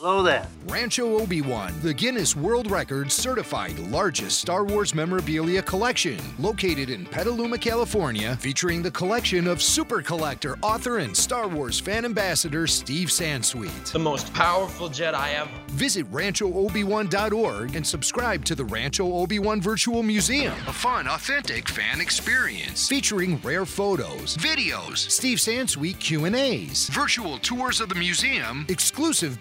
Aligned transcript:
Hello 0.00 0.19
there. 0.22 0.46
Rancho 0.68 1.18
Obi-Wan, 1.18 1.72
the 1.82 1.92
Guinness 1.92 2.36
World 2.36 2.70
Records 2.70 3.14
certified 3.14 3.78
largest 3.78 4.38
Star 4.38 4.64
Wars 4.64 4.94
memorabilia 4.94 5.62
collection, 5.62 6.18
located 6.38 6.90
in 6.90 7.06
Petaluma, 7.06 7.58
California, 7.58 8.36
featuring 8.36 8.82
the 8.82 8.90
collection 8.90 9.46
of 9.46 9.60
super 9.60 10.00
collector, 10.02 10.58
author, 10.62 10.98
and 10.98 11.16
Star 11.16 11.48
Wars 11.48 11.80
fan 11.80 12.04
ambassador 12.04 12.66
Steve 12.66 13.08
Sansweet. 13.08 13.92
The 13.92 13.98
most 13.98 14.32
powerful 14.32 14.88
Jedi 14.88 15.34
ever. 15.34 15.50
Visit 15.68 16.10
RanchoObi-Wan.org 16.12 17.74
and 17.74 17.86
subscribe 17.86 18.44
to 18.44 18.54
the 18.54 18.64
Rancho 18.64 19.12
Obi-Wan 19.12 19.60
Virtual 19.60 20.02
Museum, 20.02 20.54
a 20.66 20.72
fun, 20.72 21.08
authentic 21.08 21.68
fan 21.68 22.00
experience 22.00 22.88
featuring 22.88 23.40
rare 23.42 23.66
photos, 23.66 24.36
videos, 24.36 24.98
Steve 24.98 25.38
Sansweet 25.38 25.98
Q&As, 25.98 26.88
virtual 26.88 27.38
tours 27.38 27.80
of 27.80 27.88
the 27.88 27.94
museum, 27.94 28.66
exclusive 28.68 29.40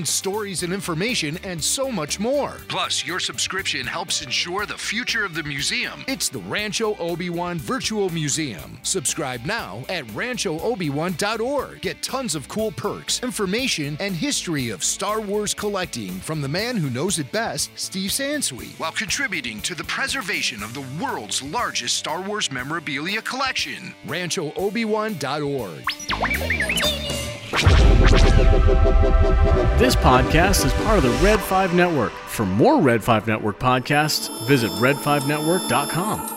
behind-the-scenes 0.00 0.20
stories 0.20 0.62
and 0.62 0.72
information, 0.72 1.38
and 1.44 1.62
so 1.62 1.90
much 1.90 2.18
more. 2.20 2.56
Plus, 2.68 3.06
your 3.06 3.20
subscription 3.20 3.86
helps 3.86 4.22
ensure 4.22 4.66
the 4.66 4.76
future 4.76 5.24
of 5.24 5.34
the 5.34 5.42
museum. 5.42 6.04
It's 6.06 6.28
the 6.28 6.40
Rancho 6.40 6.94
Obi-Wan 6.98 7.58
Virtual 7.58 8.10
Museum. 8.10 8.78
Subscribe 8.82 9.44
now 9.44 9.82
at 9.88 10.06
RanchoObi-Wan.org. 10.08 11.80
Get 11.80 12.02
tons 12.02 12.34
of 12.34 12.48
cool 12.48 12.72
perks, 12.72 13.22
information, 13.22 13.96
and 14.00 14.14
history 14.14 14.70
of 14.70 14.84
Star 14.84 15.20
Wars 15.20 15.54
collecting 15.54 16.12
from 16.20 16.40
the 16.40 16.48
man 16.48 16.76
who 16.76 16.90
knows 16.90 17.18
it 17.18 17.30
best, 17.32 17.70
Steve 17.74 18.10
Sansweet, 18.10 18.78
while 18.78 18.92
contributing 18.92 19.60
to 19.62 19.74
the 19.74 19.84
preservation 19.84 20.62
of 20.62 20.74
the 20.74 20.84
world's 21.02 21.42
largest 21.42 21.96
Star 21.96 22.20
Wars 22.22 22.50
memorabilia 22.52 23.22
collection. 23.22 23.94
RanchoObi-Wan.org. 24.06 25.84
This 29.78 29.89
podcast 29.96 30.64
is 30.64 30.72
part 30.84 30.98
of 30.98 31.02
the 31.02 31.24
Red 31.24 31.40
5 31.40 31.74
Network. 31.74 32.12
For 32.12 32.44
more 32.46 32.80
Red 32.80 33.02
5 33.02 33.26
Network 33.26 33.58
podcasts, 33.58 34.46
visit 34.46 34.70
red5network.com. 34.72 36.36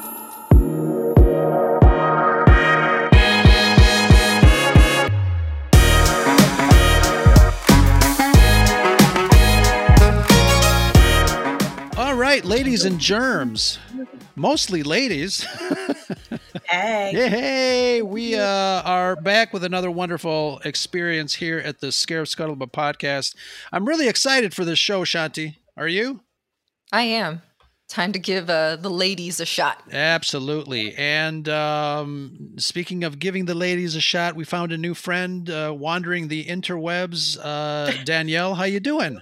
All 11.96 12.16
right, 12.16 12.44
ladies 12.44 12.86
and 12.86 13.00
germs, 13.00 13.80
mostly 14.36 14.84
ladies. 14.84 15.46
Hey. 16.70 17.12
Hey, 17.14 17.30
hey, 17.30 18.02
we 18.02 18.36
uh, 18.36 18.44
are 18.84 19.16
back 19.16 19.54
with 19.54 19.64
another 19.64 19.90
wonderful 19.90 20.62
experience 20.64 21.34
here 21.34 21.58
at 21.58 21.80
the 21.80 21.92
Scarab 21.92 22.28
Scuttlebutt 22.28 22.72
podcast. 22.72 23.36
I'm 23.72 23.86
really 23.86 24.08
excited 24.08 24.54
for 24.54 24.64
this 24.64 24.78
show, 24.78 25.04
Shanti. 25.04 25.56
Are 25.76 25.88
you? 25.88 26.22
I 26.92 27.04
am. 27.04 27.42
Time 27.90 28.12
to 28.12 28.20
give 28.20 28.50
uh, 28.50 28.76
the 28.76 28.90
ladies 28.90 29.40
a 29.40 29.46
shot. 29.46 29.82
Absolutely. 29.92 30.94
And 30.96 31.50
um, 31.50 32.54
speaking 32.58 33.04
of 33.04 33.20
giving 33.20 33.46
the 33.46 33.56
ladies 33.56 33.96
a 33.96 34.02
shot, 34.02 34.36
we 34.36 34.44
found 34.44 34.72
a 34.72 34.78
new 34.78 34.94
friend 34.94 35.50
uh, 35.50 35.74
wandering 35.76 36.28
the 36.28 36.46
interwebs. 36.46 37.38
Uh, 37.42 37.92
Danielle, 38.04 38.56
how 38.56 38.66
you 38.66 38.80
doing? 38.80 39.20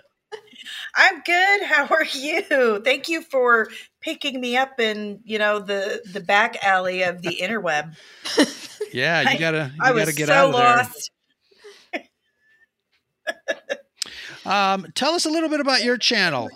I'm 0.95 1.21
good. 1.25 1.63
How 1.63 1.87
are 1.87 2.05
you? 2.05 2.81
Thank 2.83 3.07
you 3.07 3.21
for 3.21 3.69
picking 4.01 4.41
me 4.41 4.57
up 4.57 4.79
in, 4.79 5.19
you 5.23 5.39
know, 5.39 5.59
the 5.59 6.01
the 6.11 6.19
back 6.21 6.63
alley 6.63 7.03
of 7.03 7.21
the 7.21 7.37
interweb. 7.41 7.95
Yeah, 8.93 9.31
you 9.31 9.39
gotta 9.39 9.71
you 9.73 9.79
I 9.81 9.93
gotta 9.93 10.05
was 10.07 10.15
get 10.15 10.27
so 10.27 10.33
out 10.33 10.45
of 10.47 10.53
there. 10.53 10.75
lost. 10.75 11.11
Um, 14.43 14.87
tell 14.95 15.13
us 15.13 15.25
a 15.25 15.29
little 15.29 15.49
bit 15.49 15.59
about 15.59 15.83
your 15.83 15.97
channel. 15.97 16.49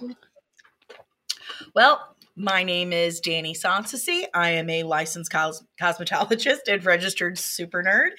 Well, 1.76 2.16
my 2.36 2.64
name 2.64 2.92
is 2.92 3.20
Danny 3.20 3.54
Sonsasi. 3.54 4.24
I 4.34 4.50
am 4.52 4.70
a 4.70 4.84
licensed 4.84 5.32
cos- 5.32 5.64
cosmetologist 5.80 6.68
and 6.68 6.84
registered 6.84 7.38
super 7.38 7.84
nerd. 7.84 8.10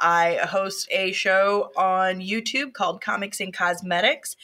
I 0.00 0.40
host 0.42 0.88
a 0.90 1.12
show 1.12 1.70
on 1.76 2.20
YouTube 2.20 2.72
called 2.72 3.02
Comics 3.02 3.38
and 3.40 3.52
Cosmetics, 3.52 4.34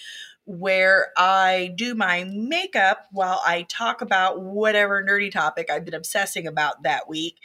where 0.48 1.08
I 1.14 1.74
do 1.76 1.94
my 1.94 2.24
makeup 2.24 3.06
while 3.12 3.40
I 3.44 3.66
talk 3.68 4.00
about 4.00 4.40
whatever 4.40 5.04
nerdy 5.04 5.30
topic 5.30 5.70
I've 5.70 5.84
been 5.84 5.92
obsessing 5.92 6.46
about 6.46 6.84
that 6.84 7.06
week 7.06 7.36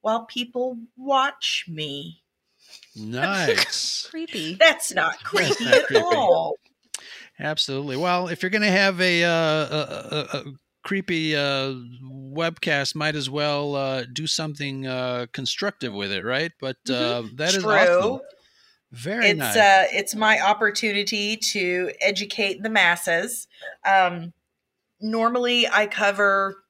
while 0.00 0.26
people 0.26 0.78
watch 0.96 1.64
me. 1.68 2.22
Nice. 2.94 4.06
Creepy. 4.10 4.54
That's 4.54 4.94
not 4.94 5.22
creepy 5.24 5.64
not 5.64 5.74
at 5.74 5.86
creepy. 5.86 6.04
all. 6.04 6.54
Absolutely. 7.40 7.96
Well, 7.96 8.28
if 8.28 8.42
you're 8.42 8.50
going 8.50 8.62
to 8.62 8.68
have 8.68 9.00
a, 9.00 9.24
uh, 9.24 9.30
a, 9.30 10.08
a, 10.12 10.38
a 10.38 10.44
creepy 10.84 11.34
uh, 11.34 11.74
webcast, 12.04 12.94
might 12.94 13.16
as 13.16 13.28
well 13.28 13.74
uh, 13.74 14.04
do 14.12 14.28
something 14.28 14.86
uh, 14.86 15.26
constructive 15.32 15.92
with 15.92 16.12
it, 16.12 16.24
right? 16.24 16.52
But 16.60 16.76
uh, 16.88 17.22
that 17.34 17.56
is 17.56 17.64
True. 17.64 17.72
awesome. 17.72 18.20
Very 18.92 19.28
it's 19.30 19.38
nice. 19.38 19.56
uh 19.56 19.86
it's 19.90 20.14
my 20.14 20.38
opportunity 20.40 21.36
to 21.36 21.90
educate 22.00 22.62
the 22.62 22.70
masses. 22.70 23.48
Um 23.86 24.32
normally 25.00 25.66
i 25.66 25.86
cover 25.86 26.62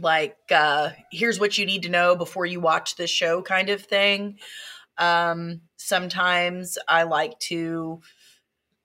like 0.00 0.36
uh 0.52 0.90
here's 1.10 1.40
what 1.40 1.58
you 1.58 1.66
need 1.66 1.82
to 1.82 1.88
know 1.88 2.14
before 2.14 2.46
you 2.46 2.60
watch 2.60 2.94
this 2.96 3.10
show 3.10 3.42
kind 3.42 3.70
of 3.70 3.82
thing. 3.82 4.38
Um 4.98 5.62
sometimes 5.76 6.78
i 6.88 7.02
like 7.04 7.38
to 7.40 8.00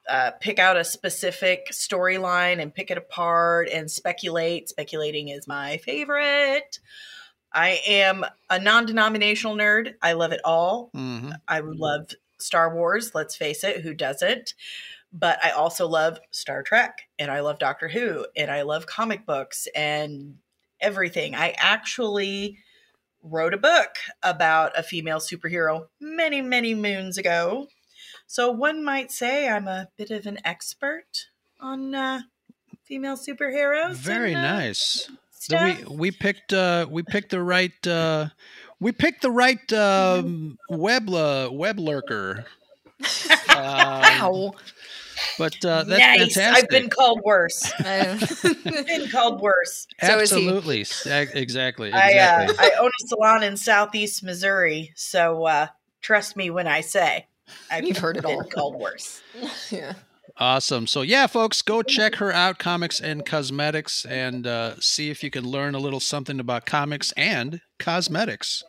uh, 0.09 0.31
pick 0.41 0.57
out 0.59 0.77
a 0.77 0.83
specific 0.83 1.67
storyline 1.71 2.59
and 2.61 2.73
pick 2.73 2.89
it 2.89 2.97
apart 2.97 3.69
and 3.71 3.89
speculate. 3.89 4.67
Speculating 4.67 5.29
is 5.29 5.47
my 5.47 5.77
favorite. 5.77 6.79
I 7.53 7.79
am 7.85 8.25
a 8.49 8.59
non-denominational 8.59 9.55
nerd. 9.55 9.93
I 10.01 10.13
love 10.13 10.31
it 10.31 10.41
all. 10.43 10.89
Mhm. 10.95 11.33
I 11.47 11.59
love 11.63 12.09
Star 12.41 12.73
Wars, 12.73 13.13
let's 13.13 13.35
face 13.35 13.63
it, 13.63 13.81
who 13.81 13.93
doesn't? 13.93 14.53
But 15.13 15.43
I 15.43 15.51
also 15.51 15.87
love 15.87 16.19
Star 16.31 16.63
Trek 16.63 17.09
and 17.19 17.29
I 17.29 17.41
love 17.41 17.59
Doctor 17.59 17.89
Who 17.89 18.25
and 18.35 18.49
I 18.49 18.61
love 18.61 18.85
comic 18.85 19.25
books 19.25 19.67
and 19.75 20.37
everything. 20.79 21.35
I 21.35 21.53
actually 21.57 22.57
wrote 23.23 23.53
a 23.53 23.57
book 23.57 23.95
about 24.23 24.77
a 24.77 24.83
female 24.83 25.19
superhero 25.19 25.87
many, 25.99 26.41
many 26.41 26.73
moons 26.73 27.17
ago. 27.17 27.67
So 28.25 28.51
one 28.51 28.83
might 28.83 29.11
say 29.11 29.49
I'm 29.49 29.67
a 29.67 29.89
bit 29.97 30.11
of 30.11 30.25
an 30.25 30.39
expert 30.45 31.27
on 31.59 31.93
uh, 31.93 32.21
female 32.83 33.17
superheroes. 33.17 33.95
Very 33.95 34.33
and, 34.33 34.45
uh, 34.45 34.53
nice. 34.53 35.09
Stuff. 35.31 35.89
we 35.89 35.95
we 35.95 36.11
picked 36.11 36.53
uh, 36.53 36.85
we 36.89 37.01
picked 37.01 37.31
the 37.31 37.41
right 37.41 37.87
uh, 37.87 38.27
we 38.81 38.91
picked 38.91 39.21
the 39.21 39.31
right 39.31 39.71
um, 39.87 40.57
web 40.69 41.09
uh, 41.09 41.49
web 41.51 41.79
lurker. 41.79 42.45
Um, 43.55 44.51
But 45.37 45.63
uh, 45.63 45.83
that's 45.83 45.99
nice. 45.99 46.33
fantastic. 46.33 46.63
I've 46.63 46.69
been 46.69 46.89
called 46.89 47.21
worse. 47.23 47.71
Been 47.83 49.07
called 49.09 49.39
worse. 49.39 49.87
So 50.03 50.17
is 50.19 50.31
he. 50.31 50.35
Absolutely. 50.47 50.81
Ex- 50.81 51.05
Exactly. 51.35 51.91
I 51.93 52.13
uh, 52.17 52.53
I 52.59 52.71
own 52.79 52.87
a 52.89 53.07
salon 53.07 53.43
in 53.43 53.55
Southeast 53.55 54.23
Missouri, 54.23 54.91
so 54.95 55.45
uh, 55.45 55.67
trust 56.01 56.35
me 56.35 56.49
when 56.49 56.67
I 56.67 56.81
say 56.81 57.27
I've 57.69 57.83
You've 57.87 57.97
heard 57.97 58.17
it 58.17 58.23
been 58.23 58.35
all. 58.37 58.43
called 58.45 58.75
worse. 58.79 59.21
yeah. 59.71 59.93
Awesome. 60.37 60.87
So 60.87 61.01
yeah, 61.03 61.27
folks, 61.27 61.61
go 61.61 61.83
check 61.83 62.15
her 62.15 62.31
out, 62.31 62.57
Comics 62.57 62.99
and 62.99 63.23
Cosmetics, 63.25 64.05
and 64.05 64.47
uh, 64.47 64.79
see 64.79 65.09
if 65.11 65.23
you 65.23 65.29
can 65.29 65.47
learn 65.47 65.75
a 65.75 65.79
little 65.79 65.99
something 65.99 66.39
about 66.39 66.65
comics 66.65 67.11
and 67.13 67.61
cosmetics. 67.79 68.63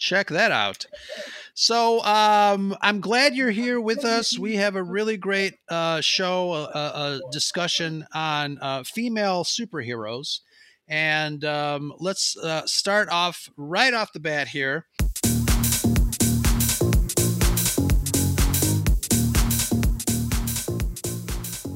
Check 0.00 0.28
that 0.28 0.50
out. 0.50 0.86
So 1.52 2.02
um, 2.04 2.74
I'm 2.80 3.00
glad 3.00 3.34
you're 3.34 3.50
here 3.50 3.78
with 3.78 4.02
us. 4.02 4.38
We 4.38 4.56
have 4.56 4.74
a 4.74 4.82
really 4.82 5.18
great 5.18 5.56
uh, 5.68 6.00
show, 6.00 6.54
a, 6.54 6.64
a, 6.64 7.20
discussion 7.30 8.06
on 8.14 8.56
uh, 8.62 8.82
female 8.82 9.44
superheroes, 9.44 10.40
and 10.88 11.44
um, 11.44 11.92
let's 11.98 12.34
uh, 12.38 12.62
start 12.64 13.10
off 13.10 13.50
right 13.58 13.92
off 13.92 14.14
the 14.14 14.20
bat 14.20 14.48
here. 14.48 14.86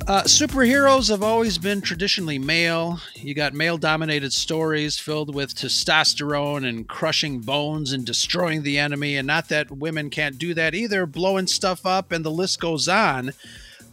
Uh, 0.06 0.22
superheroes 0.24 1.08
have 1.08 1.22
always 1.22 1.56
been 1.56 1.80
traditionally 1.80 2.38
male. 2.38 3.00
You 3.14 3.32
got 3.32 3.54
male 3.54 3.78
dominated 3.78 4.34
stories 4.34 4.98
filled 4.98 5.34
with 5.34 5.54
testosterone 5.54 6.68
and 6.68 6.86
crushing 6.86 7.40
bones 7.40 7.90
and 7.90 8.04
destroying 8.04 8.64
the 8.64 8.78
enemy. 8.78 9.16
And 9.16 9.26
not 9.26 9.48
that 9.48 9.70
women 9.70 10.10
can't 10.10 10.36
do 10.36 10.52
that 10.52 10.74
either, 10.74 11.06
blowing 11.06 11.46
stuff 11.46 11.86
up, 11.86 12.12
and 12.12 12.22
the 12.22 12.30
list 12.30 12.60
goes 12.60 12.86
on. 12.86 13.32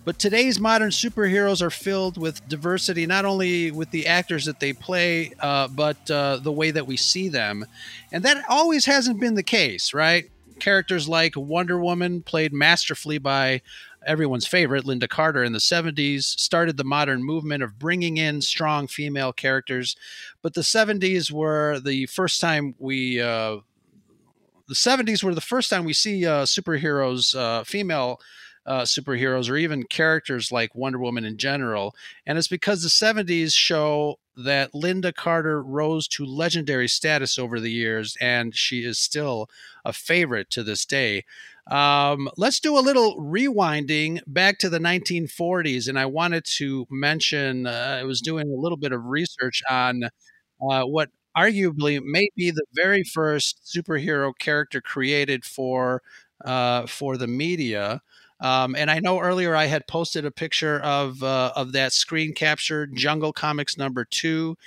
But 0.04 0.20
today's 0.20 0.60
modern 0.60 0.90
superheroes 0.90 1.62
are 1.62 1.70
filled 1.70 2.18
with 2.18 2.46
diversity, 2.50 3.06
not 3.06 3.24
only 3.24 3.72
with 3.72 3.92
the 3.92 4.08
actors 4.08 4.44
that 4.46 4.60
they 4.60 4.74
play, 4.74 5.32
uh, 5.40 5.70
but 5.70 6.12
uh, 6.12 6.38
the 6.38 6.52
way 6.52 6.72
that 6.72 6.88
we 6.88 6.98
see 6.98 7.30
them. 7.30 7.66
And 8.12 8.22
that 8.26 8.44
always 8.50 8.84
hasn't 8.84 9.22
been 9.22 9.36
the 9.36 9.44
case, 9.44 9.94
right? 9.94 10.30
Characters 10.60 11.08
like 11.08 11.38
Wonder 11.38 11.80
Woman, 11.80 12.22
played 12.22 12.52
masterfully 12.52 13.18
by 13.18 13.62
everyone's 14.06 14.48
favorite, 14.48 14.86
Lynda 14.86 15.08
Carter, 15.08 15.44
in 15.44 15.54
the 15.54 15.60
70s, 15.60 16.24
started 16.24 16.78
the 16.78 16.84
modern 16.84 17.24
movement 17.24 17.64
of 17.64 17.80
bringing 17.80 18.18
in 18.18 18.42
strong 18.42 18.88
female 18.88 19.34
characters. 19.34 19.96
But 20.42 20.54
the 20.54 20.62
70s 20.62 21.32
were 21.32 21.80
the 21.80 22.06
first 22.08 22.42
time 22.42 22.76
we. 22.80 23.22
Uh, 23.22 23.58
the 24.68 24.76
70s 24.76 25.22
were 25.22 25.36
the 25.36 25.42
first 25.42 25.70
time 25.70 25.84
we 25.84 25.92
see 25.92 26.26
uh, 26.26 26.46
superheroes, 26.46 27.36
uh, 27.36 27.64
female 27.66 28.22
uh, 28.66 28.84
superheroes, 28.84 29.50
or 29.50 29.58
even 29.58 29.84
characters 29.84 30.52
like 30.52 30.74
Wonder 30.76 31.00
Woman 31.00 31.26
in 31.26 31.38
general. 31.38 31.94
And 32.26 32.38
it's 32.38 32.48
because 32.48 32.82
the 32.82 32.88
70s 32.88 33.54
show 33.54 34.18
that 34.38 34.72
Lynda 34.72 35.14
Carter 35.14 35.62
rose 35.62 36.08
to 36.10 36.26
legendary 36.26 36.88
status 36.88 37.38
over 37.38 37.60
the 37.60 37.72
years, 37.72 38.16
and 38.22 38.56
she 38.56 38.86
is 38.86 38.98
still 38.98 39.50
a 39.84 39.94
favorite 39.94 40.50
to 40.52 40.64
this 40.64 40.86
day. 40.86 41.26
Um, 41.70 42.30
let's 42.38 42.60
do 42.60 42.78
a 42.78 42.82
little 42.82 43.18
rewinding 43.18 44.22
back 44.28 44.58
to 44.60 44.70
the 44.70 44.80
1940s. 44.80 45.88
And 45.88 45.98
I 46.00 46.06
wanted 46.06 46.46
to 46.58 46.86
mention 46.90 47.68
uh, 47.68 47.98
I 48.02 48.04
was 48.04 48.22
doing 48.22 48.52
a 48.52 48.60
little 48.60 48.78
bit 48.78 48.92
of 48.92 49.06
research 49.06 49.62
on 49.70 50.04
uh, 50.62 50.84
what 50.84 51.10
arguably 51.38 52.02
may 52.04 52.28
be 52.36 52.52
the 52.52 52.66
very 52.74 53.04
first 53.04 53.62
superhero 53.76 54.34
character 54.38 54.82
created 54.82 55.46
for 55.46 56.02
uh, 56.46 56.88
for 56.88 57.18
the 57.18 57.28
media. 57.28 58.02
Um, 58.40 58.76
and 58.76 58.90
I 58.90 59.00
know 59.00 59.20
earlier 59.20 59.56
I 59.56 59.66
had 59.66 59.86
posted 59.88 60.26
a 60.26 60.32
picture 60.32 60.80
of 60.80 61.22
uh, 61.22 61.54
of 61.56 61.74
that 61.74 61.94
screen 61.94 62.34
capture 62.34 62.88
Jungle 62.88 63.32
Comics 63.34 63.78
number 63.78 64.04
two, 64.04 64.58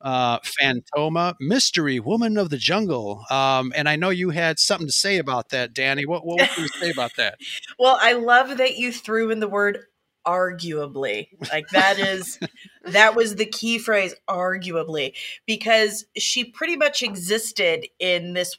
uh, 0.00 0.38
Fantomah, 0.40 1.34
Mystery 1.40 2.00
Woman 2.00 2.36
of 2.36 2.50
the 2.50 2.56
Jungle. 2.56 3.24
Um, 3.30 3.72
and 3.76 3.88
I 3.88 3.96
know 3.96 4.10
you 4.10 4.30
had 4.30 4.58
something 4.58 4.86
to 4.86 4.92
say 4.92 5.18
about 5.18 5.50
that, 5.50 5.74
Danny. 5.74 6.06
What 6.06 6.24
what 6.24 6.40
would 6.40 6.56
you 6.56 6.68
say 6.68 6.90
about 6.90 7.16
that? 7.16 7.38
well, 7.78 7.98
I 8.00 8.12
love 8.12 8.58
that 8.58 8.76
you 8.76 8.92
threw 8.92 9.30
in 9.30 9.40
the 9.40 9.48
word 9.48 9.84
arguably. 10.26 11.28
Like 11.52 11.68
that 11.68 11.98
is 11.98 12.38
that 12.84 13.14
was 13.14 13.36
the 13.36 13.46
key 13.46 13.78
phrase, 13.78 14.14
arguably, 14.28 15.14
because 15.46 16.04
she 16.16 16.44
pretty 16.44 16.76
much 16.76 17.02
existed 17.02 17.86
in 17.98 18.34
this 18.34 18.56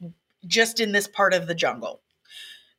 just 0.48 0.80
in 0.80 0.92
this 0.92 1.08
part 1.08 1.34
of 1.34 1.48
the 1.48 1.56
jungle 1.56 2.02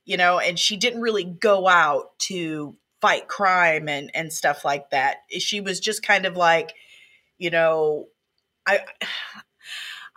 you 0.05 0.17
know, 0.17 0.39
and 0.39 0.59
she 0.59 0.77
didn't 0.77 1.01
really 1.01 1.25
go 1.25 1.69
out 1.69 2.19
to 2.19 2.77
fight 3.01 3.29
crime 3.29 3.89
and 3.89 4.11
and 4.15 4.33
stuff 4.33 4.65
like 4.65 4.91
that. 4.91 5.19
She 5.39 5.61
was 5.61 5.81
just 5.81 6.03
kind 6.03 6.27
of 6.27 6.37
like, 6.37 6.75
you 7.39 7.51
know, 7.51 8.07
I 8.67 8.81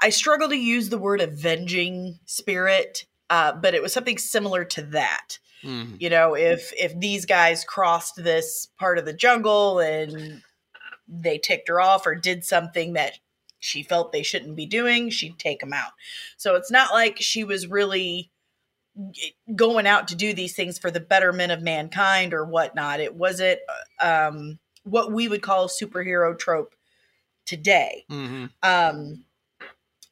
I 0.01 0.09
struggle 0.09 0.50
to 0.50 0.57
use 0.57 0.89
the 0.89 0.97
word 0.97 1.21
avenging 1.21 2.19
spirit, 2.25 3.06
uh, 3.30 3.53
but 3.53 3.74
it 3.74 3.81
was 3.81 3.94
something 3.94 4.18
similar 4.18 4.65
to 4.65 4.83
that. 4.83 5.39
Mm. 5.63 6.00
You 6.00 6.09
know, 6.09 6.36
if 6.36 6.71
if 6.77 6.97
these 7.00 7.25
guys 7.25 7.63
crossed 7.63 8.24
this 8.24 8.68
part 8.77 8.97
of 8.97 9.06
the 9.06 9.13
jungle 9.13 9.80
and 9.80 10.42
they 11.07 11.38
ticked 11.38 11.69
her 11.69 11.80
off 11.80 12.06
or 12.06 12.15
did 12.15 12.44
something 12.44 12.94
that 12.94 13.19
she 13.59 13.83
felt 13.83 14.12
they 14.12 14.24
shouldn't 14.24 14.56
be 14.56 14.65
doing, 14.65 15.09
she'd 15.09 15.39
take 15.39 15.59
them 15.59 15.74
out. 15.74 15.91
So 16.38 16.56
it's 16.56 16.71
not 16.71 16.91
like 16.91 17.18
she 17.19 17.44
was 17.44 17.68
really 17.68 18.31
going 19.56 19.88
out 19.88 20.07
to 20.09 20.15
do 20.15 20.33
these 20.33 20.56
things 20.56 20.77
for 20.77 20.89
the 20.89 21.00
betterment 21.00 21.51
of 21.51 21.62
mankind 21.62 22.33
or 22.33 22.45
whatnot. 22.45 23.00
It 23.00 23.15
wasn't 23.15 23.59
um, 24.00 24.59
what 24.83 25.12
we 25.12 25.27
would 25.27 25.41
call 25.41 25.68
superhero 25.68 26.38
trope 26.38 26.75
today. 27.45 28.06
Mm-hmm. 28.09 28.45
Um, 28.63 29.25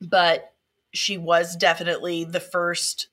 but 0.02 0.54
she 0.94 1.18
was 1.18 1.56
definitely 1.56 2.24
the 2.24 2.40
first 2.40 3.08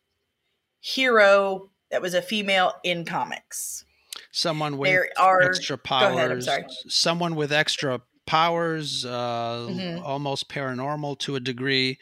hero 0.81 1.71
that 1.91 2.03
was 2.03 2.15
a 2.15 2.23
female 2.23 2.75
in 2.85 3.05
comics. 3.05 3.85
Someone 4.33 4.79
with 4.79 4.91
there 4.91 5.09
are, 5.19 5.43
extra 5.43 5.79
powers. 5.79 6.17
Ahead, 6.17 6.31
I'm 6.31 6.41
sorry. 6.43 6.65
someone 6.89 7.35
with 7.35 7.53
extra 7.53 8.01
powers, 8.27 9.05
uh, 9.05 9.67
mm-hmm. 9.69 10.05
almost 10.05 10.49
paranormal 10.49 11.19
to 11.19 11.35
a 11.35 11.41
degree. 11.41 11.99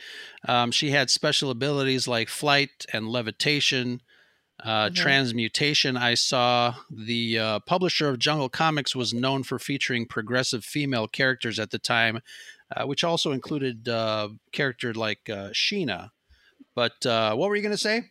Um, 0.47 0.71
she 0.71 0.91
had 0.91 1.09
special 1.09 1.50
abilities 1.50 2.06
like 2.06 2.29
flight 2.29 2.85
and 2.93 3.09
levitation, 3.09 4.03
uh, 4.65 4.87
mm-hmm. 4.87 4.95
transmutation. 4.95 5.97
I 5.97 6.15
saw 6.15 6.75
the 6.91 7.39
uh, 7.39 7.59
publisher 7.61 8.09
of 8.09 8.19
Jungle 8.19 8.49
Comics 8.49 8.97
was 8.97 9.15
known 9.15 9.43
for 9.43 9.59
featuring 9.59 10.07
progressive 10.07 10.65
female 10.65 11.07
characters 11.07 11.59
at 11.59 11.71
the 11.71 11.79
time, 11.79 12.21
uh, 12.75 12.85
which 12.87 13.05
also 13.05 13.33
included 13.33 13.89
uh, 13.89 14.29
character 14.53 14.93
like 14.93 15.31
uh, 15.31 15.51
Sheena. 15.51 16.11
But 16.75 16.95
what 17.05 17.49
were 17.49 17.57
you 17.57 17.63
going 17.63 17.75
to 17.75 17.79
say? 17.79 18.11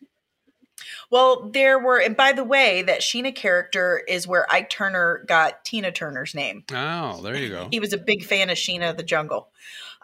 Well, 1.10 1.50
there 1.50 1.80
were, 1.80 2.00
and 2.00 2.16
by 2.16 2.34
the 2.34 2.44
way, 2.44 2.84
that 2.84 3.02
Sheena 3.02 3.34
character 3.34 4.04
is 4.08 4.28
where 4.28 4.46
Ike 4.52 4.70
Turner 4.70 5.24
got 5.28 5.66
Tina 5.66 5.92
Turner's 5.92 6.36
name. 6.36 6.64
Oh, 6.72 7.22
there 7.22 7.36
you 7.36 7.50
go. 7.50 7.68
He 7.72 7.80
was 7.80 7.94
a 7.94 7.98
big 7.98 8.24
fan 8.24 8.50
of 8.50 8.58
Sheena 8.58 8.96
the 8.96 9.04
Jungle. 9.04 9.50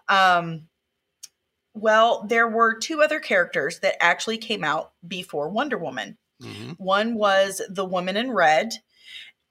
Um, 0.09 0.67
well, 1.73 2.25
there 2.27 2.47
were 2.47 2.77
two 2.77 3.01
other 3.01 3.19
characters 3.19 3.79
that 3.79 4.01
actually 4.03 4.37
came 4.37 4.63
out 4.63 4.93
before 5.07 5.49
Wonder 5.49 5.77
Woman. 5.77 6.17
Mm-hmm. 6.43 6.71
One 6.73 7.15
was 7.15 7.61
the 7.69 7.85
woman 7.85 8.17
in 8.17 8.31
red, 8.31 8.73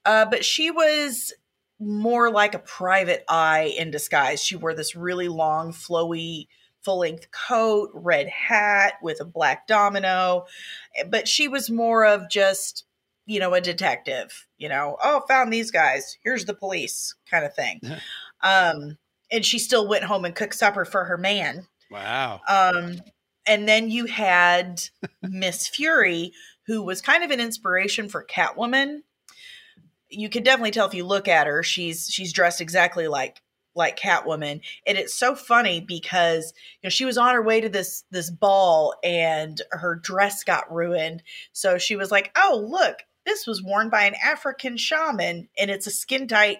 uh, 0.05 0.25
but 0.25 0.45
she 0.45 0.71
was 0.71 1.33
more 1.79 2.31
like 2.31 2.55
a 2.55 2.59
private 2.59 3.23
eye 3.27 3.73
in 3.77 3.91
disguise. 3.91 4.43
She 4.43 4.55
wore 4.55 4.73
this 4.73 4.95
really 4.95 5.27
long, 5.27 5.71
flowy 5.71 6.47
full 6.83 6.99
length 6.99 7.31
coat, 7.31 7.89
red 7.93 8.27
hat 8.27 8.95
with 9.01 9.21
a 9.21 9.25
black 9.25 9.67
domino. 9.67 10.45
But 11.09 11.27
she 11.27 11.47
was 11.47 11.69
more 11.69 12.05
of 12.05 12.29
just, 12.29 12.85
you 13.25 13.39
know, 13.39 13.53
a 13.53 13.61
detective, 13.61 14.47
you 14.57 14.69
know, 14.69 14.97
oh, 15.03 15.23
found 15.27 15.51
these 15.51 15.71
guys. 15.71 16.17
Here's 16.23 16.45
the 16.45 16.53
police 16.53 17.15
kind 17.29 17.45
of 17.45 17.55
thing. 17.55 17.81
um, 18.41 18.97
and 19.31 19.45
she 19.45 19.59
still 19.59 19.87
went 19.87 20.03
home 20.03 20.25
and 20.25 20.35
cooked 20.35 20.55
supper 20.55 20.85
for 20.85 21.05
her 21.05 21.17
man. 21.17 21.67
Wow. 21.89 22.41
Um, 22.47 22.97
and 23.45 23.67
then 23.67 23.89
you 23.89 24.05
had 24.05 24.81
Miss 25.21 25.67
Fury, 25.67 26.33
who 26.67 26.81
was 26.81 27.01
kind 27.01 27.23
of 27.23 27.31
an 27.31 27.39
inspiration 27.39 28.09
for 28.09 28.23
Catwoman. 28.23 29.01
You 30.09 30.29
can 30.29 30.43
definitely 30.43 30.71
tell 30.71 30.87
if 30.87 30.93
you 30.93 31.05
look 31.05 31.27
at 31.27 31.47
her; 31.47 31.63
she's 31.63 32.09
she's 32.09 32.33
dressed 32.33 32.61
exactly 32.61 33.07
like 33.07 33.41
like 33.75 33.99
Catwoman. 33.99 34.61
And 34.85 34.97
it's 34.97 35.13
so 35.13 35.35
funny 35.35 35.81
because 35.81 36.53
you 36.81 36.87
know 36.87 36.89
she 36.89 37.05
was 37.05 37.17
on 37.17 37.33
her 37.33 37.41
way 37.41 37.61
to 37.61 37.69
this 37.69 38.03
this 38.11 38.29
ball 38.29 38.95
and 39.03 39.61
her 39.71 39.95
dress 39.95 40.43
got 40.43 40.71
ruined. 40.71 41.23
So 41.51 41.77
she 41.77 41.95
was 41.95 42.11
like, 42.11 42.31
"Oh, 42.35 42.65
look, 42.69 42.99
this 43.25 43.47
was 43.47 43.63
worn 43.63 43.89
by 43.89 44.03
an 44.03 44.15
African 44.23 44.77
shaman 44.77 45.49
and 45.57 45.71
it's 45.71 45.87
a 45.87 45.91
skin 45.91 46.27
tight 46.27 46.59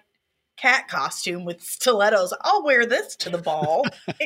cat 0.58 0.88
costume 0.88 1.46
with 1.46 1.62
stilettos. 1.63 2.34
I'll 2.42 2.63
wear 2.63 2.86
this 2.86 3.16
to 3.18 3.30
the 3.30 3.38
ball." 3.38 3.86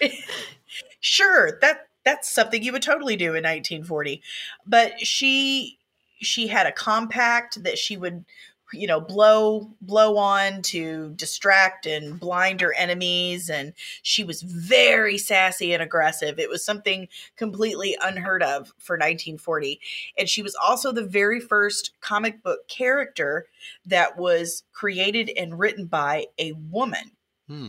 sure, 1.00 1.58
that 1.60 1.87
that's 2.08 2.32
something 2.32 2.62
you 2.62 2.72
would 2.72 2.82
totally 2.82 3.16
do 3.16 3.34
in 3.34 3.44
1940. 3.44 4.22
But 4.66 4.98
she 5.06 5.78
she 6.20 6.46
had 6.46 6.66
a 6.66 6.72
compact 6.72 7.62
that 7.62 7.76
she 7.76 7.98
would 7.98 8.24
you 8.72 8.86
know 8.86 9.00
blow 9.00 9.70
blow 9.82 10.16
on 10.16 10.62
to 10.62 11.12
distract 11.16 11.86
and 11.86 12.18
blind 12.18 12.60
her 12.62 12.74
enemies 12.74 13.48
and 13.48 13.72
she 14.02 14.24
was 14.24 14.42
very 14.42 15.16
sassy 15.16 15.72
and 15.72 15.82
aggressive 15.82 16.38
it 16.38 16.50
was 16.50 16.62
something 16.62 17.08
completely 17.36 17.96
unheard 18.02 18.42
of 18.42 18.74
for 18.78 18.96
1940 18.96 19.80
and 20.18 20.28
she 20.28 20.42
was 20.42 20.54
also 20.62 20.92
the 20.92 21.02
very 21.02 21.40
first 21.40 21.92
comic 22.02 22.42
book 22.42 22.68
character 22.68 23.46
that 23.86 24.18
was 24.18 24.64
created 24.74 25.30
and 25.34 25.58
written 25.58 25.86
by 25.86 26.26
a 26.38 26.52
woman 26.52 27.12
hmm. 27.46 27.68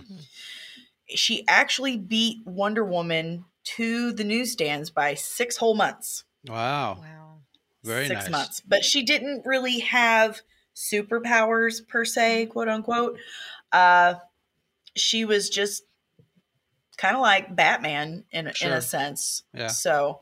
she 1.08 1.46
actually 1.48 1.96
beat 1.98 2.46
wonder 2.46 2.84
woman 2.84 3.46
to 3.76 4.12
the 4.14 4.24
newsstands 4.24 4.90
by 4.90 5.14
six 5.14 5.58
whole 5.58 5.76
months 5.76 6.24
wow 6.48 6.98
wow 7.00 7.38
very 7.84 8.08
six 8.08 8.24
nice. 8.24 8.32
months 8.32 8.62
but 8.68 8.84
she 8.84 9.04
didn't 9.04 9.46
really 9.46 9.80
have 9.80 10.42
superpowers 10.80 11.86
per 11.86 12.06
se, 12.06 12.48
quote 12.48 12.70
unquote. 12.70 13.20
Uh, 13.72 14.16
she 14.96 15.26
was 15.26 15.50
just 15.50 15.84
kind 16.98 17.16
of 17.16 17.22
like 17.22 17.56
Batman 17.56 18.24
in 18.32 18.52
sure. 18.54 18.70
in 18.70 18.74
a 18.74 18.82
sense. 18.82 19.44
Yeah. 19.54 19.68
So, 19.68 20.22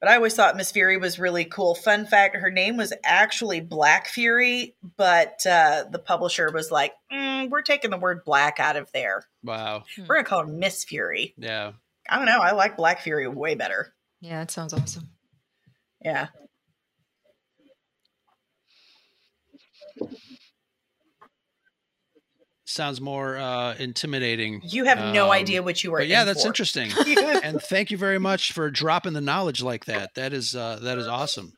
but 0.00 0.10
I 0.10 0.16
always 0.16 0.34
thought 0.34 0.56
Miss 0.56 0.72
Fury 0.72 0.96
was 0.96 1.18
really 1.18 1.44
cool. 1.44 1.74
Fun 1.74 2.06
fact: 2.06 2.36
her 2.36 2.50
name 2.50 2.76
was 2.76 2.92
actually 3.04 3.60
Black 3.60 4.08
Fury, 4.08 4.74
but 4.96 5.44
uh, 5.46 5.84
the 5.90 5.98
publisher 5.98 6.50
was 6.50 6.70
like, 6.70 6.94
mm, 7.12 7.50
"We're 7.50 7.62
taking 7.62 7.90
the 7.90 7.98
word 7.98 8.24
black 8.24 8.58
out 8.58 8.76
of 8.76 8.90
there. 8.92 9.24
Wow, 9.42 9.84
we're 9.98 10.16
gonna 10.16 10.24
call 10.24 10.40
her 10.40 10.52
Miss 10.52 10.84
Fury." 10.84 11.34
Yeah. 11.36 11.72
I 12.08 12.16
don't 12.16 12.26
know. 12.26 12.40
I 12.40 12.52
like 12.52 12.76
Black 12.76 13.00
Fury 13.00 13.28
way 13.28 13.54
better. 13.54 13.94
Yeah, 14.20 14.42
it 14.42 14.50
sounds 14.50 14.72
awesome. 14.72 15.10
Yeah. 16.04 16.28
Sounds 22.68 23.00
more 23.00 23.36
uh, 23.36 23.74
intimidating. 23.76 24.60
You 24.64 24.84
have 24.84 24.98
um, 24.98 25.12
no 25.12 25.30
idea 25.30 25.62
what 25.62 25.82
you 25.84 25.94
are. 25.94 26.02
yeah, 26.02 26.24
that's 26.24 26.42
for. 26.42 26.48
interesting. 26.48 26.90
and 27.42 27.62
thank 27.62 27.90
you 27.90 27.96
very 27.96 28.18
much 28.18 28.52
for 28.52 28.70
dropping 28.70 29.12
the 29.12 29.20
knowledge 29.20 29.62
like 29.62 29.84
that. 29.84 30.14
That 30.14 30.32
is 30.32 30.54
uh, 30.54 30.80
that 30.82 30.98
is 30.98 31.06
awesome. 31.06 31.52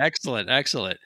Excellent, 0.00 0.50
excellent. 0.50 0.98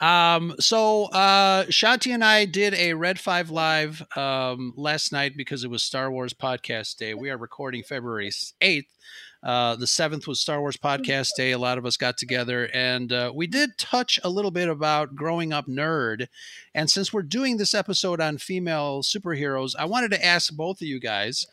Um, 0.00 0.54
so 0.58 1.04
uh, 1.06 1.64
Shanti 1.64 2.12
and 2.12 2.24
I 2.24 2.44
did 2.44 2.74
a 2.74 2.94
Red 2.94 3.18
Five 3.18 3.50
Live 3.50 4.04
um, 4.16 4.72
last 4.76 5.12
night 5.12 5.36
because 5.36 5.64
it 5.64 5.70
was 5.70 5.82
Star 5.82 6.10
Wars 6.10 6.34
Podcast 6.34 6.96
Day. 6.96 7.14
We 7.14 7.30
are 7.30 7.36
recording 7.36 7.82
February 7.82 8.30
eighth. 8.60 8.96
Uh, 9.42 9.74
the 9.74 9.86
seventh 9.86 10.26
was 10.26 10.40
Star 10.40 10.60
Wars 10.60 10.76
Podcast 10.76 11.30
Day. 11.36 11.52
A 11.52 11.58
lot 11.58 11.78
of 11.78 11.86
us 11.86 11.96
got 11.96 12.18
together 12.18 12.68
and 12.74 13.10
uh, 13.12 13.32
we 13.34 13.46
did 13.46 13.78
touch 13.78 14.20
a 14.22 14.28
little 14.28 14.50
bit 14.50 14.68
about 14.68 15.14
growing 15.14 15.52
up 15.52 15.66
nerd. 15.66 16.26
And 16.74 16.90
since 16.90 17.12
we're 17.12 17.22
doing 17.22 17.56
this 17.56 17.72
episode 17.72 18.20
on 18.20 18.36
female 18.36 19.02
superheroes, 19.02 19.74
I 19.78 19.86
wanted 19.86 20.10
to 20.10 20.24
ask 20.24 20.52
both 20.52 20.82
of 20.82 20.88
you 20.88 21.00
guys 21.00 21.46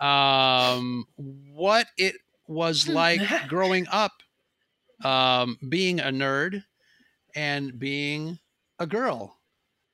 um, 0.00 1.04
what 1.16 1.88
it 1.98 2.16
was 2.46 2.88
like 2.88 3.20
growing 3.48 3.86
up 3.90 4.12
um, 5.04 5.58
being 5.68 6.00
a 6.00 6.04
nerd 6.04 6.64
and 7.34 7.78
being 7.78 8.38
a 8.78 8.86
girl. 8.86 9.36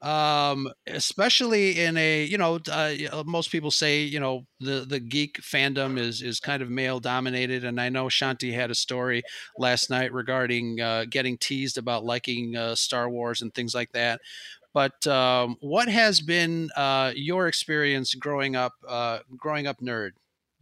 Um 0.02 0.70
especially 0.86 1.78
in 1.78 1.98
a 1.98 2.24
you 2.24 2.38
know 2.38 2.58
uh, 2.70 2.94
uh, 3.12 3.22
most 3.26 3.52
people 3.52 3.70
say 3.70 4.00
you 4.00 4.18
know 4.18 4.46
the 4.58 4.86
the 4.88 4.98
geek 4.98 5.42
fandom 5.42 5.98
is 5.98 6.22
is 6.22 6.40
kind 6.40 6.62
of 6.62 6.70
male 6.70 7.00
dominated. 7.00 7.66
And 7.66 7.78
i 7.78 7.90
know 7.90 8.06
shanti 8.06 8.50
had 8.50 8.70
a 8.70 8.74
story 8.74 9.22
last 9.58 9.90
night 9.90 10.10
regarding 10.14 10.80
uh, 10.80 11.04
getting 11.10 11.36
teased 11.36 11.76
about 11.76 12.02
liking 12.02 12.56
uh, 12.56 12.76
star 12.76 13.10
wars 13.10 13.42
and 13.42 13.52
things 13.52 13.74
like 13.74 13.92
that. 13.92 14.22
But 14.72 15.06
um, 15.06 15.56
what 15.60 15.88
has 15.88 16.22
been 16.22 16.70
uh, 16.76 17.12
your 17.14 17.46
experience 17.46 18.14
growing 18.14 18.56
up 18.56 18.72
uh, 18.88 19.18
growing 19.36 19.66
up 19.66 19.80
nerd? 19.82 20.12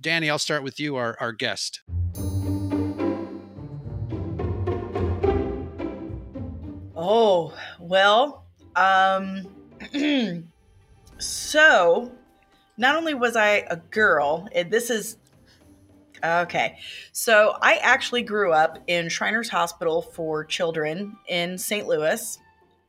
Danny 0.01 0.31
i'll 0.31 0.39
start 0.39 0.65
with 0.65 0.81
you 0.81 0.97
our, 0.97 1.17
our 1.21 1.33
guest 1.33 1.83
Oh, 7.01 7.55
well, 7.79 8.45
um, 8.75 9.47
so 11.19 12.11
not 12.77 12.97
only 12.97 13.15
was 13.15 13.37
I 13.37 13.65
a 13.71 13.77
girl, 13.77 14.49
this 14.69 14.91
is 14.91 15.17
okay. 16.25 16.77
So 17.13 17.57
I 17.63 17.77
actually 17.77 18.23
grew 18.23 18.53
up 18.53 18.81
in 18.89 19.09
Shriners 19.09 19.49
Hospital 19.49 20.03
for 20.03 20.45
Children 20.45 21.17
in 21.29 21.57
St. 21.57 21.87
Louis. 21.87 22.37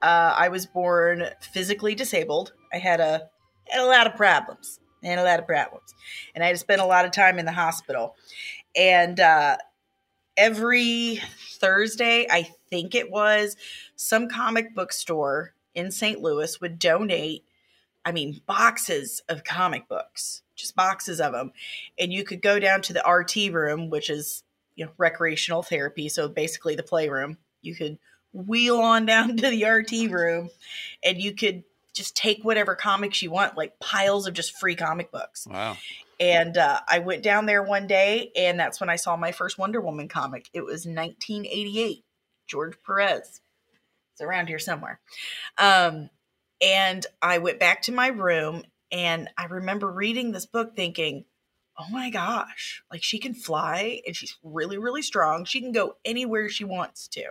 Uh, 0.02 0.34
I 0.36 0.50
was 0.50 0.66
born 0.66 1.26
physically 1.42 1.94
disabled. 1.94 2.54
I 2.74 2.80
had 2.80 3.00
a 3.00 3.30
had 3.68 3.80
a 3.80 3.86
lot 3.86 4.08
of 4.08 4.16
problems. 4.16 4.80
and 5.04 5.20
a 5.20 5.24
lot 5.24 5.40
of 5.40 5.46
problems, 5.46 5.94
and 6.34 6.44
I 6.44 6.48
had 6.48 6.54
to 6.54 6.60
spend 6.60 6.82
a 6.82 6.86
lot 6.86 7.06
of 7.06 7.12
time 7.12 7.38
in 7.38 7.46
the 7.46 7.52
hospital. 7.52 8.16
And 8.76 9.20
uh, 9.20 9.58
every 10.36 11.22
Thursday, 11.60 12.26
I 12.30 12.50
think 12.70 12.96
it 12.96 13.12
was, 13.12 13.56
some 14.00 14.30
comic 14.30 14.74
book 14.74 14.94
store 14.94 15.54
in 15.76 15.92
St. 15.92 16.22
Louis 16.22 16.62
would 16.62 16.80
donate, 16.80 17.44
I 18.06 18.14
mean, 18.14 18.40
boxes 18.46 19.22
of 19.28 19.44
comic 19.44 19.90
books, 19.90 20.42
just 20.56 20.74
boxes 20.74 21.20
of 21.20 21.34
them. 21.34 21.52
And 22.00 22.14
you 22.14 22.24
could 22.24 22.42
go 22.42 22.60
down 22.60 22.82
to 22.84 22.94
the 22.94 23.04
RT 23.06 23.54
room, 23.54 23.90
which 23.90 24.10
is, 24.10 24.44
you 24.76 24.86
know, 24.86 24.92
recreational 24.98 25.64
therapy. 25.64 26.08
So 26.08 26.30
basically 26.30 26.76
the 26.76 26.84
playroom. 26.84 27.40
You 27.62 27.76
could 27.76 27.98
wheel 28.32 28.78
on 28.78 29.06
down 29.06 29.36
to 29.38 29.50
the 29.50 29.66
RT 29.66 30.10
room 30.10 30.50
and 31.04 31.22
you 31.22 31.34
could 31.34 31.66
just 31.94 32.16
take 32.16 32.46
whatever 32.46 32.76
comics 32.76 33.22
you 33.22 33.32
want, 33.32 33.58
like 33.58 33.80
piles 33.80 34.28
of 34.28 34.34
just 34.34 34.58
free 34.58 34.76
comic 34.76 35.12
books. 35.12 35.46
wow 35.46 35.76
And 36.22 36.58
uh, 36.58 36.80
I 36.88 37.00
went 37.00 37.22
down 37.22 37.48
there 37.48 37.64
one 37.64 37.86
day, 37.86 38.32
and 38.36 38.58
that's 38.58 38.80
when 38.80 38.90
I 38.90 38.96
saw 38.96 39.18
my 39.18 39.34
first 39.34 39.58
Wonder 39.58 39.82
Woman 39.82 40.08
comic. 40.08 40.50
It 40.54 40.62
was 40.62 40.86
1988, 40.86 42.06
George 42.48 42.76
Perez. 42.86 43.42
It's 44.20 44.26
around 44.26 44.48
here 44.48 44.60
somewhere. 44.60 45.00
Um, 45.58 46.10
and 46.62 47.06
I 47.22 47.38
went 47.38 47.58
back 47.58 47.84
to 47.84 47.94
my 47.94 48.08
room, 48.08 48.64
and 48.92 49.30
I 49.38 49.46
remember 49.46 49.90
reading 49.90 50.34
this 50.34 50.46
book 50.46 50.76
thinking, 50.76 51.24
oh 51.80 51.86
my 51.90 52.10
gosh, 52.10 52.84
like 52.92 53.02
she 53.02 53.18
can 53.18 53.34
fly 53.34 54.02
and 54.06 54.14
she's 54.14 54.38
really, 54.44 54.78
really 54.78 55.02
strong. 55.02 55.46
She 55.46 55.62
can 55.62 55.72
go 55.72 55.96
anywhere 56.04 56.50
she 56.50 56.66
wants 56.66 57.08
to. 57.10 57.24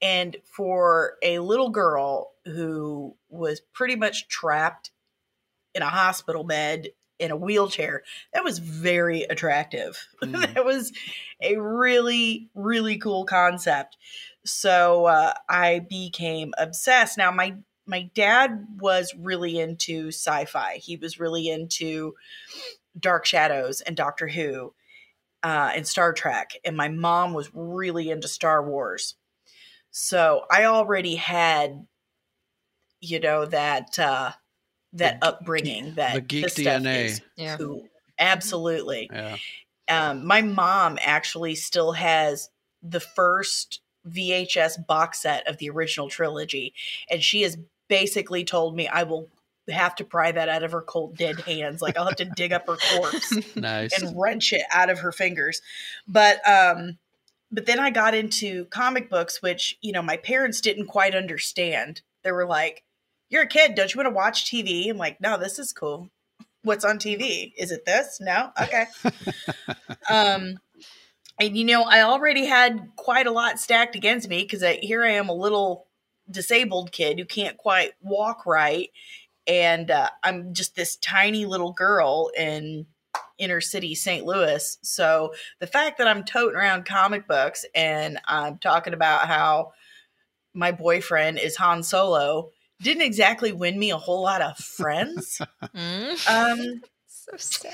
And 0.00 0.36
for 0.44 1.14
a 1.20 1.40
little 1.40 1.70
girl 1.70 2.30
who 2.44 3.16
was 3.28 3.60
pretty 3.72 3.96
much 3.96 4.28
trapped 4.28 4.92
in 5.74 5.82
a 5.82 5.88
hospital 5.88 6.44
bed 6.44 6.90
in 7.18 7.32
a 7.32 7.36
wheelchair, 7.36 8.04
that 8.32 8.44
was 8.44 8.60
very 8.60 9.22
attractive. 9.22 10.06
Mm. 10.22 10.54
that 10.54 10.64
was 10.64 10.92
a 11.40 11.56
really, 11.56 12.48
really 12.54 12.98
cool 12.98 13.24
concept. 13.24 13.96
So 14.44 15.06
uh, 15.06 15.32
I 15.48 15.80
became 15.80 16.52
obsessed. 16.58 17.16
Now, 17.18 17.30
my 17.30 17.56
my 17.86 18.10
dad 18.14 18.66
was 18.78 19.12
really 19.18 19.58
into 19.58 20.08
sci-fi. 20.08 20.76
He 20.76 20.96
was 20.96 21.18
really 21.20 21.48
into 21.48 22.14
Dark 22.98 23.24
Shadows 23.26 23.80
and 23.80 23.96
Doctor 23.96 24.28
Who 24.28 24.72
uh, 25.42 25.72
and 25.74 25.86
Star 25.86 26.12
Trek, 26.12 26.52
and 26.64 26.76
my 26.76 26.88
mom 26.88 27.34
was 27.34 27.50
really 27.54 28.10
into 28.10 28.28
Star 28.28 28.64
Wars. 28.64 29.16
So 29.90 30.46
I 30.50 30.64
already 30.64 31.16
had, 31.16 31.86
you 33.00 33.20
know, 33.20 33.44
that 33.46 33.98
uh, 33.98 34.32
that 34.94 35.20
The- 35.20 35.26
upbringing, 35.26 35.94
that 35.94 36.14
the 36.14 36.20
geek 36.20 36.44
this 36.44 36.54
stuff 36.54 36.82
DNA. 36.82 37.04
is 37.04 37.20
Yeah. 37.36 37.56
cool. 37.58 37.86
Absolutely. 38.18 39.10
yeah 39.12 39.36
Um, 39.88 40.26
my 40.26 40.40
mom 40.42 40.98
actually 41.02 41.56
still 41.56 41.92
has 41.92 42.48
the 42.82 43.00
first 43.00 43.80
VHS 44.08 44.86
box 44.86 45.22
set 45.22 45.46
of 45.48 45.58
the 45.58 45.70
original 45.70 46.08
trilogy, 46.08 46.74
and 47.10 47.22
she 47.22 47.42
has 47.42 47.56
basically 47.88 48.44
told 48.44 48.74
me 48.74 48.88
I 48.88 49.02
will 49.02 49.28
have 49.70 49.94
to 49.96 50.04
pry 50.04 50.32
that 50.32 50.48
out 50.48 50.62
of 50.62 50.72
her 50.72 50.82
cold 50.82 51.16
dead 51.16 51.40
hands. 51.40 51.80
Like 51.80 51.96
I'll 51.96 52.06
have 52.06 52.16
to 52.16 52.24
dig 52.24 52.52
up 52.52 52.66
her 52.66 52.76
corpse 52.96 53.56
nice 53.56 54.00
and 54.00 54.18
wrench 54.18 54.52
it 54.52 54.62
out 54.72 54.90
of 54.90 55.00
her 55.00 55.12
fingers. 55.12 55.62
But 56.08 56.46
um 56.48 56.98
but 57.50 57.66
then 57.66 57.78
I 57.78 57.90
got 57.90 58.14
into 58.14 58.64
comic 58.66 59.10
books 59.10 59.42
which, 59.42 59.78
you 59.82 59.92
know, 59.92 60.02
my 60.02 60.16
parents 60.16 60.60
didn't 60.60 60.86
quite 60.86 61.14
understand. 61.14 62.00
They 62.24 62.32
were 62.32 62.46
like, 62.46 62.82
"You're 63.28 63.42
a 63.42 63.48
kid, 63.48 63.74
don't 63.74 63.92
you 63.92 63.98
want 63.98 64.06
to 64.06 64.14
watch 64.14 64.50
TV?" 64.50 64.88
I'm 64.88 64.96
like, 64.96 65.20
"No, 65.20 65.36
this 65.36 65.58
is 65.58 65.72
cool. 65.72 66.08
What's 66.62 66.84
on 66.84 66.98
TV? 66.98 67.52
Is 67.56 67.70
it 67.70 67.84
this? 67.84 68.18
No? 68.20 68.50
Okay." 68.60 68.86
um 70.10 70.58
and 71.40 71.56
you 71.56 71.64
know, 71.64 71.82
I 71.82 72.02
already 72.02 72.46
had 72.46 72.90
quite 72.96 73.26
a 73.26 73.32
lot 73.32 73.58
stacked 73.58 73.96
against 73.96 74.28
me 74.28 74.42
because 74.42 74.62
here 74.82 75.04
I 75.04 75.12
am, 75.12 75.28
a 75.28 75.34
little 75.34 75.86
disabled 76.30 76.92
kid 76.92 77.18
who 77.18 77.24
can't 77.24 77.56
quite 77.56 77.92
walk 78.00 78.46
right, 78.46 78.90
and 79.46 79.90
uh, 79.90 80.10
I'm 80.22 80.54
just 80.54 80.76
this 80.76 80.96
tiny 80.96 81.46
little 81.46 81.72
girl 81.72 82.30
in 82.36 82.86
inner 83.38 83.60
city 83.60 83.94
St. 83.94 84.24
Louis. 84.24 84.78
So 84.82 85.34
the 85.58 85.66
fact 85.66 85.98
that 85.98 86.06
I'm 86.06 86.24
toting 86.24 86.56
around 86.56 86.84
comic 86.84 87.26
books 87.26 87.64
and 87.74 88.18
I'm 88.26 88.58
talking 88.58 88.94
about 88.94 89.26
how 89.26 89.72
my 90.54 90.70
boyfriend 90.72 91.38
is 91.38 91.56
Han 91.56 91.82
Solo 91.82 92.50
didn't 92.80 93.02
exactly 93.02 93.52
win 93.52 93.78
me 93.78 93.90
a 93.90 93.98
whole 93.98 94.22
lot 94.22 94.42
of 94.42 94.56
friends. 94.58 95.40
Mm. 95.74 96.28
um, 96.28 96.82
so 97.06 97.32
sad. 97.36 97.72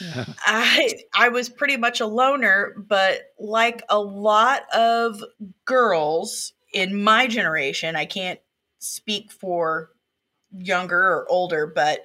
I 0.46 0.94
I 1.14 1.28
was 1.28 1.48
pretty 1.48 1.76
much 1.76 2.00
a 2.00 2.06
loner, 2.06 2.74
but 2.76 3.32
like 3.38 3.82
a 3.88 3.98
lot 3.98 4.62
of 4.74 5.22
girls 5.64 6.52
in 6.72 7.02
my 7.02 7.26
generation, 7.26 7.96
I 7.96 8.04
can't 8.04 8.40
speak 8.78 9.32
for 9.32 9.90
younger 10.52 10.98
or 10.98 11.26
older, 11.30 11.66
but 11.66 12.04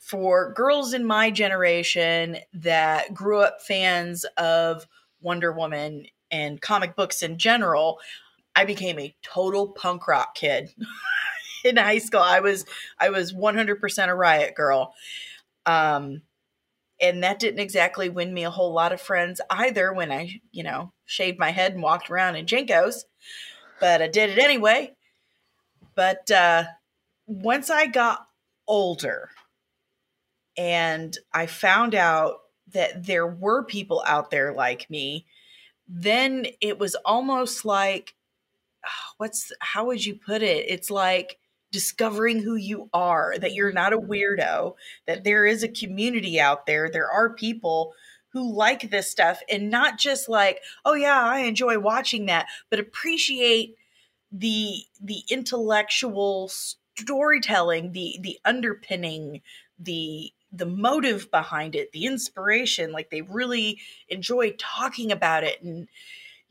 for 0.00 0.52
girls 0.54 0.92
in 0.92 1.04
my 1.04 1.30
generation 1.30 2.38
that 2.52 3.14
grew 3.14 3.40
up 3.40 3.62
fans 3.62 4.24
of 4.36 4.86
Wonder 5.20 5.52
Woman 5.52 6.06
and 6.30 6.60
comic 6.60 6.96
books 6.96 7.22
in 7.22 7.38
general, 7.38 8.00
I 8.56 8.64
became 8.64 8.98
a 8.98 9.14
total 9.22 9.68
punk 9.68 10.08
rock 10.08 10.34
kid. 10.34 10.70
in 11.64 11.76
high 11.76 11.98
school, 11.98 12.20
I 12.20 12.40
was 12.40 12.64
I 12.98 13.10
was 13.10 13.32
100% 13.32 14.08
a 14.08 14.14
riot 14.14 14.54
girl. 14.54 14.94
Um 15.66 16.22
and 17.00 17.22
that 17.22 17.38
didn't 17.38 17.60
exactly 17.60 18.08
win 18.08 18.32
me 18.32 18.44
a 18.44 18.50
whole 18.50 18.72
lot 18.72 18.92
of 18.92 19.00
friends 19.00 19.40
either 19.50 19.92
when 19.92 20.12
I, 20.12 20.40
you 20.52 20.62
know, 20.62 20.92
shaved 21.06 21.38
my 21.38 21.50
head 21.50 21.72
and 21.72 21.82
walked 21.82 22.10
around 22.10 22.36
in 22.36 22.46
JNCOs, 22.46 23.04
but 23.80 24.02
I 24.02 24.08
did 24.08 24.30
it 24.30 24.38
anyway. 24.38 24.94
But 25.94 26.30
uh, 26.30 26.64
once 27.26 27.70
I 27.70 27.86
got 27.86 28.26
older 28.68 29.30
and 30.56 31.16
I 31.32 31.46
found 31.46 31.94
out 31.94 32.40
that 32.72 33.06
there 33.06 33.26
were 33.26 33.64
people 33.64 34.04
out 34.06 34.30
there 34.30 34.52
like 34.52 34.88
me, 34.90 35.26
then 35.88 36.46
it 36.60 36.78
was 36.78 36.94
almost 37.04 37.64
like, 37.64 38.14
ah, 38.84 39.12
what's, 39.16 39.50
how 39.60 39.86
would 39.86 40.04
you 40.04 40.14
put 40.14 40.42
it? 40.42 40.66
It's 40.68 40.90
like, 40.90 41.39
discovering 41.70 42.42
who 42.42 42.56
you 42.56 42.88
are, 42.92 43.34
that 43.38 43.54
you're 43.54 43.72
not 43.72 43.92
a 43.92 43.98
mm-hmm. 43.98 44.10
weirdo, 44.10 44.74
that 45.06 45.24
there 45.24 45.46
is 45.46 45.62
a 45.62 45.68
community 45.68 46.40
out 46.40 46.66
there. 46.66 46.90
There 46.90 47.10
are 47.10 47.34
people 47.34 47.92
who 48.32 48.54
like 48.54 48.90
this 48.90 49.10
stuff 49.10 49.40
and 49.50 49.70
not 49.70 49.98
just 49.98 50.28
like, 50.28 50.60
oh 50.84 50.94
yeah, 50.94 51.20
I 51.20 51.40
enjoy 51.40 51.78
watching 51.78 52.26
that, 52.26 52.46
but 52.70 52.78
appreciate 52.78 53.74
the 54.32 54.84
the 55.00 55.22
intellectual 55.28 56.50
storytelling, 56.96 57.92
the 57.92 58.18
the 58.20 58.38
underpinning, 58.44 59.42
the 59.78 60.32
the 60.52 60.66
motive 60.66 61.30
behind 61.30 61.74
it, 61.74 61.92
the 61.92 62.06
inspiration. 62.06 62.92
Like 62.92 63.10
they 63.10 63.22
really 63.22 63.80
enjoy 64.08 64.54
talking 64.58 65.10
about 65.10 65.44
it 65.44 65.62
and 65.62 65.88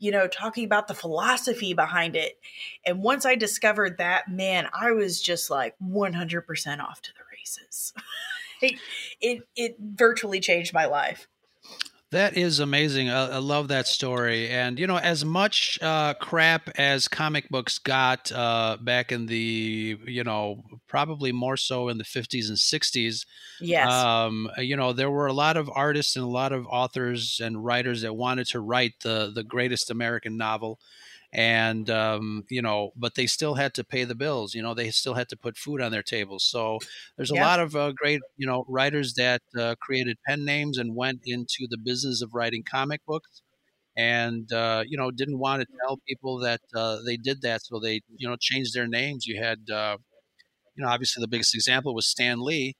you 0.00 0.10
know, 0.10 0.26
talking 0.26 0.64
about 0.64 0.88
the 0.88 0.94
philosophy 0.94 1.74
behind 1.74 2.16
it. 2.16 2.38
And 2.84 3.02
once 3.02 3.24
I 3.24 3.36
discovered 3.36 3.98
that, 3.98 4.28
man, 4.28 4.68
I 4.72 4.92
was 4.92 5.20
just 5.20 5.50
like 5.50 5.76
100% 5.78 6.80
off 6.80 7.02
to 7.02 7.10
the 7.12 7.20
races. 7.30 7.92
it, 8.62 8.78
it, 9.20 9.48
it 9.54 9.76
virtually 9.78 10.40
changed 10.40 10.72
my 10.72 10.86
life. 10.86 11.28
That 12.12 12.36
is 12.36 12.58
amazing. 12.58 13.08
I, 13.08 13.34
I, 13.34 13.38
love 13.38 13.68
that 13.68 13.86
story. 13.86 14.48
And, 14.48 14.80
you 14.80 14.88
know, 14.88 14.98
as 14.98 15.24
much 15.24 15.78
uh, 15.80 16.14
crap 16.14 16.68
as 16.76 17.06
comic 17.06 17.48
books 17.50 17.78
got 17.78 18.32
uh, 18.32 18.78
back 18.80 19.12
in 19.12 19.26
the, 19.26 19.96
you 20.04 20.24
know, 20.24 20.64
probably 20.88 21.30
more 21.30 21.56
so 21.56 21.88
in 21.88 21.98
the 21.98 22.04
50s 22.04 22.48
and 22.48 22.58
60s. 22.58 23.26
Yes. 23.60 23.88
Um, 23.88 24.50
you 24.58 24.76
know, 24.76 24.92
there 24.92 25.10
were 25.10 25.28
a 25.28 25.32
lot 25.32 25.56
of 25.56 25.70
artists 25.72 26.16
and 26.16 26.24
a 26.24 26.28
lot 26.28 26.50
of 26.50 26.66
authors 26.66 27.40
and 27.40 27.64
writers 27.64 28.02
that 28.02 28.14
wanted 28.14 28.48
to 28.48 28.60
write 28.60 28.94
the, 29.04 29.30
the 29.32 29.44
greatest 29.44 29.88
American 29.88 30.36
novel 30.36 30.80
and 31.32 31.88
um, 31.90 32.44
you 32.48 32.60
know 32.60 32.90
but 32.96 33.14
they 33.14 33.26
still 33.26 33.54
had 33.54 33.72
to 33.74 33.84
pay 33.84 34.04
the 34.04 34.14
bills 34.14 34.54
you 34.54 34.62
know 34.62 34.74
they 34.74 34.90
still 34.90 35.14
had 35.14 35.28
to 35.28 35.36
put 35.36 35.56
food 35.56 35.80
on 35.80 35.92
their 35.92 36.02
tables 36.02 36.44
so 36.44 36.78
there's 37.16 37.30
a 37.30 37.34
yeah. 37.34 37.46
lot 37.46 37.60
of 37.60 37.76
uh, 37.76 37.92
great 37.92 38.20
you 38.36 38.46
know 38.46 38.64
writers 38.68 39.14
that 39.14 39.42
uh, 39.58 39.74
created 39.80 40.16
pen 40.26 40.44
names 40.44 40.76
and 40.76 40.96
went 40.96 41.20
into 41.24 41.66
the 41.68 41.78
business 41.78 42.20
of 42.20 42.34
writing 42.34 42.64
comic 42.68 43.00
books 43.06 43.42
and 43.96 44.52
uh, 44.52 44.82
you 44.86 44.96
know 44.96 45.10
didn't 45.10 45.38
want 45.38 45.60
to 45.60 45.68
tell 45.84 45.98
people 46.08 46.38
that 46.38 46.60
uh, 46.74 46.98
they 47.06 47.16
did 47.16 47.42
that 47.42 47.62
so 47.64 47.78
they 47.78 48.00
you 48.16 48.28
know 48.28 48.36
changed 48.40 48.74
their 48.74 48.88
names 48.88 49.26
you 49.26 49.40
had 49.40 49.58
uh, 49.72 49.96
you 50.74 50.82
know 50.82 50.90
obviously 50.90 51.20
the 51.20 51.28
biggest 51.28 51.54
example 51.54 51.94
was 51.94 52.06
stan 52.06 52.40
lee 52.40 52.74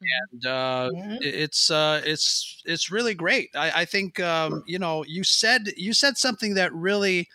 and 0.00 0.46
uh, 0.46 0.90
mm-hmm. 0.94 1.16
it's 1.20 1.70
uh, 1.70 2.00
it's 2.04 2.62
it's 2.64 2.88
really 2.90 3.14
great. 3.14 3.50
I, 3.56 3.82
I 3.82 3.84
think 3.84 4.20
um, 4.20 4.62
you 4.66 4.78
know 4.78 5.04
you 5.04 5.24
said 5.24 5.72
you 5.76 5.92
said 5.92 6.16
something 6.16 6.54
that 6.54 6.72
really 6.72 7.28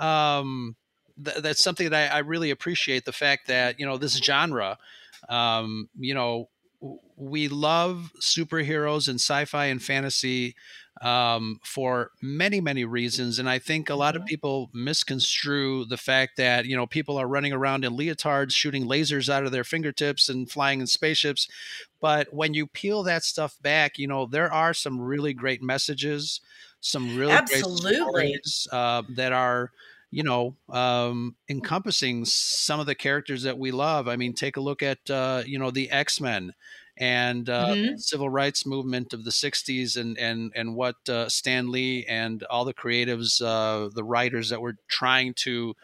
um, 0.00 0.76
th- 1.22 1.38
that's 1.38 1.62
something 1.62 1.90
that 1.90 2.12
I, 2.12 2.16
I, 2.16 2.18
really 2.20 2.50
appreciate 2.50 3.04
the 3.04 3.12
fact 3.12 3.48
that 3.48 3.78
you 3.80 3.86
know 3.86 3.96
this 3.96 4.16
genre 4.16 4.78
um, 5.28 5.88
you 5.98 6.14
know 6.14 6.48
we 7.16 7.48
love 7.48 8.12
superheroes 8.20 9.08
and 9.08 9.16
sci-fi 9.16 9.66
and 9.66 9.82
fantasy 9.82 10.54
um, 11.02 11.60
for 11.62 12.10
many 12.22 12.60
many 12.60 12.84
reasons 12.84 13.38
and 13.38 13.48
i 13.48 13.58
think 13.58 13.90
a 13.90 13.94
lot 13.94 14.16
of 14.16 14.20
mm-hmm. 14.20 14.28
people 14.28 14.70
misconstrue 14.72 15.84
the 15.84 15.96
fact 15.96 16.36
that 16.36 16.64
you 16.64 16.76
know 16.76 16.86
people 16.86 17.18
are 17.18 17.28
running 17.28 17.52
around 17.52 17.84
in 17.84 17.96
leotards 17.96 18.52
shooting 18.52 18.86
lasers 18.86 19.28
out 19.28 19.44
of 19.44 19.52
their 19.52 19.64
fingertips 19.64 20.28
and 20.28 20.50
flying 20.50 20.80
in 20.80 20.86
spaceships 20.86 21.48
but 22.00 22.32
when 22.32 22.54
you 22.54 22.66
peel 22.66 23.02
that 23.02 23.24
stuff 23.24 23.56
back 23.62 23.98
you 23.98 24.06
know 24.06 24.26
there 24.26 24.52
are 24.52 24.72
some 24.72 25.00
really 25.00 25.34
great 25.34 25.62
messages 25.62 26.40
some 26.80 27.16
really 27.16 27.32
Absolutely. 27.32 27.96
great 28.12 28.44
stories 28.44 28.68
uh, 28.72 29.02
that 29.10 29.32
are 29.32 29.72
you 30.10 30.22
know 30.22 30.56
um, 30.68 31.36
encompassing 31.48 32.24
some 32.24 32.80
of 32.80 32.86
the 32.86 32.94
characters 32.94 33.42
that 33.42 33.58
we 33.58 33.70
love. 33.70 34.08
I 34.08 34.16
mean, 34.16 34.32
take 34.32 34.56
a 34.56 34.60
look 34.60 34.82
at 34.82 35.10
uh, 35.10 35.42
you 35.46 35.58
know 35.58 35.70
the 35.70 35.90
X 35.90 36.20
Men 36.20 36.54
and 36.98 37.50
uh, 37.50 37.68
mm-hmm. 37.68 37.96
civil 37.96 38.30
rights 38.30 38.64
movement 38.64 39.12
of 39.12 39.24
the 39.24 39.30
60s 39.30 39.96
and 39.96 40.16
and 40.18 40.52
and 40.54 40.74
what 40.74 40.96
uh, 41.08 41.28
Stan 41.28 41.70
Lee 41.70 42.04
and 42.08 42.42
all 42.44 42.64
the 42.64 42.74
creatives 42.74 43.42
uh, 43.42 43.90
the 43.94 44.04
writers 44.04 44.48
that 44.50 44.60
were 44.60 44.76
trying 44.88 45.34
to 45.34 45.74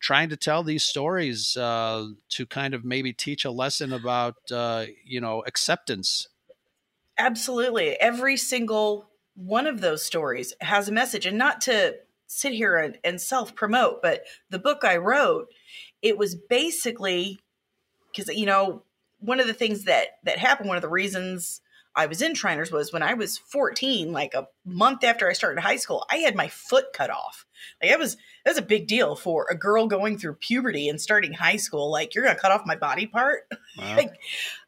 trying 0.00 0.28
to 0.30 0.36
tell 0.36 0.62
these 0.62 0.82
stories 0.82 1.56
uh, 1.56 2.06
to 2.30 2.46
kind 2.46 2.74
of 2.74 2.84
maybe 2.84 3.12
teach 3.12 3.44
a 3.44 3.50
lesson 3.50 3.92
about 3.92 4.36
uh, 4.50 4.86
you 5.04 5.20
know 5.20 5.42
acceptance 5.46 6.28
absolutely 7.18 7.90
every 8.00 8.36
single 8.36 9.10
one 9.34 9.66
of 9.66 9.80
those 9.80 10.04
stories 10.04 10.54
has 10.60 10.88
a 10.88 10.92
message 10.92 11.26
and 11.26 11.38
not 11.38 11.60
to 11.62 11.94
sit 12.26 12.52
here 12.52 12.76
and, 12.76 12.98
and 13.04 13.20
self 13.20 13.54
promote 13.54 14.02
but 14.02 14.22
the 14.50 14.58
book 14.58 14.84
i 14.84 14.96
wrote 14.96 15.48
it 16.00 16.16
was 16.18 16.34
basically 16.34 17.38
because 18.10 18.34
you 18.34 18.46
know 18.46 18.82
one 19.20 19.40
of 19.40 19.46
the 19.46 19.54
things 19.54 19.84
that 19.84 20.18
that 20.24 20.38
happened 20.38 20.68
one 20.68 20.76
of 20.76 20.82
the 20.82 20.88
reasons 20.88 21.60
i 21.94 22.06
was 22.06 22.22
in 22.22 22.34
Shriners 22.34 22.72
was 22.72 22.92
when 22.92 23.02
i 23.02 23.14
was 23.14 23.38
14 23.38 24.12
like 24.12 24.34
a 24.34 24.48
month 24.64 25.04
after 25.04 25.28
i 25.28 25.32
started 25.32 25.60
high 25.60 25.76
school 25.76 26.04
i 26.10 26.16
had 26.16 26.34
my 26.34 26.48
foot 26.48 26.86
cut 26.92 27.10
off. 27.10 27.44
Like 27.82 27.92
it 27.92 27.98
was 27.98 28.16
that 28.44 28.50
was 28.50 28.58
a 28.58 28.62
big 28.62 28.86
deal 28.86 29.14
for 29.14 29.46
a 29.50 29.56
girl 29.56 29.86
going 29.86 30.18
through 30.18 30.34
puberty 30.34 30.88
and 30.88 31.00
starting 31.00 31.32
high 31.32 31.56
school 31.56 31.90
like 31.90 32.14
you're 32.14 32.24
gonna 32.24 32.38
cut 32.38 32.52
off 32.52 32.66
my 32.66 32.76
body 32.76 33.06
part? 33.06 33.42
Wow. 33.78 33.96
like 33.96 34.12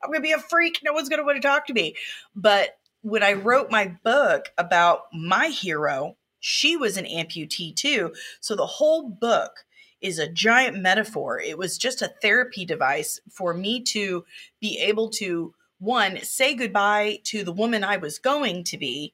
i'm 0.02 0.10
gonna 0.10 0.22
be 0.22 0.32
a 0.32 0.38
freak. 0.38 0.80
No 0.82 0.94
one's 0.94 1.10
gonna 1.10 1.24
want 1.24 1.36
to 1.36 1.46
talk 1.46 1.66
to 1.66 1.74
me. 1.74 1.94
But 2.34 2.70
when 3.04 3.22
I 3.22 3.34
wrote 3.34 3.70
my 3.70 3.94
book 4.02 4.46
about 4.56 5.02
my 5.12 5.48
hero, 5.48 6.16
she 6.40 6.74
was 6.74 6.96
an 6.96 7.04
amputee 7.04 7.76
too. 7.76 8.14
So 8.40 8.56
the 8.56 8.66
whole 8.66 9.10
book 9.10 9.66
is 10.00 10.18
a 10.18 10.32
giant 10.32 10.78
metaphor. 10.78 11.38
It 11.38 11.58
was 11.58 11.76
just 11.76 12.00
a 12.00 12.14
therapy 12.22 12.64
device 12.64 13.20
for 13.30 13.52
me 13.52 13.82
to 13.82 14.24
be 14.58 14.78
able 14.78 15.10
to, 15.10 15.54
one, 15.78 16.18
say 16.22 16.54
goodbye 16.54 17.18
to 17.24 17.44
the 17.44 17.52
woman 17.52 17.84
I 17.84 17.98
was 17.98 18.18
going 18.18 18.64
to 18.64 18.78
be 18.78 19.12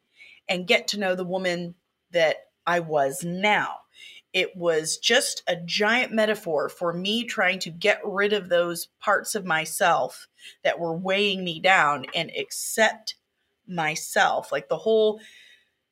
and 0.48 0.68
get 0.68 0.86
to 0.88 1.00
know 1.00 1.16
the 1.16 1.24
woman 1.24 1.74
that 2.12 2.36
I 2.64 2.78
was 2.78 3.24
now. 3.24 3.78
It 4.32 4.56
was 4.56 4.98
just 4.98 5.42
a 5.48 5.56
giant 5.56 6.12
metaphor 6.12 6.68
for 6.68 6.92
me 6.92 7.24
trying 7.24 7.58
to 7.60 7.70
get 7.70 8.00
rid 8.04 8.32
of 8.32 8.48
those 8.48 8.86
parts 9.00 9.34
of 9.34 9.44
myself 9.44 10.28
that 10.62 10.78
were 10.78 10.96
weighing 10.96 11.42
me 11.42 11.58
down 11.58 12.06
and 12.14 12.30
accept 12.38 13.16
myself. 13.70 14.52
Like 14.52 14.68
the 14.68 14.76
whole 14.78 15.20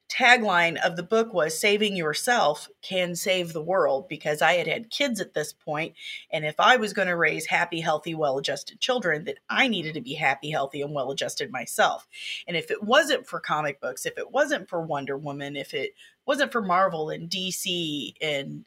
tagline 0.08 0.76
of 0.84 0.96
the 0.96 1.02
book 1.02 1.34
was 1.34 1.58
saving 1.58 1.94
yourself 1.94 2.68
can 2.80 3.14
save 3.14 3.52
the 3.52 3.62
world 3.62 4.08
because 4.08 4.40
I 4.40 4.54
had 4.54 4.66
had 4.66 4.90
kids 4.90 5.20
at 5.20 5.34
this 5.34 5.52
point 5.52 5.94
and 6.30 6.46
if 6.46 6.58
I 6.58 6.76
was 6.76 6.94
going 6.94 7.08
to 7.08 7.16
raise 7.16 7.44
happy 7.44 7.80
healthy 7.80 8.14
well-adjusted 8.14 8.80
children 8.80 9.24
that 9.24 9.36
I 9.50 9.68
needed 9.68 9.94
to 9.94 10.00
be 10.00 10.14
happy 10.14 10.50
healthy 10.50 10.80
and 10.80 10.94
well-adjusted 10.94 11.52
myself. 11.52 12.08
And 12.46 12.56
if 12.56 12.70
it 12.70 12.82
wasn't 12.82 13.26
for 13.26 13.38
comic 13.38 13.80
books, 13.80 14.06
if 14.06 14.16
it 14.16 14.30
wasn't 14.30 14.68
for 14.68 14.80
Wonder 14.80 15.18
Woman, 15.18 15.56
if 15.56 15.74
it 15.74 15.92
wasn't 16.24 16.52
for 16.52 16.62
Marvel 16.62 17.10
and 17.10 17.28
DC 17.28 18.14
and 18.22 18.64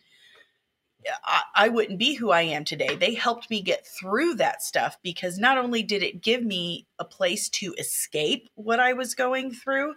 I, 1.23 1.41
I 1.55 1.69
wouldn't 1.69 1.99
be 1.99 2.13
who 2.13 2.31
I 2.31 2.41
am 2.41 2.63
today. 2.63 2.95
They 2.95 3.13
helped 3.13 3.49
me 3.49 3.61
get 3.61 3.87
through 3.87 4.35
that 4.35 4.61
stuff 4.61 4.97
because 5.01 5.37
not 5.37 5.57
only 5.57 5.83
did 5.83 6.03
it 6.03 6.21
give 6.21 6.43
me 6.43 6.87
a 6.99 7.05
place 7.05 7.49
to 7.49 7.73
escape 7.77 8.49
what 8.55 8.79
I 8.79 8.93
was 8.93 9.15
going 9.15 9.51
through, 9.51 9.95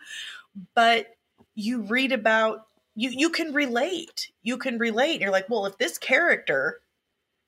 but 0.74 1.08
you 1.54 1.82
read 1.82 2.12
about 2.12 2.66
you 2.94 3.10
you 3.10 3.30
can 3.30 3.52
relate. 3.52 4.30
You 4.42 4.56
can 4.56 4.78
relate. 4.78 5.20
You're 5.20 5.30
like, 5.30 5.48
well, 5.48 5.66
if 5.66 5.78
this 5.78 5.98
character 5.98 6.80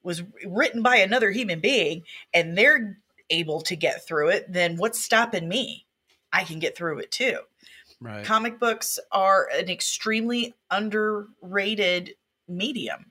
was 0.03 0.23
written 0.47 0.83
by 0.83 0.97
another 0.97 1.31
human 1.31 1.61
being 1.61 2.03
and 2.33 2.57
they're 2.57 2.99
able 3.31 3.61
to 3.62 3.77
get 3.77 4.07
through 4.07 4.31
it, 4.31 4.53
then 4.53 4.77
what's 4.77 5.01
stopping 5.01 5.49
me? 5.49 5.87
I 6.33 6.45
can 6.45 6.59
get 6.59 6.77
through 6.77 6.99
it 6.99 7.11
too. 7.11 7.38
Right. 8.01 8.25
Comic 8.25 8.61
books 8.61 8.99
are 9.11 9.49
an 9.53 9.69
extremely 9.69 10.55
underrated 10.71 12.14
medium. 12.47 13.07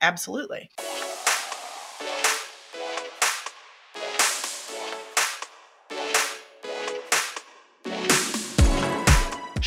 Absolutely. 0.00 0.70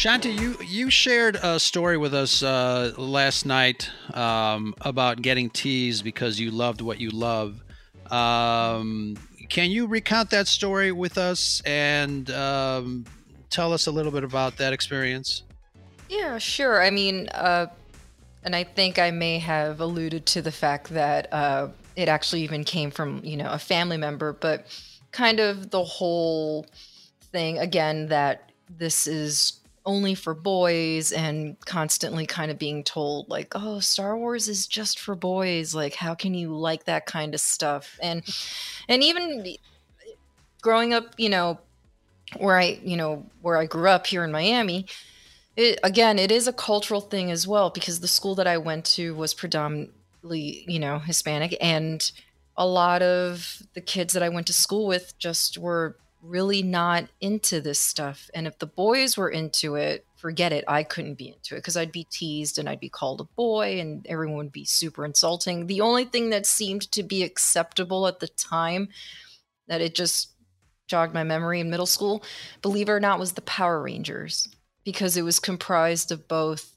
Shanti, 0.03 0.37
you 0.37 0.57
you 0.65 0.89
shared 0.89 1.37
a 1.41 1.57
story 1.57 1.97
with 1.97 2.13
us 2.13 2.43
uh, 2.43 2.91
last 2.97 3.45
night 3.45 3.89
um, 4.13 4.75
about 4.81 5.21
getting 5.21 5.49
teased 5.49 6.03
because 6.03 6.37
you 6.37 6.51
loved 6.51 6.81
what 6.81 6.99
you 6.99 7.09
love. 7.09 7.63
Um, 8.11 9.15
can 9.47 9.71
you 9.71 9.87
recount 9.87 10.29
that 10.31 10.47
story 10.47 10.91
with 10.91 11.17
us 11.17 11.61
and 11.65 12.29
um, 12.31 13.05
tell 13.49 13.71
us 13.71 13.87
a 13.87 13.91
little 13.91 14.11
bit 14.11 14.25
about 14.25 14.57
that 14.57 14.73
experience? 14.73 15.43
Yeah, 16.09 16.37
sure. 16.37 16.83
I 16.83 16.89
mean, 16.89 17.29
uh, 17.29 17.67
and 18.43 18.55
I 18.55 18.63
think 18.63 18.99
I 18.99 19.11
may 19.11 19.39
have 19.39 19.79
alluded 19.79 20.25
to 20.27 20.41
the 20.41 20.51
fact 20.51 20.89
that 20.89 21.31
uh, 21.31 21.69
it 21.95 22.09
actually 22.09 22.41
even 22.41 22.63
came 22.63 22.91
from, 22.91 23.21
you 23.23 23.37
know, 23.37 23.51
a 23.51 23.59
family 23.59 23.97
member, 23.97 24.33
but 24.33 24.67
kind 25.11 25.39
of 25.39 25.69
the 25.69 25.83
whole 25.83 26.65
thing 27.31 27.59
again 27.59 28.07
that 28.07 28.51
this 28.69 29.07
is 29.07 29.59
only 29.85 30.15
for 30.15 30.33
boys 30.33 31.11
and 31.11 31.59
constantly 31.65 32.25
kind 32.25 32.49
of 32.49 32.57
being 32.57 32.85
told 32.85 33.27
like 33.27 33.51
oh 33.53 33.81
star 33.81 34.17
wars 34.17 34.47
is 34.47 34.65
just 34.65 34.99
for 34.99 35.13
boys. 35.13 35.75
Like 35.75 35.93
how 35.95 36.15
can 36.15 36.33
you 36.33 36.55
like 36.55 36.85
that 36.85 37.05
kind 37.05 37.33
of 37.33 37.41
stuff? 37.41 37.99
And 38.01 38.23
and 38.87 39.03
even 39.03 39.55
growing 40.63 40.93
up 40.93 41.13
you 41.17 41.29
know 41.29 41.59
where 42.37 42.57
i 42.57 42.79
you 42.83 42.97
know 42.97 43.23
where 43.41 43.57
i 43.57 43.65
grew 43.65 43.89
up 43.89 44.07
here 44.07 44.23
in 44.23 44.31
miami 44.31 44.87
It, 45.55 45.79
again, 45.83 46.17
it 46.17 46.31
is 46.31 46.47
a 46.47 46.53
cultural 46.53 47.01
thing 47.01 47.29
as 47.29 47.47
well 47.47 47.69
because 47.69 47.99
the 47.99 48.07
school 48.07 48.35
that 48.35 48.47
I 48.47 48.57
went 48.57 48.85
to 48.85 49.13
was 49.13 49.33
predominantly, 49.33 50.65
you 50.67 50.79
know, 50.79 50.99
Hispanic, 50.99 51.55
and 51.61 52.11
a 52.57 52.65
lot 52.65 53.01
of 53.01 53.61
the 53.73 53.81
kids 53.81 54.13
that 54.13 54.23
I 54.23 54.29
went 54.29 54.47
to 54.47 54.53
school 54.53 54.87
with 54.87 55.17
just 55.19 55.57
were 55.57 55.97
really 56.23 56.63
not 56.63 57.05
into 57.19 57.59
this 57.61 57.79
stuff. 57.79 58.31
And 58.33 58.47
if 58.47 58.57
the 58.57 58.65
boys 58.65 59.17
were 59.17 59.29
into 59.29 59.75
it, 59.75 60.05
forget 60.15 60.53
it. 60.53 60.63
I 60.67 60.83
couldn't 60.83 61.15
be 61.15 61.27
into 61.27 61.55
it 61.55 61.59
because 61.59 61.75
I'd 61.75 61.91
be 61.91 62.05
teased 62.05 62.57
and 62.57 62.69
I'd 62.69 62.79
be 62.79 62.89
called 62.89 63.19
a 63.21 63.25
boy 63.35 63.79
and 63.79 64.05
everyone 64.07 64.37
would 64.37 64.51
be 64.51 64.65
super 64.65 65.05
insulting. 65.05 65.67
The 65.67 65.81
only 65.81 66.05
thing 66.05 66.29
that 66.29 66.45
seemed 66.45 66.89
to 66.93 67.03
be 67.03 67.23
acceptable 67.23 68.07
at 68.07 68.19
the 68.19 68.29
time 68.29 68.87
that 69.67 69.81
it 69.81 69.95
just 69.95 70.29
jogged 70.87 71.13
my 71.13 71.23
memory 71.23 71.59
in 71.59 71.69
middle 71.69 71.85
school, 71.85 72.23
believe 72.61 72.87
it 72.87 72.93
or 72.93 72.99
not, 72.99 73.19
was 73.19 73.33
the 73.33 73.41
Power 73.41 73.81
Rangers 73.81 74.47
because 74.83 75.17
it 75.17 75.23
was 75.23 75.39
comprised 75.39 76.11
of 76.11 76.27
both 76.27 76.73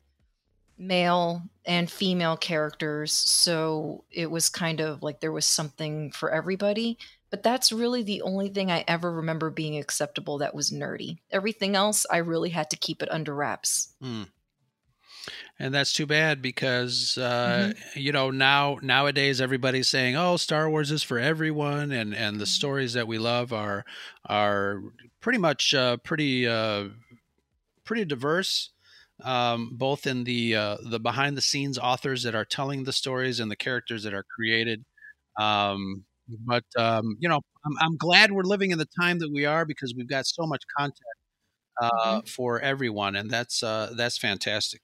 male 0.79 1.43
and 1.65 1.91
female 1.91 2.37
characters. 2.37 3.13
So 3.13 4.05
it 4.11 4.31
was 4.31 4.49
kind 4.49 4.81
of 4.81 5.03
like 5.03 5.21
there 5.21 5.33
was 5.33 5.47
something 5.47 6.13
for 6.13 6.31
everybody. 6.31 6.99
But 7.31 7.43
that's 7.43 7.73
really 7.73 8.03
the 8.03 8.23
only 8.23 8.49
thing 8.49 8.71
I 8.71 8.85
ever 8.87 9.11
remember 9.13 9.51
being 9.51 9.77
acceptable 9.77 10.39
that 10.39 10.55
was 10.55 10.71
nerdy. 10.71 11.19
Everything 11.31 11.75
else, 11.75 12.07
I 12.11 12.19
really 12.19 12.51
had 12.51 12.71
to 12.71 12.77
keep 12.77 13.03
it 13.03 13.11
under 13.11 13.35
wraps. 13.35 13.95
Hmm. 14.01 14.25
And 15.59 15.75
that's 15.75 15.93
too 15.93 16.07
bad 16.07 16.41
because 16.41 17.19
uh, 17.19 17.73
mm-hmm. 17.75 17.99
you 17.99 18.13
know 18.13 18.31
now 18.31 18.79
nowadays 18.83 19.41
everybody's 19.41 19.89
saying, 19.89 20.15
"Oh, 20.15 20.37
Star 20.37 20.69
Wars 20.69 20.93
is 20.93 21.03
for 21.03 21.19
everyone," 21.19 21.93
and 21.93 22.15
and 22.15 22.37
the 22.37 22.45
mm-hmm. 22.45 22.49
stories 22.49 22.93
that 22.93 23.09
we 23.09 23.19
love 23.19 23.53
are 23.53 23.85
are 24.27 24.83
pretty 25.21 25.39
much 25.39 25.75
uh, 25.75 25.97
pretty 25.97 26.47
uh, 26.47 26.85
pretty 27.87 28.05
diverse, 28.05 28.71
um, 29.25 29.71
both 29.73 30.07
in 30.07 30.25
the 30.25 30.55
uh, 30.55 30.77
the 30.83 31.01
behind 31.01 31.37
the 31.37 31.43
scenes 31.43 31.79
authors 31.79 32.23
that 32.25 32.35
are 32.35 32.45
telling 32.45 32.85
the 32.85 32.93
stories 32.93 33.41
and 33.41 33.51
the 33.51 33.57
characters 33.57 34.03
that 34.03 34.13
are 34.13 34.25
created. 34.35 34.85
Um, 35.39 36.05
but 36.29 36.65
um, 36.77 37.17
you 37.19 37.29
know, 37.29 37.41
I'm, 37.65 37.73
I'm, 37.81 37.97
glad 37.97 38.33
we're 38.33 38.43
living 38.43 38.73
in 38.73 38.79
the 38.79 38.89
time 39.01 39.19
that 39.21 39.31
we 39.33 39.47
are 39.47 39.65
because 39.65 39.95
we've 39.97 40.09
got 40.09 40.27
so 40.27 40.47
much 40.47 40.63
content 40.77 41.01
uh, 41.81 41.91
mm-hmm. 41.91 42.27
for 42.27 42.61
everyone, 42.61 43.17
and 43.17 43.31
that's 43.31 43.63
uh, 43.63 43.93
that's 43.97 44.19
fantastic. 44.19 44.83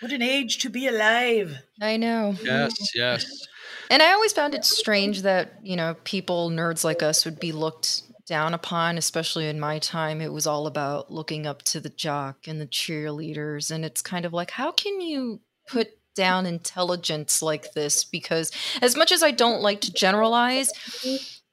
What 0.00 0.12
an 0.12 0.22
age 0.22 0.58
to 0.58 0.70
be 0.70 0.86
alive! 0.86 1.58
I 1.80 1.96
know. 1.96 2.36
Yes, 2.42 2.72
yes. 2.94 3.46
And 3.90 4.02
I 4.02 4.12
always 4.12 4.32
found 4.32 4.54
it 4.54 4.64
strange 4.64 5.22
that 5.22 5.54
you 5.62 5.76
know 5.76 5.96
people 6.04 6.50
nerds 6.50 6.84
like 6.84 7.02
us 7.02 7.24
would 7.24 7.40
be 7.40 7.52
looked 7.52 8.02
down 8.30 8.54
upon, 8.54 8.96
especially 8.96 9.48
in 9.48 9.58
my 9.58 9.80
time. 9.80 10.20
It 10.20 10.32
was 10.32 10.46
all 10.46 10.68
about 10.68 11.10
looking 11.10 11.48
up 11.48 11.62
to 11.64 11.80
the 11.80 11.88
jock 11.90 12.46
and 12.46 12.60
the 12.60 12.66
cheerleaders, 12.66 13.72
and 13.72 13.84
it's 13.84 14.02
kind 14.02 14.24
of 14.24 14.32
like, 14.32 14.52
how 14.52 14.70
can 14.70 15.00
you 15.00 15.40
put 15.68 15.88
down 16.14 16.46
intelligence 16.46 17.42
like 17.42 17.72
this 17.72 18.04
because 18.04 18.52
as 18.82 18.96
much 18.96 19.10
as 19.10 19.22
I 19.22 19.32
don't 19.32 19.62
like 19.62 19.80
to 19.82 19.92
generalize, 19.92 20.70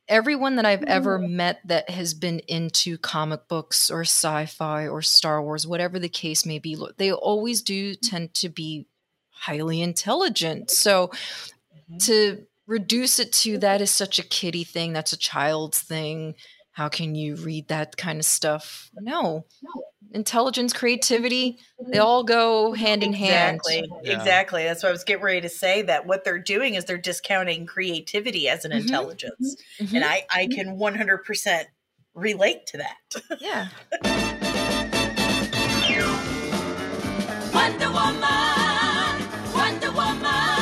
everyone 0.08 0.56
that 0.58 0.66
I've 0.66 0.84
ever 0.84 1.18
met 1.18 1.62
that 1.66 1.90
has 1.90 2.14
been 2.14 2.40
into 2.48 2.98
comic 3.00 3.48
books 3.48 3.90
or 3.90 4.02
sci-fi 4.02 4.88
or 4.88 5.02
Star 5.02 5.42
Wars, 5.42 5.66
whatever 5.66 5.98
the 5.98 6.10
case 6.10 6.46
may 6.46 6.60
be, 6.60 6.78
they 6.98 7.12
always 7.12 7.62
do 7.64 7.96
tend 7.96 8.36
to 8.36 8.50
be 8.50 8.88
highly 9.32 9.82
intelligent. 9.82 10.70
So 10.70 11.08
mm-hmm. 11.08 11.98
to 12.00 12.46
reduce 12.68 13.20
it 13.20 13.32
to 13.32 13.58
that 13.60 13.82
is 13.82 13.90
such 13.90 14.20
a 14.20 14.24
kiddie 14.24 14.64
thing, 14.64 14.94
that's 14.94 15.14
a 15.14 15.18
child's 15.18 15.82
thing. 15.82 16.36
How 16.78 16.90
can 16.90 17.16
you 17.16 17.36
read 17.38 17.70
that 17.70 17.98
kind 17.98 18.20
of 18.20 18.26
stuff? 18.26 18.92
No 19.00 19.46
intelligence, 20.14 20.74
creativity, 20.74 21.60
they 21.92 21.98
all 21.98 22.24
go 22.24 22.74
hand 22.74 23.04
in 23.04 23.14
hand. 23.14 23.60
Exactly. 23.66 23.92
Yeah. 24.04 24.18
Exactly. 24.18 24.64
That's 24.64 24.84
what 24.84 24.90
I 24.90 24.92
was 24.92 25.04
getting 25.04 25.24
ready 25.24 25.42
to 25.42 25.50
say 25.50 25.82
that 25.84 26.06
what 26.06 26.24
they're 26.24 26.40
doing 26.40 26.76
is 26.76 26.86
they're 26.86 26.98
discounting 26.98 27.66
creativity 27.66 28.48
as 28.48 28.66
an 28.66 28.72
mm-hmm. 28.72 28.82
intelligence. 28.82 29.58
Mm-hmm. 29.82 29.96
And 29.96 30.06
I, 30.06 30.26
I 30.30 30.48
can 30.48 30.78
100% 30.78 31.64
relate 32.14 32.66
to 32.68 32.78
that. 32.78 32.98
Yeah. 33.40 33.70
Wonder 37.54 37.92
Woman, 37.92 39.28
Wonder 39.54 39.92
Woman. 39.92 40.58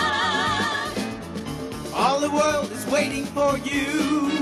All 1.93 2.19
the 2.19 2.29
world 2.31 2.71
is 2.71 2.85
waiting 2.87 3.25
for 3.25 3.57
you 3.59 4.29
and 4.29 4.31
the 4.31 4.34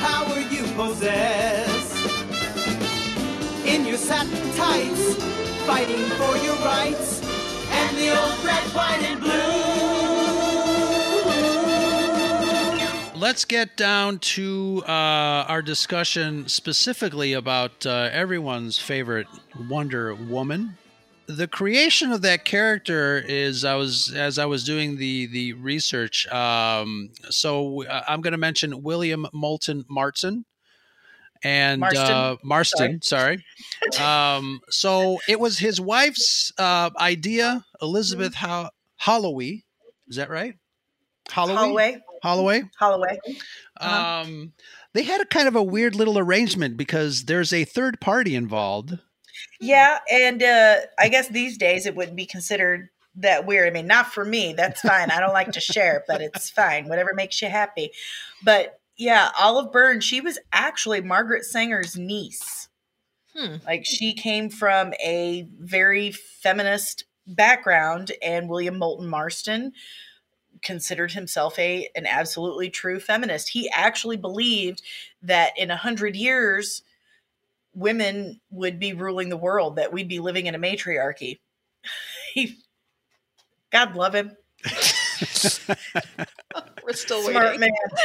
power 0.00 0.38
you 0.50 0.62
possess 0.74 1.94
in 3.66 3.84
your 3.84 3.96
satin 3.96 4.52
tights, 4.54 5.14
fighting 5.66 6.04
for 6.16 6.36
your 6.38 6.56
rights, 6.56 7.22
and 7.70 7.96
the 7.96 8.10
old 8.10 8.44
red, 8.44 8.62
white, 8.74 9.02
and 9.02 9.20
blue. 9.20 9.68
Let's 13.20 13.44
get 13.44 13.76
down 13.76 14.20
to 14.20 14.82
uh, 14.86 14.90
our 15.48 15.60
discussion 15.60 16.48
specifically 16.48 17.32
about 17.32 17.84
uh, 17.84 18.08
everyone's 18.12 18.78
favorite 18.78 19.26
Wonder 19.68 20.14
Woman. 20.14 20.78
The 21.28 21.46
creation 21.46 22.10
of 22.10 22.22
that 22.22 22.44
character 22.44 23.18
is 23.18 23.64
I 23.64 23.74
was 23.74 24.12
as 24.14 24.38
I 24.38 24.46
was 24.46 24.64
doing 24.64 24.96
the 24.96 25.26
the 25.26 25.52
research. 25.52 26.26
Um, 26.28 27.10
so 27.30 27.84
uh, 27.84 28.02
I'm 28.08 28.22
going 28.22 28.32
to 28.32 28.38
mention 28.38 28.82
William 28.82 29.26
Moulton 29.32 29.84
Marston 29.88 30.44
and 31.42 31.80
Marston, 31.80 32.06
uh, 32.06 32.36
Marston 32.42 33.02
sorry. 33.02 33.44
sorry. 33.98 34.36
um, 34.36 34.60
so 34.70 35.18
it 35.28 35.38
was 35.38 35.58
his 35.58 35.80
wife's 35.80 36.52
uh, 36.58 36.90
idea, 36.98 37.64
Elizabeth 37.80 38.34
mm-hmm. 38.34 38.66
Holloway. 38.96 39.64
Is 40.08 40.16
that 40.16 40.30
right? 40.30 40.54
Holloway. 41.30 41.56
Holloway. 41.56 42.02
Holloway. 42.22 42.62
Holloway. 42.78 43.18
Uh-huh. 43.80 44.22
Um, 44.22 44.52
they 44.94 45.02
had 45.02 45.20
a 45.20 45.26
kind 45.26 45.46
of 45.46 45.54
a 45.54 45.62
weird 45.62 45.94
little 45.94 46.18
arrangement 46.18 46.76
because 46.76 47.24
there's 47.24 47.52
a 47.52 47.64
third 47.64 48.00
party 48.00 48.34
involved. 48.34 48.98
Yeah, 49.60 49.98
and 50.10 50.42
uh, 50.42 50.76
I 50.98 51.08
guess 51.08 51.28
these 51.28 51.58
days 51.58 51.86
it 51.86 51.96
wouldn't 51.96 52.16
be 52.16 52.26
considered 52.26 52.90
that 53.16 53.46
weird. 53.46 53.68
I 53.68 53.70
mean, 53.70 53.86
not 53.86 54.12
for 54.12 54.24
me. 54.24 54.52
That's 54.52 54.80
fine. 54.80 55.10
I 55.10 55.20
don't 55.20 55.32
like 55.32 55.52
to 55.52 55.60
share, 55.60 56.04
but 56.06 56.20
it's 56.20 56.48
fine. 56.50 56.88
Whatever 56.88 57.12
makes 57.14 57.42
you 57.42 57.48
happy. 57.48 57.90
But 58.44 58.80
yeah, 58.96 59.30
Olive 59.38 59.72
Byrne, 59.72 60.00
she 60.00 60.20
was 60.20 60.38
actually 60.52 61.00
Margaret 61.00 61.44
Sanger's 61.44 61.96
niece. 61.96 62.68
Hmm. 63.34 63.56
Like 63.66 63.84
she 63.84 64.12
came 64.14 64.50
from 64.50 64.92
a 65.04 65.48
very 65.58 66.12
feminist 66.12 67.04
background, 67.26 68.12
and 68.22 68.48
William 68.48 68.78
Moulton 68.78 69.08
Marston 69.08 69.72
considered 70.62 71.12
himself 71.12 71.58
a 71.58 71.88
an 71.94 72.06
absolutely 72.06 72.70
true 72.70 72.98
feminist. 72.98 73.50
He 73.50 73.70
actually 73.70 74.16
believed 74.16 74.82
that 75.22 75.52
in 75.56 75.70
a 75.70 75.76
hundred 75.76 76.16
years, 76.16 76.82
women 77.78 78.40
would 78.50 78.78
be 78.78 78.92
ruling 78.92 79.28
the 79.28 79.36
world, 79.36 79.76
that 79.76 79.92
we'd 79.92 80.08
be 80.08 80.18
living 80.18 80.46
in 80.46 80.54
a 80.54 80.58
matriarchy. 80.58 81.40
He, 82.34 82.56
God 83.70 83.94
love 83.96 84.14
him. 84.14 84.36
We're 86.84 86.92
still 86.92 87.22
Smart 87.22 87.44
waiting. 87.46 87.60
man. 87.60 87.70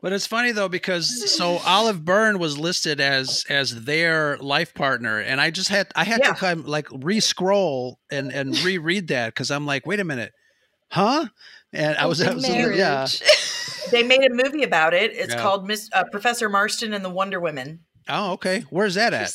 But 0.00 0.12
it's 0.12 0.28
funny 0.28 0.52
though 0.52 0.68
because 0.68 1.34
so 1.34 1.58
Olive 1.66 2.04
Byrne 2.04 2.38
was 2.38 2.56
listed 2.56 3.00
as 3.00 3.44
as 3.48 3.84
their 3.84 4.38
life 4.38 4.72
partner, 4.72 5.18
and 5.18 5.40
I 5.40 5.50
just 5.50 5.70
had 5.70 5.88
I 5.96 6.04
had 6.04 6.20
yeah. 6.20 6.28
to 6.28 6.34
kind 6.34 6.60
of 6.60 6.68
like 6.68 6.86
re-scroll 6.92 7.98
and 8.08 8.32
and 8.32 8.56
reread 8.60 9.08
that 9.08 9.34
because 9.34 9.50
I'm 9.50 9.66
like, 9.66 9.86
wait 9.86 9.98
a 9.98 10.04
minute, 10.04 10.32
huh? 10.88 11.26
And 11.72 11.96
I 11.98 12.06
was, 12.06 12.22
I 12.22 12.32
was 12.32 12.48
yeah. 12.48 13.06
they 13.90 14.02
made 14.02 14.22
a 14.22 14.32
movie 14.32 14.62
about 14.62 14.94
it. 14.94 15.12
It's 15.12 15.34
yeah. 15.34 15.42
called 15.42 15.66
Miss 15.66 15.90
uh, 15.92 16.04
Professor 16.12 16.48
Marston 16.48 16.94
and 16.94 17.04
the 17.04 17.10
Wonder 17.10 17.40
Women. 17.40 17.80
Oh, 18.08 18.32
okay. 18.32 18.64
Where's 18.70 18.94
that 18.94 19.14
at? 19.14 19.32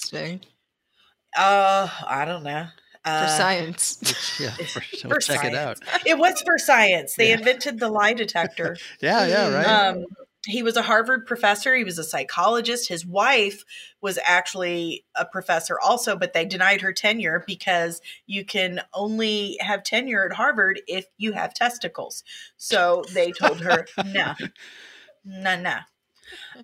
Uh, 1.38 1.88
I 2.08 2.26
don't 2.26 2.44
know. 2.44 2.68
Uh, 3.06 3.22
for 3.24 3.30
science. 3.30 4.40
yeah, 4.40 4.52
for, 4.52 4.82
for 4.82 5.20
check 5.20 5.42
science. 5.42 5.46
it 5.46 5.56
out. 5.56 5.78
It 6.06 6.18
was 6.18 6.42
for 6.42 6.58
science. 6.58 7.16
They 7.16 7.30
yeah. 7.30 7.38
invented 7.38 7.80
the 7.80 7.90
lie 7.90 8.14
detector. 8.14 8.78
yeah, 9.02 9.28
yeah, 9.28 9.54
right. 9.54 9.66
Um, 9.66 10.06
he 10.46 10.62
was 10.62 10.76
a 10.76 10.82
Harvard 10.82 11.26
professor. 11.26 11.74
He 11.74 11.86
was 11.86 11.98
a 11.98 12.04
psychologist. 12.04 12.90
His 12.90 13.06
wife 13.06 13.64
was 14.02 14.20
actually 14.26 15.06
a 15.16 15.26
professor 15.26 15.80
also, 15.80 16.18
but 16.18 16.34
they 16.34 16.44
denied 16.44 16.82
her 16.82 16.92
tenure 16.92 17.44
because 17.48 18.02
you 18.26 18.44
can 18.44 18.82
only 18.94 19.58
have 19.62 19.84
tenure 19.84 20.26
at 20.26 20.36
Harvard 20.36 20.82
if 20.86 21.06
you 21.18 21.32
have 21.32 21.54
testicles. 21.54 22.26
So 22.58 23.06
they 23.14 23.32
told 23.32 23.62
her, 23.62 23.86
no, 24.06 24.34
no, 25.24 25.56
no. 25.56 25.78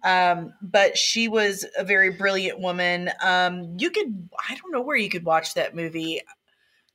Um, 0.03 0.53
but 0.61 0.97
she 0.97 1.27
was 1.27 1.65
a 1.77 1.83
very 1.83 2.11
brilliant 2.11 2.59
woman. 2.59 3.09
Um, 3.21 3.75
you 3.77 3.91
could, 3.91 4.29
I 4.49 4.55
don't 4.55 4.71
know 4.71 4.81
where 4.81 4.97
you 4.97 5.09
could 5.09 5.25
watch 5.25 5.53
that 5.53 5.75
movie. 5.75 6.21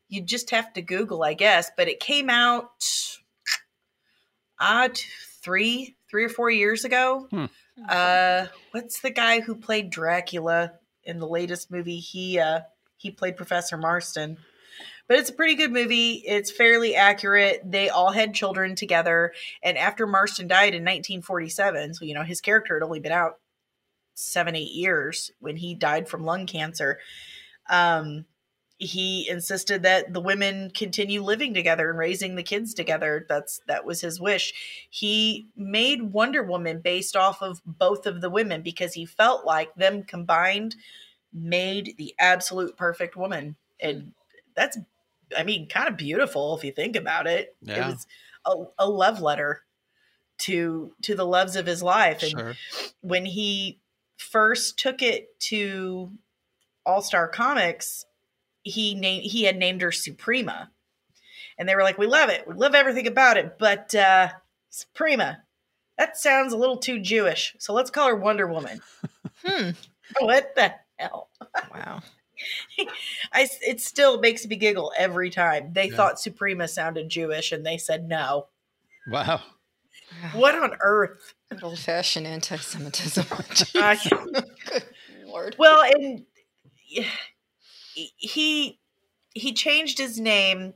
You 0.09 0.23
just 0.23 0.51
have 0.51 0.73
to 0.75 0.83
Google, 0.83 1.23
I 1.23 1.35
guess, 1.35 1.71
but 1.77 1.89
it 1.89 2.01
came 2.01 2.31
out 2.31 2.71
uh, 4.59 4.89
three, 5.43 5.97
three 6.11 6.25
or 6.25 6.29
four 6.29 6.51
years 6.51 6.85
ago. 6.85 7.27
Hmm. 7.31 7.47
Uh, 7.89 8.47
what's 8.71 9.01
the 9.01 9.11
guy 9.11 9.41
who 9.41 9.57
played 9.57 9.91
Dracula 9.91 10.73
in 11.03 11.19
the 11.19 11.27
latest 11.27 11.71
movie? 11.71 11.99
He 11.99 12.39
uh 12.39 12.61
he 12.97 13.11
played 13.11 13.37
Professor 13.37 13.77
Marston. 13.77 14.39
But 15.07 15.19
it's 15.19 15.31
a 15.31 15.35
pretty 15.35 15.55
good 15.55 15.73
movie. 15.73 16.23
It's 16.27 16.51
fairly 16.51 16.95
accurate. 16.95 17.61
They 17.65 17.91
all 17.91 18.13
had 18.13 18.35
children 18.35 18.75
together, 18.75 19.33
and 19.63 19.77
after 19.77 20.07
Marston 20.07 20.49
died 20.49 20.75
in 20.75 20.83
1947, 20.83 21.95
so 21.95 22.05
you 22.05 22.15
know 22.15 22.23
his 22.23 22.41
character 22.41 22.75
had 22.75 22.85
only 22.85 23.01
been 23.01 23.13
out 23.13 23.39
seven, 24.15 24.57
eight 24.57 24.73
years 24.73 25.31
when 25.41 25.57
he 25.57 25.75
died 25.75 26.09
from 26.09 26.25
lung 26.25 26.47
cancer. 26.47 26.99
Um, 27.69 28.25
he 28.79 29.29
insisted 29.29 29.83
that 29.83 30.13
the 30.13 30.21
women 30.21 30.71
continue 30.71 31.23
living 31.23 31.55
together 31.55 31.89
and 31.89 31.99
raising 31.99 32.35
the 32.35 32.43
kids 32.43 32.75
together. 32.75 33.25
That's 33.29 33.61
that 33.69 33.85
was 33.85 34.01
his 34.01 34.21
wish. 34.21 34.53
He 34.91 35.49
made 35.57 36.13
Wonder 36.13 36.43
Woman 36.43 36.81
based 36.81 37.17
off 37.17 37.41
of 37.41 37.61
both 37.65 38.07
of 38.07 38.21
the 38.21 38.31
women 38.31 38.63
because 38.63 38.95
he 38.95 39.07
felt 39.07 39.45
like 39.45 39.75
them 39.75 40.03
combined 40.03 40.77
made 41.33 41.95
the 41.99 42.15
absolute 42.19 42.77
perfect 42.77 43.17
woman. 43.17 43.57
And 43.81 44.13
that's 44.57 44.79
I 45.37 45.43
mean, 45.45 45.69
kind 45.69 45.89
of 45.89 45.97
beautiful 45.97 46.57
if 46.57 46.65
you 46.65 46.73
think 46.73 46.97
about 46.97 47.27
it. 47.27 47.57
It 47.77 47.87
was 47.87 48.07
a, 48.45 48.85
a 48.85 48.89
love 48.89 49.21
letter 49.21 49.63
to 50.39 50.93
to 51.03 51.15
the 51.15 51.25
loves 51.27 51.57
of 51.57 51.67
his 51.67 51.83
life. 51.83 52.23
And 52.23 52.31
Sure. 52.33 52.55
when 53.01 53.25
he 53.25 53.79
first 54.17 54.79
took 54.79 55.03
it 55.03 55.39
to 55.41 56.11
All 56.85 57.03
Star 57.03 57.29
Comics, 57.29 58.05
he 58.63 58.95
named 58.95 59.25
he 59.25 59.45
had 59.45 59.57
named 59.57 59.83
her 59.83 59.93
Suprema, 59.93 60.71
and 61.59 61.69
they 61.69 61.75
were 61.75 61.83
like, 61.83 61.99
"We 61.99 62.07
love 62.07 62.31
it, 62.31 62.47
we 62.49 62.55
love 62.55 62.75
everything 62.75 63.07
about 63.07 63.37
it, 63.37 63.59
but 63.59 63.95
uh, 63.95 64.31
Suprema, 64.71 65.43
that 65.99 66.17
sounds 66.17 66.53
a 66.53 66.57
little 66.57 66.79
too 66.79 66.99
Jewish, 67.01 67.55
so 67.59 67.73
let's 67.73 67.91
call 67.91 68.09
her 68.09 68.17
Wonder 68.17 68.47
Woman." 68.47 68.81
Hmm. 69.47 69.71
what 70.21 70.55
the 70.55 70.73
hell? 70.97 71.29
Wow. 71.71 72.01
I 73.33 73.49
it 73.63 73.81
still 73.81 74.21
makes 74.21 74.47
me 74.47 74.57
giggle 74.57 74.93
every 74.97 75.31
time. 75.31 75.73
They 75.73 75.89
Yeah. 75.89 75.97
thought 75.97 76.21
Suprema 76.21 76.69
sounded 76.69 77.09
Jewish, 77.09 77.53
and 77.53 77.65
they 77.65 77.79
said 77.79 78.09
no. 78.09 78.49
Wow. 79.09 79.43
What 80.33 80.55
on 80.55 80.73
earth? 80.81 81.35
Good 81.51 81.63
old 81.63 81.79
fashioned 81.79 82.27
anti 82.27 82.57
Semitism. 82.57 83.27
Lord. 85.27 85.57
Well, 85.59 85.83
and 85.83 86.25
he 87.95 88.79
he 89.35 89.53
changed 89.53 89.99
his 89.99 90.19
name 90.21 90.75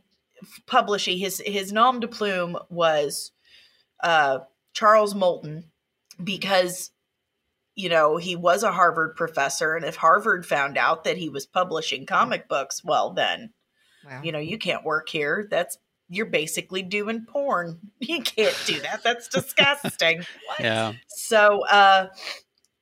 publishing 0.66 1.18
his 1.18 1.42
his 1.44 1.72
nom 1.72 2.00
de 2.00 2.09
plume 2.09 2.57
was 2.68 3.33
uh 4.02 4.38
Charles 4.72 5.14
Moulton 5.14 5.70
because 6.22 6.90
you 7.78 7.88
know 7.88 8.16
he 8.16 8.34
was 8.36 8.64
a 8.64 8.72
Harvard 8.72 9.14
professor 9.14 9.76
and 9.76 9.84
if 9.84 9.94
Harvard 9.96 10.44
found 10.44 10.76
out 10.76 11.04
that 11.04 11.16
he 11.16 11.28
was 11.28 11.46
publishing 11.46 12.04
comic 12.06 12.48
books 12.48 12.82
well 12.84 13.12
then 13.14 13.52
Wow. 14.04 14.20
you 14.22 14.32
know 14.32 14.38
you 14.38 14.58
can't 14.58 14.84
work 14.84 15.08
here. 15.08 15.46
That's 15.50 15.78
you're 16.08 16.26
basically 16.26 16.82
doing 16.82 17.24
porn. 17.28 17.78
You 18.00 18.22
can't 18.22 18.56
do 18.66 18.80
that. 18.80 19.02
That's 19.04 19.28
disgusting. 19.28 20.24
Yeah. 20.60 20.92
so 21.08 21.64
uh 21.66 22.08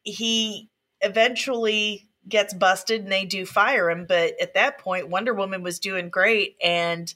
he 0.03 0.71
eventually 1.01 2.09
gets 2.29 2.55
busted 2.55 3.03
and 3.03 3.11
they 3.13 3.25
do 3.25 3.45
fire 3.47 3.91
him, 3.91 4.07
but 4.09 4.35
at 4.41 4.55
that 4.55 4.79
point 4.79 5.09
Wonder 5.11 5.35
Woman 5.35 5.63
was 5.63 5.79
doing 5.79 6.09
great 6.11 6.57
and 6.63 7.13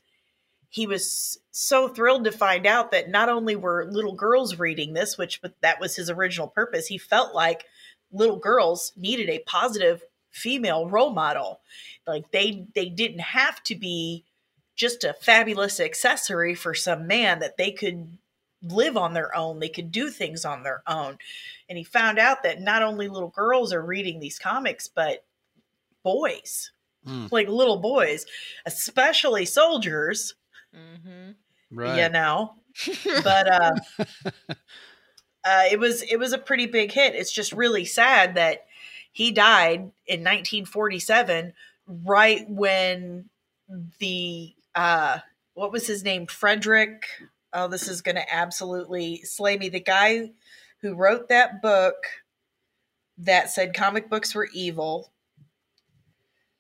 he 0.71 0.87
was 0.87 1.39
so 1.51 1.89
thrilled 1.89 2.25
to 2.25 2.33
find 2.33 2.67
out 2.67 2.93
that 2.93 3.11
not 3.11 3.29
only 3.29 3.57
were 3.57 3.87
little 3.91 4.15
girls 4.15 4.59
reading 4.59 4.95
this, 4.95 5.19
which 5.19 5.43
but 5.43 5.53
that 5.61 5.81
was 5.81 5.97
his 5.97 6.09
original 6.09 6.49
purpose, 6.49 6.87
he 6.87 6.99
felt 6.99 7.35
like 7.35 7.65
little 8.13 8.37
girls 8.37 8.93
needed 8.97 9.29
a 9.29 9.41
positive 9.41 10.03
female 10.31 10.89
role 10.89 11.11
model. 11.11 11.61
Like 12.07 12.31
they 12.31 12.67
they 12.75 12.89
didn't 12.89 13.21
have 13.21 13.63
to 13.65 13.75
be 13.75 14.25
just 14.77 15.05
a 15.05 15.13
fabulous 15.13 15.81
accessory 15.81 16.55
for 16.55 16.73
some 16.75 17.07
man 17.07 17.41
that 17.41 17.57
they 17.59 17.71
could 17.73 18.17
live 18.63 18.97
on 18.97 19.13
their 19.13 19.35
own, 19.37 19.59
they 19.59 19.69
could 19.69 19.91
do 19.91 20.09
things 20.09 20.45
on 20.45 20.63
their 20.63 20.83
own 20.87 21.19
and 21.71 21.79
he 21.79 21.85
found 21.85 22.19
out 22.19 22.43
that 22.43 22.61
not 22.61 22.83
only 22.83 23.09
little 23.09 23.29
girls 23.29 23.73
are 23.73 23.81
reading 23.81 24.21
these 24.21 24.39
comics 24.39 24.89
but 24.89 25.25
boys 26.03 26.73
Hmm. 27.07 27.29
like 27.31 27.49
little 27.49 27.79
boys 27.79 28.27
especially 28.67 29.47
soldiers 29.47 30.35
Mm-hmm. 30.75 31.33
Right. 31.73 32.03
you 32.03 32.09
know 32.09 32.55
but 33.05 33.53
uh 33.53 33.73
uh 35.45 35.65
it 35.71 35.79
was 35.79 36.03
it 36.03 36.19
was 36.19 36.33
a 36.33 36.39
pretty 36.39 36.67
big 36.67 36.93
hit. 36.93 37.15
It's 37.15 37.33
just 37.33 37.53
really 37.53 37.85
sad 37.85 38.35
that 38.37 38.67
he 39.13 39.33
died 39.33 39.81
in 40.07 40.21
1947 40.21 41.53
right 41.89 42.49
when 42.49 43.29
the 43.99 44.55
uh 44.75 45.19
what 45.55 45.73
was 45.73 45.87
his 45.87 46.05
name? 46.05 46.27
Frederick 46.27 47.05
oh 47.53 47.69
this 47.69 47.89
is 47.89 48.03
gonna 48.03 48.25
absolutely 48.31 49.23
slay 49.23 49.57
me. 49.57 49.69
The 49.69 49.81
guy 49.81 50.31
who 50.83 50.95
wrote 50.95 51.29
that 51.29 51.61
book 51.61 51.97
that 53.19 53.51
said 53.51 53.75
comic 53.75 54.09
books 54.09 54.35
were 54.35 54.49
evil. 54.55 55.11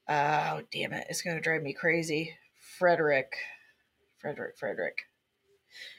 Oh 0.08 0.62
damn 0.72 0.92
it. 0.92 1.06
It's 1.08 1.22
gonna 1.22 1.40
drive 1.40 1.62
me 1.62 1.72
crazy. 1.72 2.34
Frederick 2.78 3.36
frederick 4.20 4.56
frederick 4.58 4.98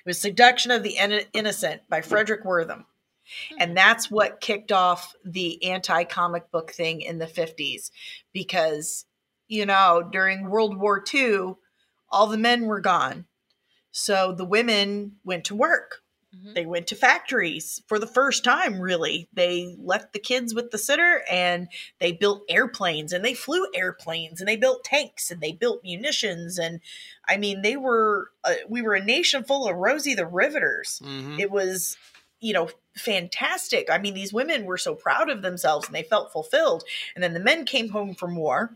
it 0.05 0.09
was 0.09 0.19
seduction 0.19 0.71
of 0.71 0.83
the 0.83 0.97
innocent 1.33 1.81
by 1.89 2.01
frederick 2.01 2.43
Wertham 2.43 2.85
and 3.59 3.75
that's 3.75 4.09
what 4.09 4.41
kicked 4.41 4.71
off 4.71 5.13
the 5.23 5.63
anti 5.63 6.03
comic 6.03 6.51
book 6.51 6.71
thing 6.71 7.01
in 7.01 7.17
the 7.19 7.25
50s 7.25 7.91
because, 8.33 9.05
you 9.47 9.65
know, 9.65 10.07
during 10.11 10.49
World 10.49 10.77
War 10.77 11.03
II, 11.13 11.53
all 12.09 12.27
the 12.27 12.37
men 12.37 12.65
were 12.65 12.81
gone. 12.81 13.25
So 13.91 14.33
the 14.33 14.45
women 14.45 15.17
went 15.23 15.45
to 15.45 15.55
work. 15.55 16.01
Mhm. 16.35 16.53
They 16.55 16.65
went 16.65 16.87
to 16.87 16.95
factories 16.95 17.81
for 17.87 17.99
the 17.99 18.07
first 18.07 18.43
time, 18.43 18.79
really. 18.79 19.27
They 19.33 19.75
left 19.77 20.13
the 20.13 20.19
kids 20.19 20.53
with 20.53 20.71
the 20.71 20.77
sitter 20.77 21.23
and 21.29 21.67
they 21.99 22.11
built 22.13 22.43
airplanes 22.47 23.11
and 23.11 23.23
they 23.23 23.33
flew 23.33 23.67
airplanes 23.73 24.39
and 24.39 24.47
they 24.47 24.55
built 24.55 24.83
tanks 24.83 25.29
and 25.29 25.41
they 25.41 25.51
built 25.51 25.83
munitions. 25.83 26.57
And 26.57 26.79
I 27.27 27.37
mean, 27.37 27.61
they 27.61 27.75
were, 27.75 28.31
uh, 28.43 28.53
we 28.69 28.81
were 28.81 28.93
a 28.95 29.03
nation 29.03 29.43
full 29.43 29.67
of 29.67 29.75
Rosie 29.75 30.15
the 30.15 30.25
Riveters 30.25 31.01
Mhm. 31.03 31.39
it 31.39 31.51
was 31.51 31.97
you 32.43 32.53
know 32.53 32.67
fantastic 32.97 33.87
i 33.91 33.99
mean 33.99 34.15
these 34.15 34.33
women 34.33 34.65
were 34.65 34.77
so 34.77 34.95
proud 34.95 35.29
of 35.29 35.43
themselves 35.43 35.85
and 35.85 35.93
they 35.95 36.01
felt 36.01 36.31
fulfilled 36.31 36.83
and 37.13 37.23
then 37.23 37.33
the 37.35 37.39
men 37.39 37.65
came 37.65 37.89
home 37.89 38.15
from 38.15 38.35
war 38.35 38.75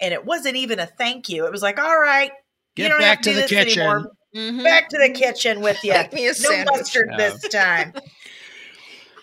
and 0.00 0.14
it 0.14 0.24
wasn't 0.24 0.56
even 0.56 0.78
a 0.80 0.86
thank 0.86 1.28
you 1.28 1.44
it 1.44 1.52
was 1.52 1.60
like 1.62 1.78
all 1.78 1.98
right 2.00 2.32
you 2.76 2.84
Get 2.84 2.88
don't 2.88 3.00
back 3.00 3.18
have 3.18 3.24
to 3.24 3.30
do 3.34 3.36
the 3.42 3.46
kitchen. 3.48 3.82
anymore. 3.82 4.12
Mm-hmm. 4.34 4.62
back 4.62 4.88
to 4.90 4.98
the 4.98 5.10
kitchen 5.12 5.60
with 5.60 5.82
you 5.82 5.92
Make 5.92 6.12
me 6.12 6.24
a 6.26 6.28
no 6.28 6.32
sandwich. 6.34 6.66
mustard 6.76 7.08
Yeah. 7.10 7.16
this 7.16 7.48
time 7.48 7.92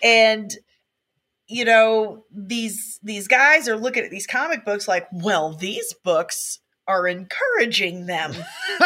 and 0.02 0.50
you 1.46 1.64
know 1.64 2.24
these 2.30 2.98
these 3.02 3.26
guys 3.26 3.68
are 3.68 3.76
looking 3.76 4.04
at 4.04 4.10
these 4.10 4.26
comic 4.26 4.64
books 4.66 4.86
like 4.86 5.06
well 5.10 5.54
these 5.54 5.94
books 6.04 6.58
are 6.86 7.06
encouraging 7.08 8.04
them 8.06 8.34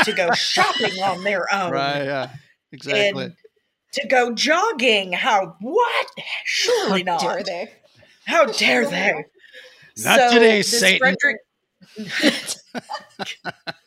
to 0.05 0.13
go 0.13 0.31
shopping 0.35 0.93
on 1.03 1.25
their 1.25 1.53
own 1.53 1.73
Right. 1.73 2.05
Yeah. 2.05 2.31
Exactly. 2.71 3.25
and 3.25 3.35
to 3.95 4.07
go 4.09 4.33
jogging. 4.35 5.13
How 5.13 5.57
what? 5.61 6.07
Surely 6.45 7.01
How 7.05 7.13
not. 7.17 7.21
dare 7.21 7.43
they? 7.45 7.73
How 8.25 8.47
dare 8.47 8.87
they? 8.89 9.25
Not 9.99 10.33
today, 10.33 10.59
this 10.59 10.81
Satan. 10.81 10.99
Frederick- 10.99 11.41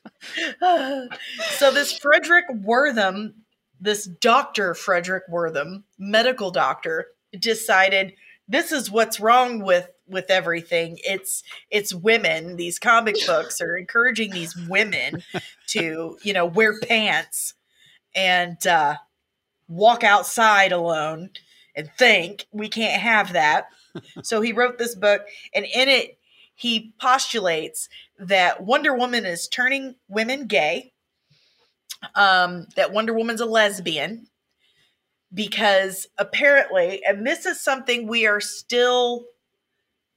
so 1.51 1.71
this 1.71 1.97
Frederick 1.97 2.45
Wertham, 2.49 3.33
this 3.79 4.05
Doctor 4.05 4.73
Frederick 4.73 5.23
Wertham, 5.29 5.83
medical 5.97 6.51
doctor, 6.51 7.07
decided 7.39 8.13
this 8.47 8.71
is 8.71 8.91
what's 8.91 9.19
wrong 9.19 9.63
with 9.63 9.89
with 10.07 10.29
everything. 10.29 10.99
It's 11.03 11.43
it's 11.69 11.93
women. 11.93 12.55
These 12.55 12.79
comic 12.79 13.15
books 13.25 13.61
are 13.61 13.75
encouraging 13.75 14.31
these 14.31 14.55
women 14.55 15.23
to 15.67 16.17
you 16.21 16.33
know 16.33 16.45
wear 16.45 16.79
pants 16.79 17.53
and 18.15 18.65
uh, 18.67 18.95
walk 19.67 20.03
outside 20.03 20.71
alone 20.71 21.31
and 21.75 21.89
think 21.97 22.47
we 22.51 22.69
can't 22.69 23.01
have 23.01 23.33
that. 23.33 23.67
so 24.23 24.41
he 24.41 24.53
wrote 24.53 24.77
this 24.77 24.95
book, 24.95 25.21
and 25.53 25.65
in 25.65 25.89
it 25.89 26.17
he 26.55 26.93
postulates 26.99 27.89
that 28.19 28.63
Wonder 28.63 28.95
Woman 28.95 29.25
is 29.25 29.47
turning 29.47 29.95
women 30.07 30.47
gay. 30.47 30.93
Um, 32.13 32.67
that 32.75 32.91
Wonder 32.91 33.13
Woman's 33.13 33.41
a 33.41 33.45
lesbian 33.45 34.27
because 35.33 36.07
apparently, 36.17 37.01
and 37.05 37.25
this 37.25 37.45
is 37.45 37.61
something 37.61 38.07
we 38.07 38.25
are 38.25 38.39
still 38.39 39.25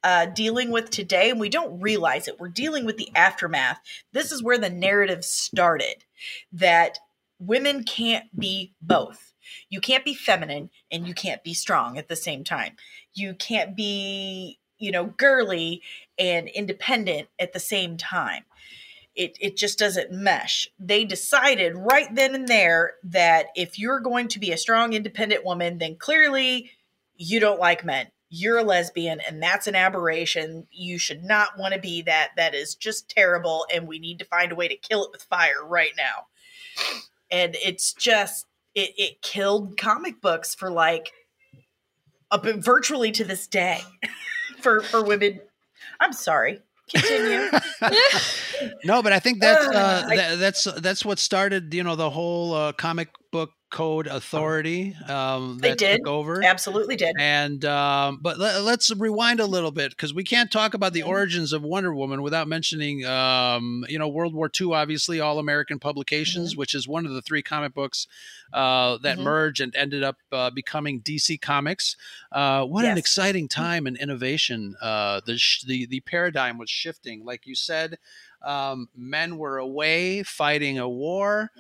uh, 0.05 0.27
dealing 0.27 0.71
with 0.71 0.91
today, 0.91 1.31
and 1.31 1.41
we 1.41 1.49
don't 1.49 1.81
realize 1.81 2.29
it. 2.29 2.39
We're 2.39 2.49
dealing 2.49 2.85
with 2.85 2.99
the 2.99 3.11
aftermath. 3.15 3.81
This 4.13 4.31
is 4.31 4.43
where 4.43 4.59
the 4.59 4.71
narrative 4.71 5.25
started 5.25 6.05
that 6.53 6.99
women 7.41 7.85
can't 7.85 8.25
be 8.39 8.75
both. 8.81 9.33
You 9.71 9.81
can't 9.81 10.05
be 10.05 10.15
feminine 10.15 10.71
and 10.91 11.07
you 11.07 11.15
can't 11.15 11.43
be 11.43 11.55
strong 11.55 11.99
at 11.99 12.09
the 12.09 12.17
same 12.17 12.45
time. 12.45 12.77
You 13.15 13.35
can't 13.35 13.75
be, 13.75 14.59
you 14.79 14.91
know, 14.91 15.07
girly 15.07 15.83
and 16.19 16.49
independent 16.49 17.29
at 17.39 17.53
the 17.53 17.61
same 17.61 17.97
time. 17.97 18.45
It, 19.15 19.37
it 19.41 19.57
just 19.57 19.79
doesn't 19.79 20.13
mesh. 20.13 20.69
They 20.79 21.05
decided 21.05 21.77
right 21.77 22.15
then 22.15 22.35
and 22.35 22.47
there 22.47 22.93
that 23.05 23.47
if 23.57 23.79
you're 23.79 24.01
going 24.01 24.29
to 24.29 24.39
be 24.39 24.53
a 24.53 24.57
strong, 24.57 24.93
independent 24.93 25.45
woman, 25.45 25.79
then 25.79 25.97
clearly 25.97 26.71
you 27.17 27.41
don't 27.41 27.59
like 27.59 27.85
men. 27.85 28.07
You're 28.31 28.59
a 28.59 28.63
lesbian, 28.63 29.21
and 29.27 29.43
that's 29.43 29.67
an 29.67 29.75
aberration. 29.75 30.67
You 30.71 30.99
should 30.99 31.25
not 31.25 31.59
want 31.59 31.75
to 31.75 31.81
be 31.81 32.03
that. 32.03 32.33
That 32.37 32.55
is 32.55 32.75
just 32.75 33.09
terrible, 33.09 33.67
and 33.75 33.89
we 33.89 33.99
need 33.99 34.19
to 34.19 34.27
find 34.27 34.53
a 34.53 34.55
way 34.55 34.69
to 34.69 34.77
kill 34.77 35.05
it 35.05 35.11
with 35.11 35.23
fire 35.23 35.65
right 35.65 35.93
now. 35.97 36.27
And 37.31 37.57
it's 37.65 37.95
just 37.95 38.47
it, 38.75 38.93
it 38.99 39.23
killed 39.23 39.79
comic 39.79 40.21
books 40.21 40.55
for 40.55 40.71
like 40.71 41.11
up 42.31 42.45
virtually 42.45 43.13
to 43.13 43.25
this 43.25 43.47
day 43.47 43.81
for 44.61 44.81
for 44.83 45.03
women. 45.03 45.41
I'm 46.01 46.13
sorry. 46.13 46.61
Continue. 46.95 47.51
no, 48.85 49.03
but 49.03 49.13
I 49.13 49.19
think 49.19 49.41
that's 49.41 49.67
uh, 49.67 50.07
that, 50.09 50.39
that's 50.39 50.65
that's 50.65 51.05
what 51.05 51.19
started. 51.19 51.73
You 51.75 51.83
know, 51.83 51.97
the 51.97 52.11
whole 52.11 52.55
uh, 52.55 52.73
comic 52.73 53.11
book 53.31 53.51
code 53.71 54.07
authority 54.07 54.97
um, 55.09 55.59
They 55.59 55.71
that 55.71 55.79
did. 55.79 55.97
took 55.99 56.07
over. 56.07 56.43
Absolutely 56.43 56.97
did. 56.97 57.15
And 57.19 57.65
um, 57.65 58.19
but 58.23 58.39
let, 58.39 58.55
us 58.67 58.91
rewind 58.97 59.41
a 59.41 59.47
little 59.47 59.71
bit 59.71 59.91
because 59.91 60.15
we 60.15 60.25
can't 60.25 60.51
talk 60.51 60.75
about 60.75 60.93
the 60.93 61.03
origins 61.03 61.53
of 61.53 61.63
Wonder 61.63 61.95
Woman 61.95 62.23
without 62.23 62.49
mentioning, 62.49 63.05
um, 63.05 63.85
you 63.89 63.99
know, 63.99 64.09
World 64.09 64.35
War 64.35 64.51
II. 64.59 64.73
Obviously, 64.73 65.21
All 65.21 65.39
American 65.39 65.79
Publications, 65.79 66.57
which 66.57 66.75
is 66.75 66.89
one 66.89 67.05
of 67.05 67.13
the 67.13 67.23
three 67.23 67.43
comic 67.43 67.75
books 67.75 68.07
that 68.53 69.19
Mhm. 69.19 69.23
merged 69.25 69.61
and 69.61 69.75
ended 69.77 70.03
up 70.03 70.17
uh, 70.33 70.51
becoming 70.51 71.01
DC 71.01 71.37
Comics. 71.37 71.97
Uh, 72.33 72.65
what 72.65 72.85
an 72.85 72.99
exciting 72.99 73.49
time 73.49 73.87
and 73.87 73.97
innovation! 73.97 74.77
Uh, 74.81 75.21
the 75.25 75.39
sh- 75.39 75.63
the 75.63 75.87
the 75.87 76.01
paradigm 76.01 76.59
was 76.59 76.71
shifting, 76.71 77.25
like 77.25 77.47
you 77.47 77.55
said. 77.55 77.99
Um, 78.43 78.89
men 78.97 79.37
were 79.37 79.59
away 79.59 80.23
fighting 80.23 80.79
a 80.79 80.89
war 80.89 81.51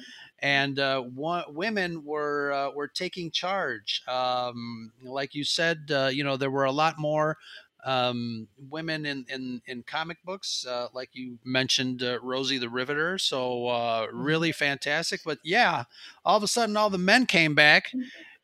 and 0.41 0.79
uh, 0.79 1.03
wo- 1.03 1.45
women 1.49 2.05
were 2.05 2.53
uh, 2.53 2.71
were 2.71 2.89
taking 2.89 3.31
charge. 3.31 4.03
Um, 4.07 4.93
like 5.03 5.35
you 5.35 5.45
said, 5.45 5.91
uh, 5.93 6.11
you 6.13 6.23
know 6.25 6.37
there 6.37 6.51
were 6.51 6.65
a 6.65 6.73
lot 6.73 6.99
more 6.99 7.39
um, 7.85 8.49
women 8.71 9.07
in, 9.07 9.25
in 9.29 9.63
in 9.67 9.83
comic 9.83 10.19
books, 10.25 10.67
uh, 10.69 10.89
like 10.93 11.11
you 11.13 11.39
mentioned, 11.45 12.03
uh, 12.03 12.19
Rosie 12.23 12.59
the 12.59 12.69
Riveter. 12.69 13.19
So 13.19 13.67
uh, 13.69 14.07
really 14.13 14.53
fantastic. 14.53 15.21
But 15.25 15.39
yeah, 15.45 15.85
all 16.25 16.37
of 16.37 16.43
a 16.43 16.49
sudden, 16.49 16.77
all 16.77 16.91
the 16.91 16.99
men 16.99 17.27
came 17.27 17.55
back 17.55 17.93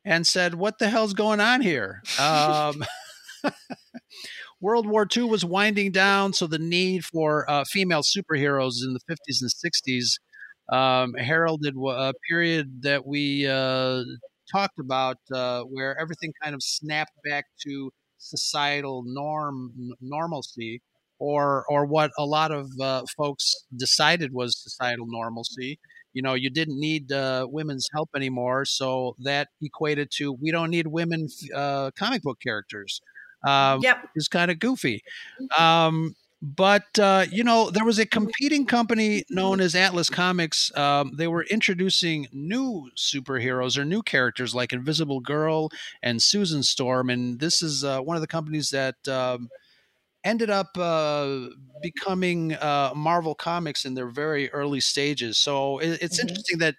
and 0.05 0.27
said, 0.27 0.55
"What 0.55 0.79
the 0.79 0.89
hell's 0.89 1.15
going 1.15 1.41
on 1.41 1.61
here?" 1.61 2.03
Um, 2.19 2.85
World 4.61 4.87
War 4.87 5.07
II 5.15 5.25
was 5.25 5.45
winding 5.45 5.93
down, 5.93 6.33
so 6.33 6.47
the 6.47 6.59
need 6.59 7.05
for 7.05 7.49
uh, 7.51 7.65
female 7.65 8.03
superheroes 8.03 8.83
in 8.85 8.95
the 8.95 9.01
50s 9.11 9.43
and 9.43 9.51
60s 9.51 10.19
um, 10.73 11.15
heralded 11.15 11.75
a 11.77 12.15
period 12.29 12.83
that 12.83 13.07
we 13.07 13.47
uh, 13.47 14.03
talked 14.51 14.79
about 14.79 15.19
uh, 15.33 15.63
where 15.63 15.99
everything 16.01 16.33
kind 16.43 16.55
of 16.55 16.63
snapped 16.63 17.13
back 17.29 17.45
to 17.67 17.91
societal 18.25 19.03
norm 19.07 19.73
n- 19.79 19.93
normalcy 20.01 20.83
or 21.19 21.65
or 21.69 21.87
what 21.87 22.11
a 22.19 22.25
lot 22.27 22.51
of 22.53 22.69
uh, 22.81 23.03
folks 23.17 23.55
decided 23.77 24.33
was 24.33 24.57
societal 24.63 25.07
normalcy 25.09 25.79
you 26.13 26.23
know 26.23 26.35
you 26.35 26.51
didn't 26.51 26.79
need 26.79 27.13
uh, 27.13 27.47
women's 27.51 27.89
help 27.93 28.11
anymore 28.17 28.65
so 28.65 29.15
that 29.19 29.49
equated 29.63 30.09
to 30.11 30.33
we 30.43 30.51
don't 30.51 30.71
need 30.71 30.89
women 30.89 31.27
f- 31.31 31.57
uh, 31.57 31.91
comic 31.97 32.23
book 32.23 32.39
characters 32.41 33.01
um, 33.47 33.83
Yep. 33.83 34.09
is 34.17 34.27
kind 34.29 34.51
of 34.51 34.59
goofy. 34.59 35.03
Um, 35.59 36.15
but 36.45 36.99
uh, 36.99 37.25
you 37.31 37.43
know, 37.43 37.71
there 37.71 37.87
was 37.87 37.99
a 37.99 38.05
competing 38.05 38.67
company 38.67 39.25
known 39.31 39.61
as 39.61 39.75
Atlas 39.75 40.11
Comics. 40.11 40.71
Um, 40.77 41.13
they 41.17 41.27
were 41.27 41.45
introducing 41.45 42.29
new 42.33 42.91
superheroes 42.97 43.79
or 43.79 43.85
new 43.85 44.03
characters 44.03 44.55
like 44.55 44.73
Invisible 44.73 45.21
Girl 45.21 45.71
and 46.03 46.23
Susan 46.23 46.63
Storm, 46.63 47.09
and 47.09 47.41
this 47.41 47.63
is 47.63 47.83
uh, 47.83 48.01
one 48.01 48.17
of 48.17 48.21
the 48.21 48.27
companies 48.27 48.69
that 48.71 49.09
um, 49.09 49.49
ended 50.25 50.51
up 50.51 50.77
uh, 50.79 51.49
becoming 51.81 52.55
uh, 52.55 52.93
Marvel 52.97 53.35
Comics 53.35 53.85
in 53.85 53.95
their 53.95 54.09
very 54.09 54.51
early 54.53 54.81
stages. 54.81 55.39
So 55.39 55.79
it, 55.79 55.99
it's 56.03 56.19
Mhm. 56.19 56.23
interesting 56.23 56.59
that 56.59 56.77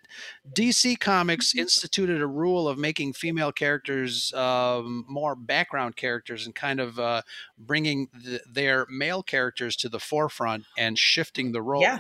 DC 0.52 0.96
Comics 0.96 1.54
instituted 1.56 2.22
a 2.22 2.28
rule 2.28 2.68
of 2.68 2.78
making 2.78 3.14
female 3.14 3.52
characters 3.52 4.34
um, 4.34 5.06
more 5.08 5.36
background 5.36 5.96
characters 5.96 6.46
and 6.46 6.56
kind 6.56 6.80
of 6.80 7.00
uh, 7.00 7.22
bringing 7.58 8.08
th- 8.24 8.42
their 8.52 8.86
male 8.90 9.22
characters 9.24 9.76
to 9.78 9.90
the 9.90 10.00
forefront 10.00 10.66
and 10.78 10.98
shifting 10.98 11.52
the 11.52 11.62
roles. 11.62 11.84
Yeah. 11.84 12.00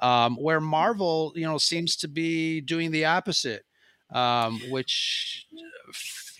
Um, 0.00 0.36
where 0.36 0.60
Marvel, 0.60 1.32
you 1.34 1.42
know, 1.44 1.58
seems 1.58 1.96
to 1.96 2.08
be 2.08 2.60
doing 2.60 2.90
the 2.92 3.04
opposite, 3.06 3.64
um, 4.10 4.60
which. 4.70 5.46
f- 5.90 6.36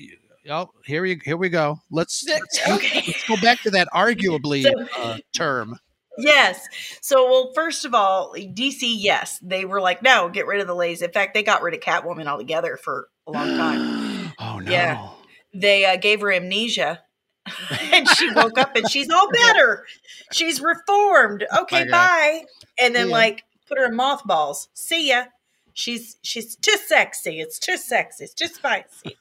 Oh, 0.49 0.71
here 0.85 1.03
we 1.03 1.21
here 1.25 1.37
we 1.37 1.49
go. 1.49 1.79
Let's 1.91 2.25
let's, 2.29 2.69
Okay. 2.69 3.05
let's 3.07 3.25
go 3.29 3.37
back 3.41 3.61
to 3.63 3.71
that 3.73 3.89
arguably 3.95 4.63
So- 4.63 4.87
uh, 5.03 5.19
term. 5.37 5.79
Yes. 6.21 6.67
So, 7.01 7.25
well, 7.27 7.53
first 7.55 7.85
of 7.85 7.95
all, 7.95 8.35
DC, 8.35 8.81
yes, 8.99 9.39
they 9.41 9.65
were 9.65 9.81
like, 9.81 10.03
no, 10.03 10.29
get 10.29 10.49
rid 10.49 10.61
of 10.61 10.67
the 10.67 10.75
ladies. 10.75 11.01
In 11.01 11.13
fact, 11.13 11.33
they 11.33 11.45
got 11.45 11.63
rid 11.63 11.75
of 11.75 11.81
Catwoman 11.81 12.27
altogether 12.27 12.77
for 12.77 13.07
a 13.29 13.31
long 13.31 13.47
time. 13.57 14.33
oh 14.41 14.59
no. 14.59 14.71
Yeah. 14.71 15.09
They 15.55 15.85
uh, 15.85 15.97
gave 15.97 16.21
her 16.23 16.33
amnesia. 16.33 17.03
and 17.93 18.09
she 18.09 18.31
woke 18.33 18.59
up 18.59 18.75
and 18.75 18.91
she's 18.91 19.09
all 19.11 19.31
better. 19.33 19.85
She's 20.33 20.61
reformed. 20.61 21.47
Okay, 21.61 21.85
God. 21.85 21.91
bye. 21.93 22.45
And 22.81 22.95
then 22.97 23.09
Yeah. 23.09 23.15
like 23.15 23.45
put 23.69 23.79
her 23.79 23.87
in 23.87 23.95
mothballs. 23.95 24.69
See 24.75 25.11
ya. 25.11 25.27
She's 25.73 26.17
she's 26.23 26.57
too 26.57 26.77
sexy. 26.87 27.39
It's 27.41 27.61
too 27.61 27.77
sexy. 27.77 28.25
It's 28.25 28.35
too 28.35 28.49
spicy. 28.49 29.17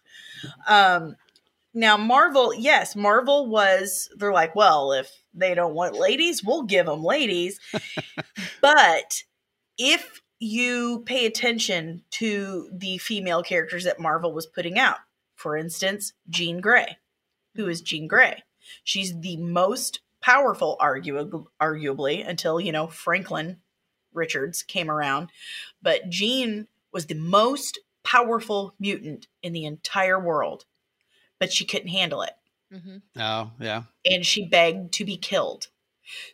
Um 0.67 1.15
now 1.73 1.97
Marvel, 1.97 2.53
yes, 2.53 2.95
Marvel 2.95 3.47
was 3.47 4.09
they're 4.17 4.33
like, 4.33 4.55
well, 4.55 4.93
if 4.93 5.11
they 5.33 5.53
don't 5.53 5.75
want 5.75 5.95
ladies, 5.95 6.43
we'll 6.43 6.63
give 6.63 6.85
them 6.85 7.03
ladies. 7.03 7.59
but 8.61 9.23
if 9.77 10.21
you 10.39 11.03
pay 11.05 11.25
attention 11.25 12.03
to 12.11 12.69
the 12.71 12.97
female 12.97 13.43
characters 13.43 13.83
that 13.85 13.99
Marvel 13.99 14.33
was 14.33 14.45
putting 14.45 14.77
out, 14.77 14.97
for 15.35 15.55
instance, 15.55 16.13
Jean 16.29 16.61
Grey. 16.61 16.97
Who 17.55 17.67
is 17.67 17.81
Jean 17.81 18.07
Grey? 18.07 18.43
She's 18.83 19.19
the 19.19 19.37
most 19.37 20.01
powerful, 20.21 20.77
argu- 20.79 21.45
arguably, 21.61 22.27
until, 22.27 22.59
you 22.59 22.71
know, 22.71 22.87
Franklin 22.87 23.57
Richards 24.13 24.63
came 24.63 24.91
around. 24.91 25.29
But 25.81 26.09
Jean 26.09 26.67
was 26.91 27.05
the 27.05 27.15
most 27.15 27.79
powerful 28.07 28.73
mutant 28.79 29.27
in 29.43 29.51
the 29.53 29.65
entire 29.65 30.17
world, 30.19 30.63
but 31.39 31.51
she 31.51 31.65
couldn't 31.65 31.89
handle 31.89 32.21
it 32.21 32.33
Mm-hmm. 32.73 32.97
Oh 33.21 33.51
yeah. 33.59 33.83
and 34.05 34.25
she 34.25 34.45
begged 34.45 34.93
to 34.93 35.05
be 35.05 35.17
killed. 35.17 35.67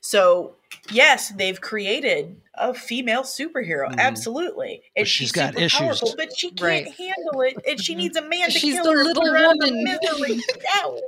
So, 0.01 0.55
yes, 0.91 1.29
they've 1.29 1.59
created 1.59 2.41
a 2.53 2.73
female 2.75 3.23
superhero, 3.23 3.89
Mhm. 3.91 3.97
absolutely. 3.99 4.83
And 4.95 5.03
But 5.03 5.07
she's 5.07 5.29
she's, 5.29 5.31
got 5.31 5.53
super 5.53 5.63
issues. 5.65 5.79
powerful, 5.79 6.13
but 6.17 6.29
she 6.38 6.49
can't 6.49 6.62
Right. 6.62 6.88
handle 6.95 7.41
it, 7.41 7.55
and 7.67 7.81
she 7.83 7.93
Mhm. 7.93 7.97
needs 7.97 8.17
a 8.17 8.21
man 8.21 8.49
to 8.51 8.59
She's 8.59 8.75
kill 8.75 8.83
the 8.83 8.91
her. 8.91 8.97
and 8.99 9.07
little 9.07 9.23
put 9.23 9.29
her 9.31 9.38
out 9.38 9.51
of 9.53 9.59
the 9.59 9.71
woman. 9.71 9.83
misery. 9.83 10.41
No. 10.75 11.01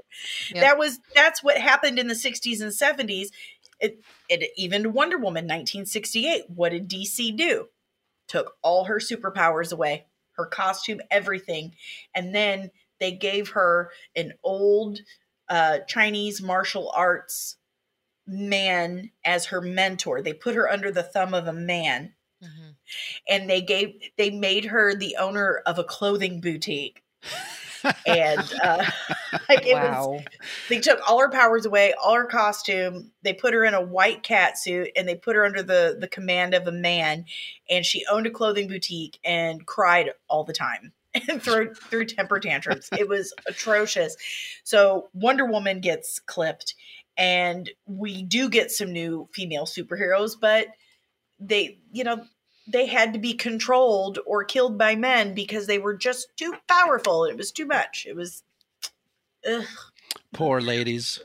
Yep. 0.52 0.62
That 0.62 0.78
was 0.80 1.00
that's 1.14 1.44
what 1.44 1.58
happened 1.60 2.00
in 2.00 2.08
the 2.08 2.16
60s 2.16 2.62
and 2.62 2.72
70s. 2.74 3.30
It, 3.80 4.04
it 4.30 4.50
even 4.58 4.94
Wonder 4.94 5.18
Woman 5.18 5.46
1968. 5.46 6.50
What 6.50 6.70
did 6.70 6.88
DC 6.88 7.32
do? 7.38 7.70
Took 8.28 8.58
all 8.64 8.86
her 8.86 8.98
superpowers 9.00 9.72
away, 9.72 10.06
her 10.38 10.46
costume, 10.46 11.02
everything, 11.12 11.76
and 12.14 12.34
then 12.34 12.72
they 13.00 13.12
gave 13.12 13.50
her 13.50 13.92
an 14.16 14.34
old 14.44 15.00
uh, 15.50 15.80
Chinese 15.88 16.42
martial 16.42 16.92
arts 16.96 17.58
man 18.28 19.12
as 19.24 19.46
her 19.46 19.62
mentor. 19.62 20.22
They 20.22 20.34
put 20.34 20.56
her 20.56 20.70
under 20.70 20.92
the 20.92 21.04
thumb 21.04 21.34
of 21.34 21.48
a 21.48 21.54
man, 21.54 22.14
Mhm. 22.44 22.76
and 23.30 23.50
they 23.50 23.62
gave 23.62 23.94
they 24.18 24.30
made 24.32 24.66
her 24.66 24.96
the 24.96 25.16
owner 25.18 25.62
of 25.66 25.78
a 25.78 25.84
clothing 25.84 26.42
boutique. 26.42 27.04
and 28.06 28.54
uh, 28.64 28.90
like 29.50 29.66
it 29.66 29.74
was 29.74 29.84
Wow. 29.84 30.24
they 30.70 30.80
took 30.80 31.00
all 31.10 31.20
her 31.20 31.30
powers 31.30 31.66
away, 31.66 31.94
all 31.94 32.16
her 32.16 32.26
costume. 32.26 33.12
They 33.24 33.34
put 33.34 33.54
her 33.54 33.64
in 33.64 33.74
a 33.74 33.82
white 33.82 34.24
cat 34.24 34.58
suit 34.58 34.90
and 34.96 35.08
they 35.08 35.16
put 35.16 35.36
her 35.36 35.46
under 35.46 35.64
the 35.64 35.98
the 36.00 36.08
command 36.08 36.54
of 36.54 36.68
a 36.68 36.72
man. 36.72 37.26
And 37.70 37.86
she 37.86 38.06
owned 38.10 38.28
a 38.28 38.32
clothing 38.32 38.68
boutique 38.68 39.20
and 39.24 39.66
cried 39.66 40.12
all 40.28 40.44
the 40.44 40.54
time 40.54 40.94
and 41.30 41.42
threw 41.42 41.74
threw 41.74 42.06
temper 42.06 42.40
tantrums. 42.40 42.90
It 42.98 43.08
was 43.08 43.34
atrocious. 43.48 44.18
So 44.64 45.10
Wonder 45.14 45.46
Woman 45.46 45.80
gets 45.80 46.20
clipped, 46.20 46.76
and 47.18 47.70
we 47.86 48.24
do 48.24 48.50
get 48.50 48.72
some 48.72 48.92
new 48.92 49.28
female 49.34 49.66
superheroes, 49.66 50.34
but 50.40 50.68
they, 51.40 51.80
you 51.92 52.04
know, 52.04 52.26
they 52.68 52.86
had 52.88 53.14
to 53.14 53.20
be 53.20 53.34
controlled 53.34 54.20
or 54.26 54.44
killed 54.44 54.78
by 54.78 54.96
men 54.96 55.34
because 55.34 55.68
they 55.68 55.78
were 55.78 55.96
just 55.96 56.30
too 56.36 56.54
powerful. 56.68 57.26
It 57.26 57.38
was 57.38 57.52
too 57.52 57.66
much. 57.66 58.06
It 58.08 58.16
was. 58.16 58.44
Ugh. 59.46 59.66
Poor 60.34 60.60
ladies. 60.62 61.20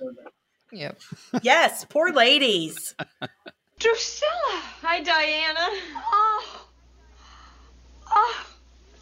Yep. 0.73 1.01
Yes, 1.43 1.85
poor 1.89 2.13
ladies. 2.13 2.95
Drusilla! 3.79 4.61
Hi, 4.83 5.01
Diana. 5.03 5.69
Oh. 5.97 6.67
Oh, 8.11 8.47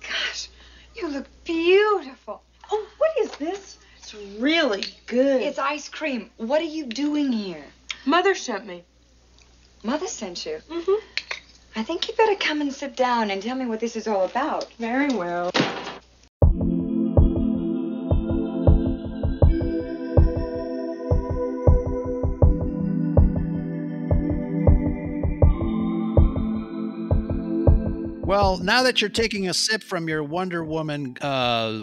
gosh. 0.00 0.48
You 0.94 1.08
look 1.08 1.26
beautiful. 1.44 2.42
Oh, 2.70 2.86
what 2.98 3.10
is 3.20 3.30
this? 3.32 3.78
It's 3.98 4.14
really 4.38 4.84
good. 5.06 5.42
It's 5.42 5.58
ice 5.58 5.88
cream. 5.88 6.30
What 6.36 6.60
are 6.60 6.64
you 6.64 6.86
doing 6.86 7.32
here? 7.32 7.64
Mother 8.06 8.34
sent 8.34 8.66
me. 8.66 8.84
Mother 9.82 10.06
sent 10.06 10.46
you. 10.46 10.60
Mm-hmm. 10.70 11.04
I 11.76 11.82
think 11.82 12.08
you 12.08 12.14
better 12.14 12.34
come 12.36 12.60
and 12.60 12.72
sit 12.72 12.96
down 12.96 13.30
and 13.30 13.42
tell 13.42 13.56
me 13.56 13.66
what 13.66 13.80
this 13.80 13.96
is 13.96 14.08
all 14.08 14.24
about. 14.24 14.72
Very 14.74 15.08
well. 15.14 15.50
Well, 28.28 28.58
now 28.58 28.82
that 28.82 29.00
you're 29.00 29.08
taking 29.08 29.48
a 29.48 29.54
sip 29.54 29.82
from 29.82 30.06
your 30.06 30.22
Wonder 30.22 30.62
Woman 30.62 31.16
uh, 31.22 31.80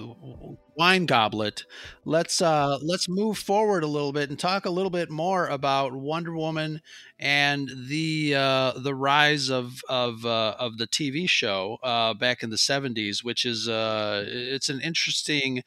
wine 0.78 1.08
goblet, 1.08 1.64
let's 2.06 2.40
uh, 2.40 2.78
let's 2.84 3.10
move 3.10 3.40
forward 3.40 3.84
a 3.84 3.88
little 3.88 4.14
bit 4.14 4.30
and 4.30 4.38
talk 4.38 4.66
a 4.66 4.70
little 4.70 4.92
bit 4.92 5.10
more 5.10 5.48
about 5.48 5.94
Wonder 5.96 6.36
Woman 6.36 6.82
and 7.18 7.68
the 7.88 8.36
uh, 8.36 8.74
the 8.78 8.94
rise 8.94 9.50
of 9.50 9.82
of 9.90 10.24
uh, 10.24 10.56
of 10.60 10.78
the 10.78 10.86
TV 10.86 11.28
show 11.28 11.80
uh, 11.82 12.14
back 12.14 12.44
in 12.44 12.52
the 12.52 12.58
'70s, 12.58 13.24
which 13.24 13.44
is 13.44 13.68
uh, 13.68 14.24
it's 14.28 14.70
an 14.70 14.82
interesting 14.82 15.64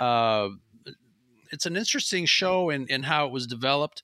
uh, 0.00 0.48
it's 1.52 1.66
an 1.66 1.76
interesting 1.76 2.26
show 2.26 2.68
in 2.70 2.88
in 2.88 3.04
how 3.04 3.26
it 3.26 3.32
was 3.32 3.46
developed 3.46 4.02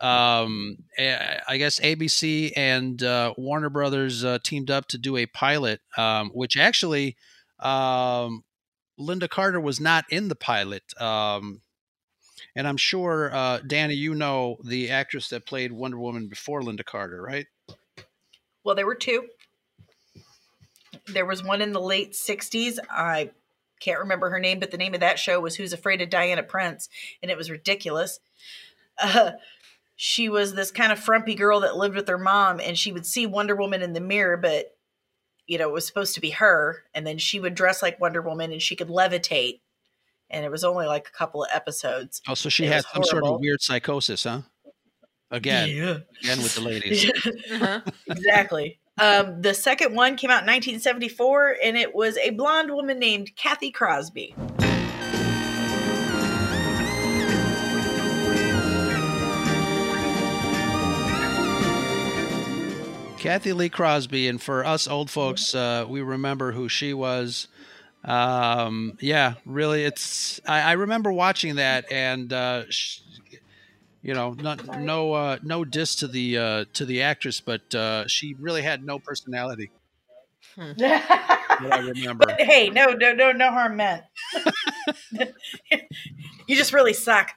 um, 0.00 0.78
I 0.98 1.56
guess 1.58 1.78
ABC 1.80 2.52
and 2.56 3.02
uh, 3.02 3.34
Warner 3.36 3.70
Brothers 3.70 4.24
uh, 4.24 4.38
teamed 4.42 4.70
up 4.70 4.88
to 4.88 4.98
do 4.98 5.16
a 5.16 5.26
pilot, 5.26 5.80
um, 5.96 6.30
which 6.30 6.56
actually 6.56 7.16
um, 7.58 8.44
Lynda 8.98 9.28
Carter 9.28 9.60
was 9.60 9.80
not 9.80 10.04
in 10.10 10.28
the 10.28 10.34
pilot. 10.34 10.82
Um, 11.00 11.60
and 12.56 12.66
I'm 12.66 12.76
sure, 12.76 13.34
uh, 13.34 13.58
Danny, 13.66 13.94
you 13.94 14.14
know 14.14 14.56
the 14.64 14.90
actress 14.90 15.28
that 15.28 15.46
played 15.46 15.72
Wonder 15.72 15.98
Woman 15.98 16.28
before 16.28 16.62
Lynda 16.62 16.84
Carter, 16.84 17.20
right? 17.22 17.46
Well, 18.64 18.74
there 18.74 18.86
were 18.86 18.94
two. 18.94 19.26
There 21.06 21.26
was 21.26 21.44
one 21.44 21.62
in 21.62 21.72
the 21.72 21.80
late 21.80 22.12
60s. 22.12 22.78
I 22.90 23.30
can't 23.80 24.00
remember 24.00 24.30
her 24.30 24.38
name, 24.40 24.60
but 24.60 24.70
the 24.70 24.76
name 24.76 24.94
of 24.94 25.00
that 25.00 25.18
show 25.18 25.40
was 25.40 25.56
Who's 25.56 25.72
Afraid 25.72 26.02
of 26.02 26.10
Diana 26.10 26.42
Prince, 26.42 26.88
and 27.22 27.30
it 27.30 27.36
was 27.36 27.50
ridiculous. 27.50 28.20
Uh, 29.00 29.32
she 30.02 30.30
was 30.30 30.54
this 30.54 30.70
kind 30.70 30.92
of 30.92 30.98
frumpy 30.98 31.34
girl 31.34 31.60
that 31.60 31.76
lived 31.76 31.94
with 31.94 32.08
her 32.08 32.16
mom 32.16 32.58
and 32.58 32.78
she 32.78 32.90
would 32.90 33.04
see 33.04 33.26
Wonder 33.26 33.54
Woman 33.54 33.82
in 33.82 33.92
the 33.92 34.00
mirror, 34.00 34.38
but 34.38 34.74
you 35.46 35.58
know, 35.58 35.68
it 35.68 35.72
was 35.74 35.86
supposed 35.86 36.14
to 36.14 36.22
be 36.22 36.30
her. 36.30 36.84
And 36.94 37.06
then 37.06 37.18
she 37.18 37.38
would 37.38 37.54
dress 37.54 37.82
like 37.82 38.00
Wonder 38.00 38.22
Woman 38.22 38.50
and 38.50 38.62
she 38.62 38.76
could 38.76 38.88
levitate. 38.88 39.60
And 40.30 40.42
it 40.42 40.50
was 40.50 40.64
only 40.64 40.86
like 40.86 41.06
a 41.08 41.10
couple 41.12 41.42
of 41.44 41.50
episodes. 41.52 42.22
Oh, 42.26 42.32
so 42.32 42.48
she 42.48 42.64
It 42.64 42.68
had 42.68 42.76
was 42.76 42.86
some 42.94 43.04
sort 43.04 43.24
of 43.26 43.40
weird 43.40 43.60
psychosis, 43.60 44.24
huh? 44.24 44.40
Again, 45.30 45.68
Yeah. 45.68 45.98
again 46.22 46.38
with 46.42 46.54
the 46.54 46.62
ladies. 46.62 47.10
Uh-huh. 47.52 47.80
exactly. 48.06 48.80
Um, 48.96 49.42
the 49.42 49.52
second 49.52 49.94
one 49.94 50.16
came 50.16 50.30
out 50.30 50.44
in 50.44 50.46
1974 50.46 51.56
and 51.62 51.76
it 51.76 51.94
was 51.94 52.16
a 52.16 52.30
blonde 52.30 52.72
woman 52.72 52.98
named 52.98 53.36
Cathy 53.36 53.70
Crosby. 53.70 54.34
Cathy 63.20 63.52
Lee 63.52 63.68
Crosby, 63.68 64.28
and 64.28 64.40
for 64.40 64.64
us 64.64 64.88
old 64.88 65.10
folks, 65.10 65.54
uh, 65.54 65.84
we 65.86 66.00
remember 66.00 66.52
who 66.52 66.70
she 66.70 66.94
was. 66.94 67.48
Um, 68.02 68.96
yeah, 68.98 69.34
really, 69.44 69.84
it's. 69.84 70.40
I, 70.46 70.62
I 70.62 70.72
remember 70.72 71.12
watching 71.12 71.56
that, 71.56 71.84
and 71.92 72.32
uh, 72.32 72.64
sh- 72.70 73.00
you 74.02 74.14
know, 74.14 74.32
not, 74.32 74.78
no, 74.78 75.12
uh, 75.12 75.38
no 75.42 75.66
diss 75.66 75.96
to 75.96 76.08
the 76.08 76.38
uh, 76.38 76.64
to 76.72 76.86
the 76.86 77.02
actress, 77.02 77.42
but 77.42 77.74
uh, 77.74 78.08
she 78.08 78.34
really 78.40 78.62
had 78.62 78.82
no 78.82 78.98
personality. 78.98 79.70
That 80.56 81.38
I 81.70 81.78
remember. 81.78 82.24
But 82.26 82.40
hey, 82.46 82.70
no, 82.70 82.86
no, 82.86 83.12
no, 83.12 83.32
no 83.32 83.50
harm 83.50 83.76
meant. 83.76 84.02
you 86.46 86.56
just 86.56 86.72
really 86.72 86.94
suck. 86.94 87.32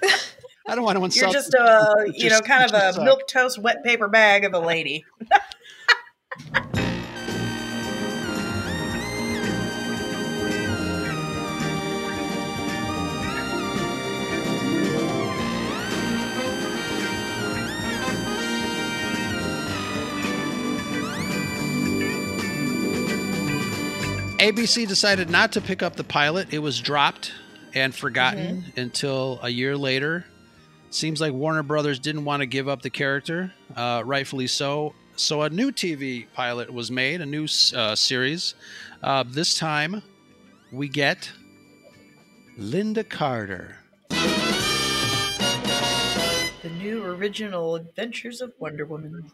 I 0.66 0.74
don't 0.74 0.84
want 0.84 0.98
to 0.98 1.04
insult. 1.04 1.32
You're 1.32 1.42
just 1.42 1.54
a, 1.54 2.10
you 2.14 2.30
know, 2.30 2.40
kind 2.40 2.64
of 2.64 2.72
a 2.72 2.92
suck. 2.94 3.04
milk 3.04 3.28
toast 3.28 3.58
wet 3.58 3.84
paper 3.84 4.08
bag 4.08 4.44
of 4.44 4.54
a 4.54 4.58
lady. 4.58 5.04
ABC 24.38 24.86
decided 24.86 25.30
not 25.30 25.52
to 25.52 25.60
pick 25.62 25.82
up 25.82 25.96
the 25.96 26.04
pilot. 26.04 26.52
It 26.52 26.58
was 26.58 26.78
dropped 26.78 27.32
and 27.72 27.94
forgotten 27.94 28.62
mm-hmm. 28.62 28.80
until 28.80 29.40
a 29.42 29.48
year 29.48 29.74
later. 29.74 30.26
Seems 30.94 31.20
like 31.20 31.32
Warner 31.32 31.64
Brothers 31.64 31.98
didn't 31.98 32.24
want 32.24 32.42
to 32.42 32.46
give 32.46 32.68
up 32.68 32.82
the 32.82 32.88
character, 32.88 33.52
uh, 33.74 34.04
rightfully 34.06 34.46
so. 34.46 34.94
So 35.16 35.42
a 35.42 35.50
new 35.50 35.72
TV 35.72 36.26
pilot 36.34 36.72
was 36.72 36.88
made, 36.88 37.20
a 37.20 37.26
new 37.26 37.48
uh, 37.74 37.96
series. 37.96 38.54
Uh, 39.02 39.24
this 39.26 39.58
time, 39.58 40.04
we 40.70 40.86
get 40.86 41.32
Lynda 42.56 43.08
Carter. 43.10 43.78
The 44.08 44.20
new 46.78 47.02
original 47.02 47.74
Adventures 47.74 48.40
of 48.40 48.52
Wonder 48.60 48.86
Woman. 48.86 49.32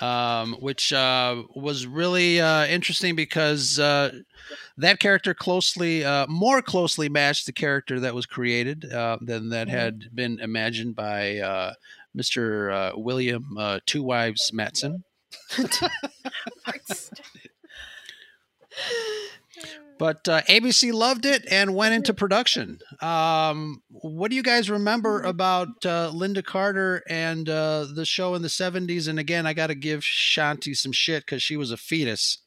Um, 0.00 0.54
which 0.60 0.92
uh, 0.92 1.42
was 1.56 1.84
really 1.84 2.40
uh, 2.40 2.64
interesting 2.66 3.16
because 3.16 3.78
uh, 3.80 4.12
that 4.76 5.00
character 5.00 5.34
closely, 5.34 6.04
uh, 6.04 6.26
more 6.28 6.62
closely 6.62 7.08
matched 7.08 7.46
the 7.46 7.52
character 7.52 7.98
that 7.98 8.14
was 8.14 8.24
created 8.24 8.90
uh, 8.92 9.18
than 9.20 9.48
that 9.48 9.68
had 9.68 10.14
been 10.14 10.38
imagined 10.38 10.94
by 10.94 11.38
uh, 11.38 11.72
Mr. 12.16 12.72
Uh, 12.72 12.92
William 12.98 13.56
uh, 13.58 13.80
Two 13.84 14.04
Wives 14.04 14.52
Marston. 14.52 15.02
But 20.00 20.26
uh, 20.28 20.40
ABC 20.48 20.94
loved 20.94 21.26
it 21.26 21.44
and 21.50 21.74
went 21.74 21.92
into 21.92 22.14
production. 22.14 22.78
Um, 23.02 23.82
what 23.90 24.30
do 24.30 24.34
you 24.34 24.42
guys 24.42 24.70
remember 24.70 25.20
about 25.20 25.68
uh, 25.84 26.10
Lynda 26.14 26.42
Carter 26.42 27.02
and 27.06 27.46
uh, 27.46 27.86
the 27.94 28.06
show 28.06 28.34
in 28.34 28.40
the 28.40 28.48
70s? 28.48 29.08
And 29.08 29.18
again, 29.18 29.44
I 29.46 29.52
got 29.52 29.66
to 29.66 29.74
give 29.74 30.00
Shanti 30.00 30.74
some 30.74 30.92
shit 30.92 31.26
because 31.26 31.42
she 31.42 31.54
was 31.58 31.70
a 31.70 31.76
fetus. 31.76 32.38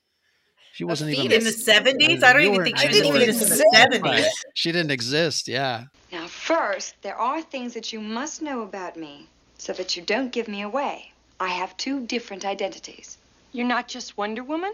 She 0.72 0.84
wasn't 0.84 1.12
even 1.12 1.32
In 1.32 1.44
the 1.44 1.52
70s? 1.52 2.24
I 2.24 2.34
don't 2.34 2.42
even 2.42 2.56
were- 2.56 2.64
think 2.64 2.80
she 2.80 2.88
was 2.88 2.96
didn't 2.98 3.16
even 3.16 3.22
fetus 3.22 3.42
in 3.44 3.58
the 3.60 4.00
70s. 4.00 4.26
She 4.56 4.72
didn't 4.72 4.90
exist. 4.90 5.48
Yeah. 5.48 5.84
Now, 6.12 6.26
first, 6.26 6.96
there 7.04 7.16
are 7.16 7.44
things 7.44 7.76
that 7.76 7.94
you 7.94 8.02
must 8.02 8.42
know 8.42 8.64
about 8.64 8.98
me 8.98 9.28
so 9.60 9.74
that 9.74 9.96
you 9.96 10.02
don't 10.02 10.32
give 10.32 10.48
me 10.48 10.64
away. 10.64 11.12
I 11.40 11.50
have 11.50 11.78
two 11.78 12.04
different 12.08 12.46
identities. 12.46 13.20
You're 13.52 13.68
not 13.68 13.88
just 13.88 14.18
Wonder 14.18 14.44
Woman? 14.44 14.74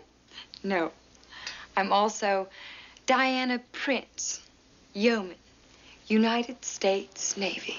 No, 0.64 0.94
I'm 1.80 1.94
also 1.94 2.50
Diana 3.06 3.62
Prince, 3.72 4.42
Yeoman, 4.94 5.36
United 6.08 6.66
States 6.66 7.38
Navy. 7.38 7.78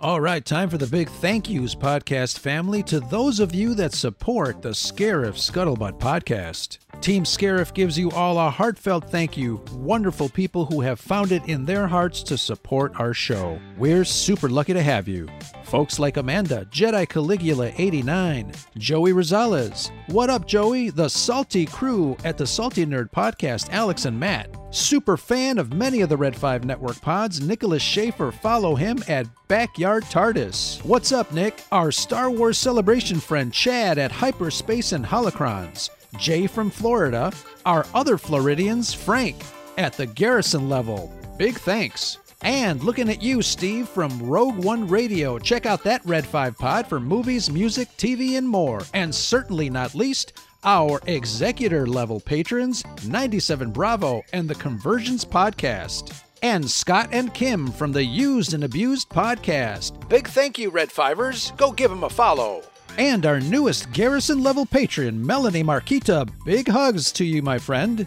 All 0.00 0.20
right, 0.20 0.44
time 0.44 0.70
for 0.70 0.78
the 0.78 0.86
big 0.86 1.08
thank 1.08 1.50
yous, 1.50 1.74
podcast 1.74 2.38
family, 2.38 2.84
to 2.84 3.00
those 3.00 3.40
of 3.40 3.52
you 3.52 3.74
that 3.74 3.92
support 3.92 4.62
the 4.62 4.70
Scarif 4.70 5.34
Scuttlebutt 5.34 5.98
podcast. 5.98 6.78
Team 7.00 7.24
Scariff 7.24 7.74
gives 7.74 7.98
you 7.98 8.10
all 8.12 8.38
a 8.38 8.48
heartfelt 8.48 9.10
thank 9.10 9.36
you, 9.36 9.60
wonderful 9.72 10.28
people 10.28 10.66
who 10.66 10.80
have 10.82 11.00
found 11.00 11.32
it 11.32 11.42
in 11.48 11.64
their 11.64 11.86
hearts 11.86 12.22
to 12.24 12.38
support 12.38 12.92
our 13.00 13.12
show. 13.12 13.58
We're 13.76 14.04
super 14.04 14.48
lucky 14.48 14.72
to 14.74 14.82
have 14.82 15.08
you. 15.08 15.28
Folks 15.70 16.00
like 16.00 16.16
Amanda, 16.16 16.64
Jedi 16.72 17.08
Caligula 17.08 17.70
89, 17.78 18.50
Joey 18.76 19.12
Rosales. 19.12 19.92
What 20.08 20.28
up, 20.28 20.44
Joey? 20.44 20.90
The 20.90 21.08
Salty 21.08 21.64
crew 21.64 22.16
at 22.24 22.36
the 22.36 22.44
Salty 22.44 22.84
Nerd 22.84 23.12
Podcast, 23.12 23.68
Alex 23.70 24.04
and 24.04 24.18
Matt. 24.18 24.52
Super 24.70 25.16
fan 25.16 25.58
of 25.58 25.72
many 25.72 26.00
of 26.00 26.08
the 26.08 26.16
Red 26.16 26.34
5 26.34 26.64
Network 26.64 27.00
pods, 27.00 27.40
Nicholas 27.40 27.84
Schaefer. 27.84 28.32
Follow 28.32 28.74
him 28.74 29.00
at 29.06 29.28
Backyard 29.46 30.02
TARDIS. 30.06 30.84
What's 30.84 31.12
up, 31.12 31.30
Nick? 31.30 31.62
Our 31.70 31.92
Star 31.92 32.32
Wars 32.32 32.58
celebration 32.58 33.20
friend 33.20 33.52
Chad 33.52 33.96
at 33.96 34.10
Hyperspace 34.10 34.90
and 34.90 35.06
Holocrons. 35.06 35.88
Jay 36.18 36.48
from 36.48 36.70
Florida. 36.70 37.32
Our 37.64 37.86
other 37.94 38.18
Floridians, 38.18 38.92
Frank, 38.92 39.36
at 39.78 39.92
the 39.92 40.06
Garrison 40.06 40.68
level. 40.68 41.14
Big 41.38 41.54
thanks. 41.54 42.18
And 42.42 42.82
looking 42.82 43.10
at 43.10 43.22
you, 43.22 43.42
Steve, 43.42 43.88
from 43.88 44.22
Rogue 44.22 44.64
One 44.64 44.88
Radio. 44.88 45.38
Check 45.38 45.66
out 45.66 45.84
that 45.84 46.04
Red 46.06 46.26
5 46.26 46.56
pod 46.56 46.86
for 46.86 46.98
movies, 46.98 47.50
music, 47.50 47.88
TV, 47.98 48.38
and 48.38 48.48
more. 48.48 48.80
And 48.94 49.14
certainly 49.14 49.68
not 49.68 49.94
least, 49.94 50.32
our 50.64 51.00
executor 51.06 51.86
level 51.86 52.20
patrons, 52.20 52.82
97 53.06 53.70
Bravo 53.70 54.22
and 54.32 54.48
the 54.48 54.54
Conversions 54.54 55.24
Podcast. 55.24 56.22
And 56.42 56.70
Scott 56.70 57.10
and 57.12 57.32
Kim 57.34 57.70
from 57.70 57.92
the 57.92 58.04
Used 58.04 58.54
and 58.54 58.64
Abused 58.64 59.10
Podcast. 59.10 60.08
Big 60.08 60.26
thank 60.26 60.58
you, 60.58 60.70
Red 60.70 60.88
Fivers. 60.88 61.54
Go 61.58 61.70
give 61.70 61.90
them 61.90 62.04
a 62.04 62.10
follow. 62.10 62.62
And 62.96 63.26
our 63.26 63.40
newest 63.40 63.92
Garrison 63.92 64.42
level 64.42 64.64
patron, 64.64 65.24
Melanie 65.24 65.62
Marquita. 65.62 66.28
Big 66.44 66.68
hugs 66.68 67.12
to 67.12 67.24
you, 67.24 67.42
my 67.42 67.58
friend. 67.58 68.06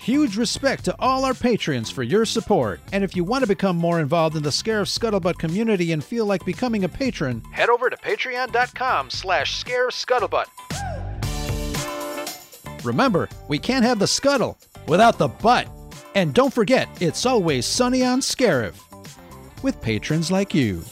Huge 0.00 0.38
respect 0.38 0.86
to 0.86 0.96
all 0.98 1.26
our 1.26 1.34
patrons 1.34 1.90
for 1.90 2.02
your 2.02 2.24
support. 2.24 2.80
And 2.90 3.04
if 3.04 3.14
you 3.14 3.22
want 3.22 3.42
to 3.42 3.46
become 3.46 3.76
more 3.76 4.00
involved 4.00 4.34
in 4.34 4.42
the 4.42 4.48
Scarif 4.48 4.88
Scuttlebutt 4.88 5.38
community 5.38 5.92
and 5.92 6.02
feel 6.02 6.24
like 6.24 6.42
becoming 6.46 6.84
a 6.84 6.88
patron, 6.88 7.42
head 7.52 7.68
over 7.68 7.90
to 7.90 7.98
patreon.com 7.98 9.10
slash 9.10 9.62
scarifscuttlebutt. 9.62 10.46
Remember, 12.82 13.28
we 13.48 13.58
can't 13.58 13.84
have 13.84 13.98
the 13.98 14.06
scuttle 14.06 14.56
without 14.86 15.18
the 15.18 15.28
butt. 15.28 15.68
And 16.14 16.32
don't 16.32 16.54
forget, 16.54 16.88
it's 17.02 17.26
always 17.26 17.66
sunny 17.66 18.02
on 18.02 18.20
Scarif 18.20 18.80
with 19.62 19.82
patrons 19.82 20.30
like 20.30 20.54
you. 20.54 20.82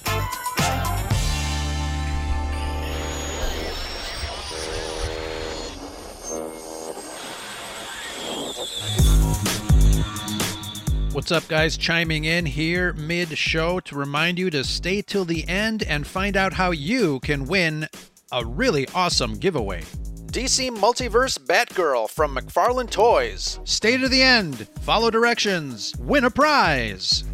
What's 11.29 11.45
up, 11.45 11.51
guys? 11.51 11.77
Chiming 11.77 12.25
in 12.25 12.47
here 12.47 12.95
mid 12.95 13.37
show 13.37 13.81
to 13.81 13.95
remind 13.95 14.39
you 14.39 14.49
to 14.49 14.65
stay 14.65 15.03
till 15.03 15.27
the 15.27 15.47
end 15.47 15.83
and 15.83 16.07
find 16.07 16.39
out 16.39 16.55
how 16.55 16.71
you 16.71 17.21
can 17.21 17.45
win 17.45 17.87
a 18.33 18.47
really 18.47 18.89
awesome 18.95 19.35
giveaway. 19.35 19.83
DC 20.29 20.71
Multiverse 20.71 21.39
Batgirl 21.39 22.09
from 22.09 22.35
McFarlane 22.35 22.91
Toys. 22.91 23.61
Stay 23.65 23.99
to 23.99 24.09
the 24.09 24.23
end, 24.23 24.67
follow 24.81 25.11
directions, 25.11 25.95
win 25.99 26.25
a 26.25 26.31
prize. 26.31 27.25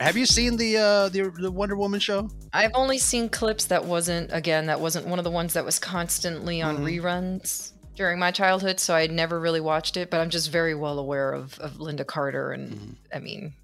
Have 0.00 0.16
you 0.16 0.24
seen 0.24 0.56
the 0.56 0.78
uh, 0.78 1.08
the, 1.10 1.30
the 1.38 1.50
Wonder 1.50 1.76
Woman 1.76 2.00
show? 2.00 2.30
I've 2.54 2.72
only 2.72 2.96
seen 2.96 3.28
clips 3.28 3.66
that 3.66 3.84
wasn't 3.84 4.30
again 4.32 4.64
that 4.68 4.80
wasn't 4.80 5.06
one 5.06 5.18
of 5.18 5.24
the 5.26 5.30
ones 5.30 5.52
that 5.52 5.66
was 5.66 5.78
constantly 5.78 6.62
on 6.62 6.78
Mhm. 6.78 7.02
reruns 7.02 7.72
during 7.98 8.18
my 8.18 8.30
childhood, 8.30 8.78
so 8.80 8.94
I 8.94 9.08
never 9.08 9.38
really 9.38 9.60
watched 9.60 9.96
it. 9.96 10.08
But 10.08 10.20
I'm 10.20 10.30
just 10.30 10.50
very 10.50 10.74
well 10.74 10.98
aware 10.98 11.32
of, 11.32 11.58
of 11.58 11.74
Lynda 11.74 12.06
Carter, 12.06 12.52
and 12.52 12.72
Mm-hmm. 12.72 12.92
I 13.12 13.18
mean, 13.18 13.54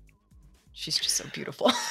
she's 0.73 0.99
just 0.99 1.17
so 1.17 1.25
beautiful. 1.33 1.73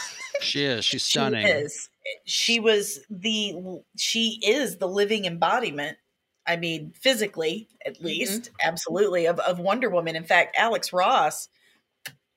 She 0.42 0.66
is. 0.66 0.84
She's 0.84 1.04
stunning. 1.04 1.46
She 1.46 1.48
stunning. 1.48 1.66
is. 1.66 1.90
She 2.26 2.60
was 2.60 3.00
the. 3.10 3.82
She 3.96 4.42
is 4.46 4.78
the 4.78 4.88
living 4.88 5.24
embodiment. 5.24 5.98
I 6.46 6.58
mean, 6.58 6.92
physically, 7.00 7.70
at 7.86 8.04
least, 8.04 8.50
absolutely, 8.62 9.28
of, 9.28 9.40
of 9.40 9.60
Wonder 9.60 9.90
Woman. 9.90 10.18
In 10.18 10.26
fact, 10.26 10.58
Alex 10.60 10.92
Ross, 10.92 11.48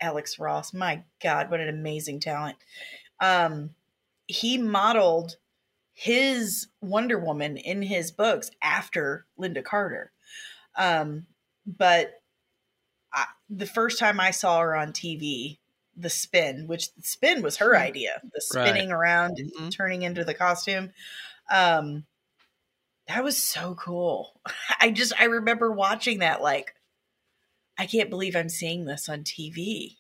Alex 0.01 0.39
Ross, 0.39 0.73
my 0.73 1.03
God, 1.21 1.51
what 1.51 1.59
an 1.59 1.69
amazing 1.69 2.21
talent. 2.21 2.59
Um, 3.21 3.71
he 4.29 4.59
modeled 4.59 5.37
his 5.99 6.69
Wonder 6.83 7.19
Woman 7.19 7.57
in 7.57 7.81
his 7.81 8.11
books 8.11 8.51
after 8.61 9.25
Lynda 9.41 9.65
Carter. 9.65 10.13
Um, 10.77 11.27
but 11.67 12.21
I, 13.15 13.25
the 13.49 13.65
first 13.67 13.99
time 13.99 14.21
I 14.21 14.31
saw 14.31 14.61
her 14.61 14.77
on 14.77 14.93
TV, 14.93 15.57
the 15.97 16.11
spin, 16.11 16.67
which 16.67 16.95
the 16.95 17.03
spin 17.03 17.43
was 17.43 17.57
her 17.57 17.75
idea, 17.75 18.21
the 18.23 18.43
Right. 18.55 18.69
spinning 18.69 18.93
around 18.93 19.39
and 19.39 19.73
turning 19.73 20.03
into 20.03 20.23
the 20.23 20.35
costume. 20.35 20.93
Um, 21.51 22.05
that 23.09 23.25
was 23.25 23.43
so 23.43 23.75
cool. 23.75 24.39
I 24.81 24.91
just 24.91 25.15
I 25.19 25.25
remember 25.25 25.73
watching 25.73 26.19
that 26.19 26.43
like 26.43 26.75
I 27.79 27.87
can't 27.87 28.11
believe 28.11 28.37
I'm 28.37 28.51
seeing 28.51 28.85
this 28.85 29.09
on 29.09 29.25
TV. 29.25 29.97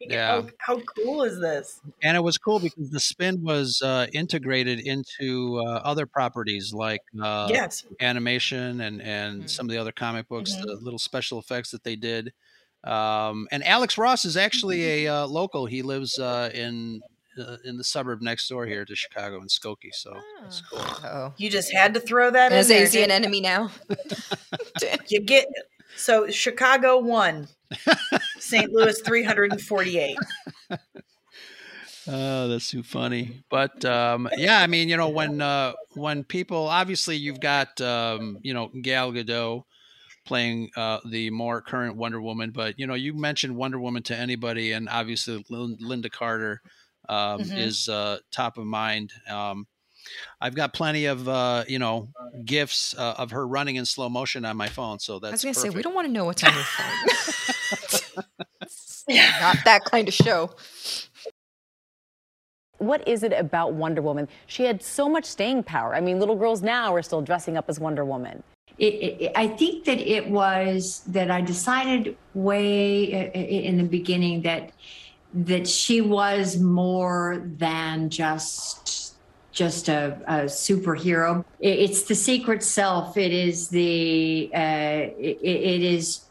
Yeah. 0.10 0.42
how, 0.42 0.46
how 0.58 0.82
cool 0.96 1.22
is 1.22 1.40
this? 1.40 1.80
And 2.02 2.16
it 2.16 2.20
was 2.22 2.38
cool 2.38 2.60
because 2.60 2.90
the 2.90 3.00
spin 3.00 3.42
was 3.42 3.80
uh, 3.82 4.06
integrated 4.12 4.80
into 4.80 5.58
uh, 5.66 5.80
other 5.84 6.06
properties 6.06 6.72
like 6.72 7.00
uh, 7.22 7.48
Yes. 7.50 7.84
animation 8.00 8.80
and, 8.80 9.00
and 9.02 9.48
some 9.48 9.66
of 9.66 9.70
the 9.70 9.78
other 9.78 9.92
comic 9.92 10.28
books, 10.28 10.52
Mhm. 10.54 10.66
the 10.66 10.78
little 10.82 10.98
special 10.98 11.38
effects 11.38 11.70
that 11.70 11.84
they 11.84 11.96
did. 11.96 12.32
Um, 12.84 13.48
and 13.50 13.64
Alex 13.64 13.98
Ross 13.98 14.24
is 14.24 14.36
actually 14.36 15.06
a 15.06 15.12
uh, 15.22 15.26
local. 15.26 15.66
He 15.66 15.82
lives 15.82 16.18
uh, 16.18 16.50
in 16.54 17.00
uh, 17.38 17.56
in 17.64 17.76
the 17.76 17.84
suburb 17.84 18.22
next 18.22 18.48
door 18.48 18.64
here 18.66 18.84
to 18.84 18.94
Chicago 18.94 19.36
in 19.40 19.48
Skokie. 19.48 19.92
So 19.92 20.12
that's 20.42 20.62
cool. 20.70 20.80
Oh, 21.04 21.34
You 21.36 21.50
just 21.50 21.72
had 21.72 21.94
to 21.94 22.00
throw 22.00 22.30
that 22.30 22.52
in 22.52 22.58
is, 22.58 22.68
there. 22.68 22.82
is 22.84 22.92
he 22.92 23.02
an 23.02 23.10
enemy 23.10 23.40
now? 23.40 23.70
You 25.08 25.20
get 25.20 25.46
so 25.96 26.28
Chicago 26.30 26.98
one, 26.98 27.48
St. 28.38 28.70
Louis 28.72 29.00
three 29.02 29.22
hundred 29.22 29.52
and 29.52 29.60
forty-eight. 29.60 30.18
Oh, 32.08 32.46
that's 32.46 32.70
too 32.70 32.84
funny. 32.84 33.42
But 33.50 33.84
um, 33.84 34.28
yeah, 34.36 34.60
I 34.60 34.68
mean, 34.68 34.88
you 34.88 34.96
know, 34.96 35.08
when 35.08 35.40
uh, 35.40 35.72
when 35.94 36.22
people 36.22 36.68
obviously 36.68 37.16
you've 37.16 37.40
got 37.40 37.80
um, 37.80 38.38
you 38.42 38.54
know 38.54 38.70
Gal 38.80 39.10
Gadot 39.10 39.64
playing 40.24 40.70
uh, 40.76 41.00
the 41.08 41.30
more 41.30 41.60
current 41.60 41.96
Wonder 41.96 42.20
Woman, 42.20 42.52
but 42.52 42.78
you 42.78 42.86
know, 42.86 42.94
you 42.94 43.12
mentioned 43.12 43.56
Wonder 43.56 43.80
Woman 43.80 44.04
to 44.04 44.16
anybody, 44.16 44.70
and 44.72 44.88
obviously 44.88 45.42
Lynda 45.50 46.10
Carter 46.10 46.60
um, 47.08 47.40
Mhm. 47.40 47.58
is 47.58 47.88
uh, 47.88 48.18
top 48.30 48.56
of 48.56 48.66
mind. 48.66 49.12
Um, 49.28 49.66
I've 50.40 50.54
got 50.54 50.72
plenty 50.72 51.06
of 51.06 51.28
uh, 51.28 51.64
you 51.68 51.78
know 51.78 52.08
gifs 52.44 52.94
uh, 52.96 53.14
of 53.18 53.30
her 53.32 53.46
running 53.46 53.76
in 53.76 53.84
slow 53.86 54.08
motion 54.08 54.44
on 54.44 54.56
my 54.56 54.68
phone, 54.68 54.98
so 54.98 55.18
that's 55.18 55.30
I 55.44 55.48
was 55.48 55.56
gonna 55.56 55.70
say 55.72 55.76
we 55.76 55.82
don't 55.82 55.94
want 55.94 56.06
to 56.06 56.12
know 56.12 56.24
what's 56.26 56.42
on 56.44 56.52
your 56.54 56.62
phone. 56.62 58.24
Not 59.40 59.56
that 59.64 59.84
kind 59.84 60.08
of 60.08 60.14
show. 60.14 60.50
What 62.78 63.06
is 63.08 63.22
it 63.22 63.32
about 63.32 63.72
Wonder 63.72 64.02
Woman? 64.02 64.28
She 64.46 64.64
had 64.64 64.82
so 64.82 65.08
much 65.08 65.24
staying 65.24 65.62
power. 65.62 65.94
I 65.94 66.00
mean, 66.00 66.18
little 66.20 66.36
girls 66.36 66.60
now 66.62 66.94
are 66.94 67.02
still 67.02 67.22
dressing 67.22 67.56
up 67.56 67.66
as 67.68 67.80
Wonder 67.80 68.04
Woman. 68.04 68.42
It, 68.78 68.94
it, 69.20 69.32
I 69.34 69.48
think 69.48 69.84
that 69.86 69.98
it 69.98 70.28
was 70.28 71.02
that 71.06 71.30
I 71.30 71.40
decided 71.40 72.16
way 72.34 73.14
i- 73.14 73.30
i- 73.38 73.42
in 73.42 73.78
the 73.78 73.84
beginning 73.84 74.42
that 74.42 74.72
that 75.32 75.66
she 75.66 76.00
was 76.02 76.58
more 76.58 77.42
than 77.58 78.10
just 78.10 79.05
just 79.56 79.88
a, 79.88 80.18
a 80.28 80.36
superhero. 80.44 81.44
It- 81.58 81.78
it's 81.80 82.02
the 82.04 82.14
secret 82.14 82.62
self. 82.62 83.16
It 83.16 83.32
is 83.32 83.68
the 83.68 84.50
uh, 84.54 85.10
it, 85.18 85.38
it 85.42 85.82
is 85.82 86.26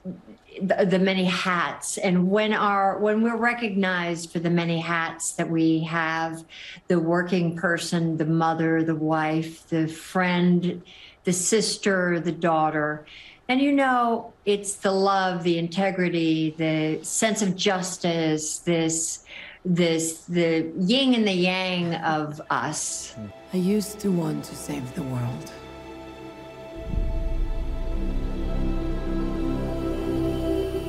the, 0.62 0.86
the 0.86 1.00
many 1.00 1.26
hats 1.26 1.98
and 1.98 2.30
when 2.32 2.54
our 2.54 2.98
when 3.00 3.22
we're 3.22 3.36
recognized 3.36 4.32
for 4.32 4.40
the 4.40 4.50
many 4.50 4.80
hats 4.80 5.34
that 5.34 5.50
we 5.50 5.82
have 5.82 6.46
the 6.88 6.98
working 6.98 7.58
person 7.58 8.16
the 8.16 8.26
mother 8.26 8.82
the 8.82 8.96
wife 8.96 9.68
the 9.68 9.86
friend 9.86 10.82
the 11.26 11.34
sister 11.34 12.22
the 12.22 12.32
daughter 12.32 13.06
and 13.50 13.60
you 13.60 13.74
know 13.74 14.32
it's 14.46 14.76
the 14.76 14.92
love 14.92 15.44
the 15.44 15.58
integrity 15.58 16.56
the 16.58 17.04
sense 17.04 17.42
of 17.42 17.58
justice 17.58 18.60
this 18.60 19.26
this 19.66 20.26
the 20.26 20.72
yin 20.78 21.16
and 21.16 21.28
the 21.28 21.34
yang 21.34 21.96
of 21.96 22.40
us 22.52 23.16
I 23.56 23.58
used 23.58 24.00
to 24.02 24.12
want 24.12 24.44
to 24.46 24.56
save 24.56 24.94
the 24.96 25.04
world. 25.04 25.52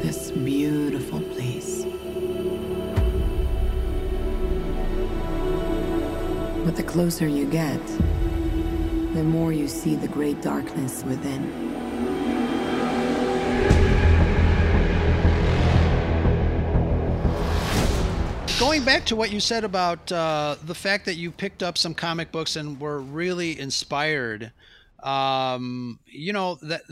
This 0.02 0.32
beautiful 0.32 1.20
place. 1.20 1.84
But 6.64 6.74
the 6.74 6.82
closer 6.82 7.28
you 7.28 7.46
get, 7.46 7.86
the 9.14 9.22
more 9.22 9.52
you 9.52 9.68
see 9.68 9.94
the 9.94 10.08
great 10.08 10.42
darkness 10.42 11.04
within. 11.04 11.65
Going 18.58 18.84
back 18.84 19.04
to 19.06 19.16
what 19.16 19.32
you 19.32 19.40
said 19.40 19.64
about 19.64 20.10
uh, 20.12 20.56
the 20.64 20.74
fact 20.74 21.04
that 21.04 21.14
you 21.14 21.30
picked 21.30 21.62
up 21.62 21.76
some 21.76 21.94
comic 21.94 22.32
books 22.32 22.56
and 22.56 22.80
were 22.80 23.00
really 23.00 23.58
inspired 23.58 24.52
um, 25.02 26.00
you 26.06 26.32
know 26.32 26.56
that 26.62 26.82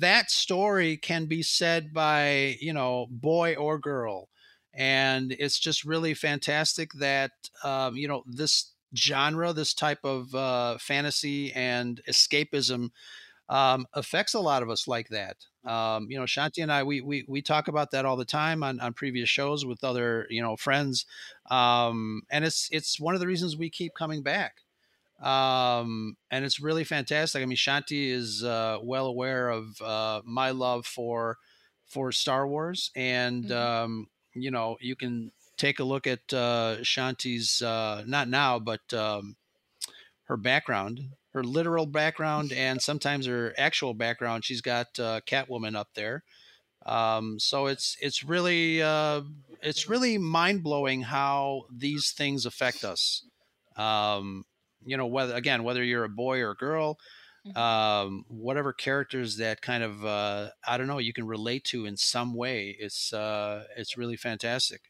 that 0.00 0.30
story 0.30 0.96
can 0.96 1.26
be 1.26 1.42
said 1.42 1.92
by 1.92 2.56
you 2.60 2.72
know 2.72 3.06
boy 3.10 3.54
or 3.56 3.78
girl. 3.78 4.28
And 4.74 5.32
it's 5.32 5.58
just 5.58 5.84
really 5.84 6.14
fantastic 6.14 6.92
that 6.94 7.32
um, 7.64 7.96
you 7.96 8.08
know 8.08 8.22
this 8.26 8.72
genre 8.96 9.52
this 9.52 9.74
type 9.74 10.00
of 10.04 10.34
uh, 10.34 10.78
fantasy 10.78 11.52
and 11.52 12.00
escapism 12.08 12.90
um, 13.48 13.86
affects 13.92 14.34
a 14.34 14.40
lot 14.40 14.62
of 14.62 14.70
us 14.70 14.86
like 14.86 15.08
that 15.08 15.36
um, 15.68 16.06
you 16.10 16.18
know 16.18 16.24
shanti 16.24 16.62
and 16.62 16.72
i 16.72 16.82
we, 16.82 17.00
we 17.00 17.24
we 17.28 17.42
talk 17.42 17.68
about 17.68 17.90
that 17.90 18.04
all 18.04 18.16
the 18.16 18.24
time 18.24 18.62
on, 18.62 18.80
on 18.80 18.92
previous 18.92 19.28
shows 19.28 19.64
with 19.66 19.84
other 19.84 20.26
you 20.30 20.42
know 20.42 20.56
friends 20.56 21.06
um, 21.50 22.22
and 22.30 22.44
it's 22.44 22.68
it's 22.72 22.98
one 22.98 23.14
of 23.14 23.20
the 23.20 23.26
reasons 23.26 23.56
we 23.56 23.70
keep 23.70 23.94
coming 23.94 24.22
back 24.22 24.62
um, 25.20 26.16
and 26.30 26.44
it's 26.44 26.60
really 26.60 26.84
fantastic. 26.84 27.42
I 27.42 27.46
mean, 27.46 27.56
Shanti 27.56 28.10
is 28.10 28.44
uh, 28.44 28.78
well 28.82 29.06
aware 29.06 29.48
of 29.48 29.80
uh, 29.82 30.22
my 30.24 30.50
love 30.50 30.86
for 30.86 31.38
for 31.86 32.12
Star 32.12 32.46
Wars, 32.46 32.90
and 32.94 33.44
mm-hmm. 33.44 33.52
um, 33.52 34.08
you 34.34 34.50
know, 34.50 34.76
you 34.80 34.94
can 34.94 35.32
take 35.56 35.80
a 35.80 35.84
look 35.84 36.06
at 36.06 36.20
uh, 36.32 36.76
Shanti's 36.82 37.62
uh, 37.62 38.04
not 38.06 38.28
now, 38.28 38.58
but 38.58 38.80
um, 38.94 39.36
her 40.24 40.36
background, 40.36 41.00
her 41.32 41.44
literal 41.44 41.86
background, 41.86 42.52
and 42.52 42.80
sometimes 42.80 43.26
her 43.26 43.54
actual 43.58 43.94
background. 43.94 44.44
She's 44.44 44.60
got 44.60 44.86
uh, 44.98 45.20
Catwoman 45.26 45.76
up 45.76 45.88
there. 45.94 46.22
Um, 46.86 47.38
so 47.38 47.66
it's 47.66 47.96
it's 48.00 48.24
really 48.24 48.82
uh, 48.82 49.22
it's 49.62 49.88
really 49.88 50.18
mind 50.18 50.62
blowing 50.62 51.02
how 51.02 51.64
these 51.70 52.12
things 52.12 52.46
affect 52.46 52.84
us. 52.84 53.24
Um, 53.76 54.44
you 54.84 54.96
know 54.96 55.06
whether 55.06 55.34
again 55.34 55.62
whether 55.62 55.82
you're 55.82 56.04
a 56.04 56.08
boy 56.08 56.40
or 56.40 56.52
a 56.52 56.56
girl 56.56 56.98
mm-hmm. 57.46 57.58
um, 57.58 58.24
whatever 58.28 58.72
characters 58.72 59.36
that 59.36 59.60
kind 59.60 59.82
of 59.82 60.04
uh, 60.04 60.48
i 60.66 60.76
don't 60.76 60.86
know 60.86 60.98
you 60.98 61.12
can 61.12 61.26
relate 61.26 61.64
to 61.64 61.86
in 61.86 61.96
some 61.96 62.34
way 62.34 62.76
it's 62.78 63.12
uh, 63.12 63.64
it's 63.76 63.96
really 63.96 64.16
fantastic 64.16 64.82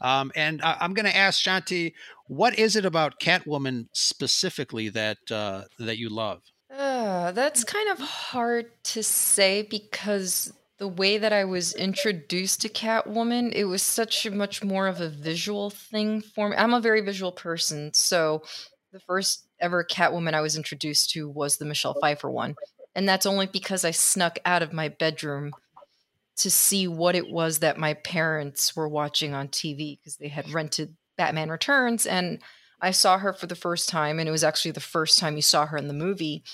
um, 0.00 0.30
and 0.36 0.62
I, 0.62 0.76
am 0.80 0.94
going 0.94 1.06
to 1.06 1.16
ask 1.16 1.42
Shanti, 1.42 1.94
what 2.26 2.58
is 2.58 2.76
it 2.76 2.84
about 2.84 3.20
Catwoman 3.20 3.86
specifically 3.92 4.88
that 4.90 5.18
uh, 5.30 5.64
that 5.78 5.98
you 5.98 6.08
love? 6.08 6.42
Uh, 6.70 7.32
that's 7.32 7.64
kind 7.64 7.88
of 7.90 7.98
hard 7.98 8.66
to 8.84 9.02
say 9.02 9.62
because 9.62 10.52
the 10.78 10.88
way 10.88 11.18
that 11.18 11.32
I 11.32 11.44
was 11.44 11.74
introduced 11.74 12.62
to 12.62 12.68
Catwoman, 12.68 13.52
it 13.54 13.64
was 13.64 13.82
such 13.82 14.26
a 14.26 14.30
much 14.30 14.64
more 14.64 14.88
of 14.88 15.00
a 15.00 15.08
visual 15.08 15.70
thing 15.70 16.20
for 16.20 16.48
me. 16.48 16.56
I'm 16.56 16.74
a 16.74 16.80
very 16.80 17.00
visual 17.00 17.32
person, 17.32 17.94
so 17.94 18.42
the 18.92 19.00
first 19.00 19.46
ever 19.60 19.84
Catwoman 19.84 20.34
I 20.34 20.40
was 20.40 20.56
introduced 20.56 21.10
to 21.10 21.28
was 21.28 21.56
the 21.56 21.64
Michelle 21.64 21.96
Pfeiffer 22.00 22.30
one. 22.30 22.54
And 22.94 23.08
that's 23.08 23.26
only 23.26 23.46
because 23.46 23.84
I 23.84 23.90
snuck 23.90 24.38
out 24.44 24.62
of 24.62 24.72
my 24.72 24.88
bedroom 24.88 25.52
to 26.36 26.50
see 26.50 26.88
what 26.88 27.14
it 27.14 27.30
was 27.30 27.60
that 27.60 27.78
my 27.78 27.94
parents 27.94 28.74
were 28.74 28.88
watching 28.88 29.34
on 29.34 29.48
TV 29.48 29.98
because 29.98 30.16
they 30.16 30.28
had 30.28 30.50
rented 30.52 30.96
Batman 31.16 31.50
Returns 31.50 32.06
and 32.06 32.40
I 32.80 32.90
saw 32.90 33.18
her 33.18 33.32
for 33.32 33.46
the 33.46 33.54
first 33.54 33.88
time 33.88 34.18
and 34.18 34.28
it 34.28 34.32
was 34.32 34.44
actually 34.44 34.72
the 34.72 34.80
first 34.80 35.18
time 35.18 35.36
you 35.36 35.42
saw 35.42 35.66
her 35.66 35.76
in 35.76 35.88
the 35.88 35.94
movie. 35.94 36.44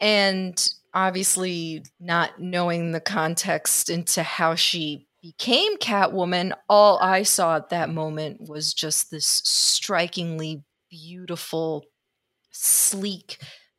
And 0.00 0.68
obviously 0.94 1.84
not 1.98 2.40
knowing 2.40 2.92
the 2.92 3.00
context 3.00 3.90
into 3.90 4.22
how 4.22 4.54
she 4.54 5.06
became 5.22 5.76
Catwoman, 5.78 6.52
all 6.68 6.98
I 7.00 7.22
saw 7.24 7.56
at 7.56 7.70
that 7.70 7.90
moment 7.90 8.48
was 8.48 8.72
just 8.72 9.10
this 9.10 9.26
strikingly 9.26 10.64
beautiful, 10.90 11.84
sleek 12.50 13.38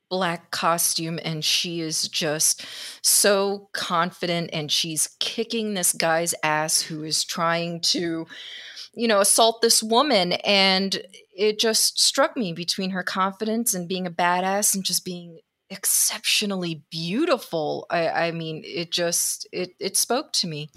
black 0.09 0.49
costume 0.51 1.19
and 1.23 1.45
she 1.45 1.81
is 1.81 2.07
just 2.07 2.65
so 3.03 3.69
confident 3.73 4.49
and 4.51 4.71
she's 4.71 5.15
kicking 5.19 5.73
this 5.73 5.93
guy's 5.93 6.33
ass 6.43 6.81
who 6.81 7.03
is 7.03 7.23
trying 7.23 7.79
to 7.79 8.25
you 8.99 9.07
know 9.07 9.21
assault 9.21 9.61
this 9.61 9.81
woman 9.81 10.33
and 10.33 11.01
it 11.33 11.57
just 11.57 12.01
struck 12.01 12.35
me 12.35 12.51
between 12.51 12.89
her 12.89 13.01
confidence 13.01 13.73
and 13.73 13.87
being 13.87 14.05
a 14.05 14.11
badass 14.11 14.75
and 14.75 14.83
just 14.83 15.05
being 15.05 15.39
exceptionally 15.69 16.83
beautiful. 16.91 17.85
I, 17.89 18.09
I 18.09 18.31
mean 18.31 18.61
it 18.65 18.91
just 18.91 19.47
it, 19.53 19.71
it 19.79 19.95
spoke 19.95 20.33
to 20.33 20.47
me. 20.47 20.69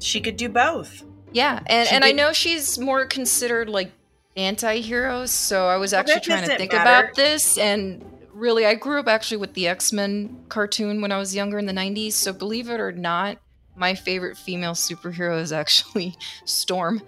She 0.00 0.22
could 0.22 0.38
do 0.38 0.48
both. 0.48 1.04
Yeah, 1.32 1.60
and 1.66 1.88
and 1.92 2.02
I 2.02 2.12
know 2.12 2.32
she's 2.32 2.78
more 2.78 3.04
considered 3.04 3.68
like 3.68 3.92
anti-heroes, 4.36 5.30
so 5.30 5.68
I 5.68 5.76
was 5.76 5.92
actually 5.92 6.20
trying 6.20 6.48
to 6.48 6.56
think 6.56 6.72
matter. 6.72 7.04
about 7.04 7.14
this 7.14 7.58
and 7.58 8.02
really 8.32 8.64
I 8.64 8.74
grew 8.74 9.00
up 9.00 9.08
actually 9.08 9.36
with 9.36 9.52
the 9.52 9.68
X-Men 9.68 10.44
cartoon 10.48 11.02
when 11.02 11.12
I 11.12 11.18
was 11.18 11.34
younger 11.34 11.58
in 11.58 11.66
the 11.66 11.74
90s, 11.74 12.12
so 12.12 12.32
believe 12.32 12.70
it 12.70 12.80
or 12.80 12.90
not, 12.90 13.38
my 13.76 13.94
favorite 13.94 14.36
female 14.36 14.74
superhero 14.74 15.40
is 15.40 15.52
actually 15.52 16.16
Storm 16.44 17.02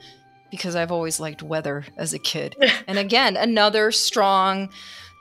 because 0.50 0.76
I've 0.76 0.92
always 0.92 1.18
liked 1.18 1.42
weather 1.42 1.84
as 1.96 2.14
a 2.14 2.18
kid. 2.18 2.56
and 2.86 2.98
again, 2.98 3.36
another 3.36 3.90
strong 3.90 4.70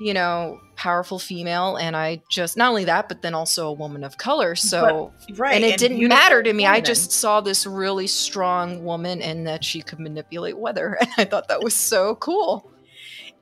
you 0.04 0.14
know, 0.14 0.60
powerful 0.76 1.18
female, 1.18 1.78
and 1.78 1.96
I 1.96 2.22
just 2.30 2.58
not 2.58 2.70
only 2.70 2.84
that, 2.86 3.08
but 3.08 3.22
then 3.22 3.34
also 3.34 3.70
a 3.70 3.72
woman 3.72 4.04
of 4.04 4.18
color. 4.18 4.54
So, 4.54 5.14
but, 5.28 5.40
right, 5.40 5.56
and 5.56 5.64
it 5.64 5.72
and 5.72 5.80
didn't 5.80 6.08
matter 6.10 6.44
to 6.44 6.52
me. 6.52 6.66
I 6.66 6.82
just 6.82 7.12
saw 7.12 7.40
this 7.40 7.66
really 7.66 8.08
strong 8.08 8.84
woman, 8.84 9.22
and 9.22 9.48
that 9.48 9.64
she 9.64 9.82
could 9.82 10.00
manipulate 10.00 10.58
weather, 10.58 10.98
and 11.02 11.10
I 11.18 11.24
thought 11.24 11.48
that 11.48 11.64
was 11.64 11.74
so 11.74 12.16
cool. 12.16 12.70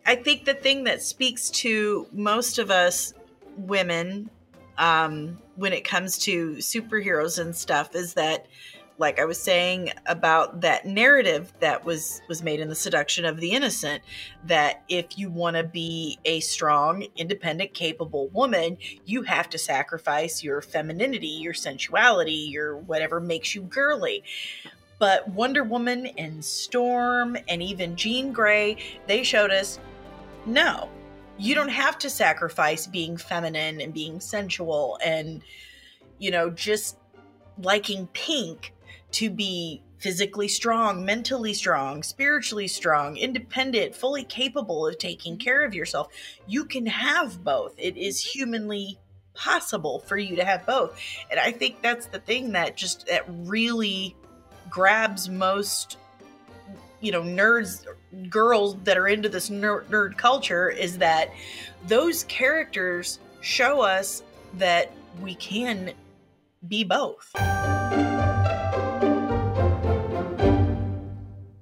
I 0.05 0.15
think 0.15 0.45
the 0.45 0.53
thing 0.53 0.83
that 0.83 1.01
speaks 1.01 1.49
to 1.49 2.07
most 2.11 2.59
of 2.59 2.69
us 2.69 3.13
women 3.57 4.29
um, 4.81 5.37
when 5.55 5.71
it 5.71 5.85
comes 5.85 6.17
to 6.17 6.55
superheroes 6.55 7.39
and 7.39 7.55
stuff 7.55 7.95
is 7.95 8.15
that 8.15 8.47
like 8.97 9.19
I 9.19 9.25
was 9.25 9.41
saying 9.41 9.91
about 10.07 10.61
that 10.61 10.85
narrative 10.85 11.53
that 11.59 11.85
was 11.85 12.21
was 12.27 12.43
made 12.43 12.59
in 12.59 12.67
the 12.67 12.75
seduction 12.75 13.25
of 13.25 13.39
the 13.39 13.51
innocent 13.51 14.03
that 14.45 14.83
if 14.89 15.17
you 15.17 15.29
want 15.29 15.55
to 15.55 15.63
be 15.63 16.19
a 16.25 16.39
strong, 16.39 17.05
independent, 17.15 17.73
capable 17.73 18.27
woman, 18.29 18.77
you 19.05 19.21
have 19.23 19.49
to 19.51 19.57
sacrifice 19.57 20.43
your 20.43 20.61
femininity, 20.61 21.27
your 21.27 21.53
sensuality, 21.53 22.31
your 22.31 22.77
whatever 22.77 23.19
makes 23.19 23.55
you 23.55 23.61
girly. 23.61 24.23
But 24.99 25.27
Wonder 25.29 25.63
Woman 25.63 26.07
and 26.17 26.43
Storm 26.43 27.37
and 27.47 27.61
even 27.63 27.95
Jean 27.95 28.33
Grey, 28.33 28.77
they 29.07 29.23
showed 29.23 29.51
us 29.51 29.79
no. 30.45 30.89
You 31.41 31.55
don't 31.55 31.69
have 31.69 31.97
to 31.99 32.09
sacrifice 32.09 32.85
being 32.85 33.17
feminine 33.17 33.81
and 33.81 33.91
being 33.91 34.19
sensual 34.19 34.99
and 35.03 35.41
you 36.19 36.29
know 36.29 36.51
just 36.51 36.97
liking 37.57 38.07
pink 38.13 38.73
to 39.13 39.31
be 39.31 39.81
physically 39.97 40.47
strong, 40.47 41.03
mentally 41.03 41.53
strong, 41.55 42.03
spiritually 42.03 42.67
strong, 42.67 43.17
independent, 43.17 43.95
fully 43.95 44.23
capable 44.23 44.85
of 44.85 44.99
taking 44.99 45.33
mm-hmm. 45.33 45.43
care 45.43 45.65
of 45.65 45.73
yourself. 45.73 46.09
You 46.45 46.65
can 46.65 46.85
have 46.85 47.43
both. 47.43 47.73
It 47.77 47.97
is 47.97 48.19
humanly 48.19 48.99
possible 49.33 49.99
for 49.99 50.17
you 50.17 50.35
to 50.35 50.45
have 50.45 50.65
both. 50.67 50.99
And 51.31 51.39
I 51.39 51.51
think 51.51 51.81
that's 51.81 52.05
the 52.05 52.19
thing 52.19 52.51
that 52.51 52.77
just 52.77 53.07
that 53.07 53.25
really 53.27 54.15
grabs 54.69 55.27
most 55.27 55.97
you 57.01 57.11
know 57.11 57.23
nerds 57.23 57.85
girls 58.29 58.75
that 58.83 58.97
are 58.97 59.07
into 59.07 59.29
this 59.29 59.49
nerd, 59.49 59.85
nerd 59.85 60.17
culture 60.17 60.69
is 60.69 60.97
that 60.97 61.31
those 61.87 62.23
characters 62.25 63.19
show 63.41 63.81
us 63.81 64.23
that 64.55 64.91
we 65.21 65.35
can 65.35 65.93
be 66.67 66.83
both. 66.83 67.31